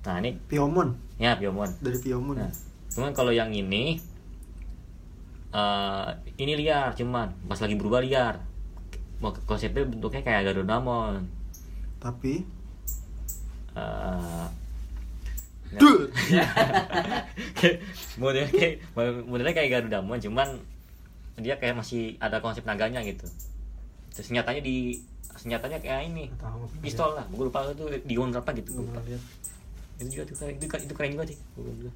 Nah 0.00 0.16
ini 0.18 0.30
Piomon 0.48 0.88
ya 1.20 1.36
Piomon. 1.36 1.68
dari 1.78 1.98
Piomon 2.00 2.36
Nah, 2.40 2.50
cuman 2.90 3.12
kalau 3.12 3.30
yang 3.30 3.52
ini 3.52 4.00
eh 5.50 6.08
ini 6.38 6.54
liar 6.54 6.94
cuman 6.94 7.34
pas 7.46 7.58
lagi 7.58 7.74
berubah 7.74 8.00
liar. 8.02 8.38
Mau 9.20 9.34
konsepnya 9.44 9.84
bentuknya 9.84 10.22
kayak 10.24 10.52
Garudamon. 10.52 11.26
tapi 12.00 12.42
Eh 13.76 14.46
Duh. 15.70 16.10
kayak 17.60 17.76
modelnya 18.18 18.50
kayak 18.50 18.74
modelnya 19.28 19.54
kayak 19.54 19.70
Garudamon 19.70 20.18
cuman 20.18 20.48
dia 21.38 21.54
kayak 21.60 21.78
masih 21.78 22.18
ada 22.18 22.42
konsep 22.42 22.66
naganya 22.66 23.04
gitu. 23.06 23.28
Terus 24.10 24.26
senjatanya 24.26 24.62
di 24.66 24.98
senjatanya 25.40 25.78
kayak 25.80 26.10
ini 26.10 26.26
tahu. 26.36 26.66
pistol 26.82 27.14
lah 27.16 27.24
gue 27.30 27.44
lupa 27.48 27.64
itu 27.70 27.86
di 28.04 28.14
berapa 28.18 28.50
gitu 28.60 28.82
Gue 28.82 28.92
lihat. 29.08 29.22
itu 30.00 30.08
juga 30.16 30.24
tuh 30.26 30.36
keren 30.36 30.54
itu, 30.58 30.66
itu 30.68 30.94
keren 30.96 31.10
juga 31.14 31.24
sih 31.28 31.38
juga 31.56 31.90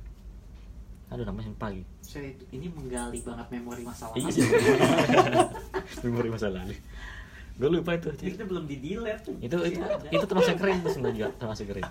aduh 1.14 1.24
namanya 1.24 1.48
lupa 1.48 1.70
lagi 1.70 1.86
Saya 2.00 2.34
ini 2.50 2.66
menggali 2.68 3.22
banget 3.22 3.46
memori 3.48 3.82
masa 3.82 4.10
lalu. 4.10 4.26
iya 4.26 4.44
memori 6.02 6.28
masa 6.28 6.46
lalu 6.50 6.74
gue 7.54 7.68
lupa 7.70 7.94
itu 7.94 8.10
Itu 8.18 8.42
belum 8.42 8.66
di 8.66 8.76
delete. 8.76 9.30
itu 9.38 9.56
itu, 9.62 9.78
itu 10.10 10.24
termasuk 10.26 10.58
keren 10.58 10.82
tuh 10.82 10.90
sebenarnya 10.90 11.16
juga 11.16 11.28
termasuk 11.38 11.64
keren 11.70 11.86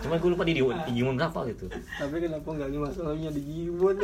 cuma 0.00 0.16
gue 0.16 0.30
lupa 0.32 0.42
di 0.42 0.56
di 0.56 0.64
Digimon 0.64 1.14
berapa 1.14 1.44
gitu 1.46 1.68
Tapi 1.68 2.16
kenapa 2.18 2.48
nggak 2.48 2.68
masalahnya 2.80 3.28
di 3.30 3.42
Digimon? 3.44 3.96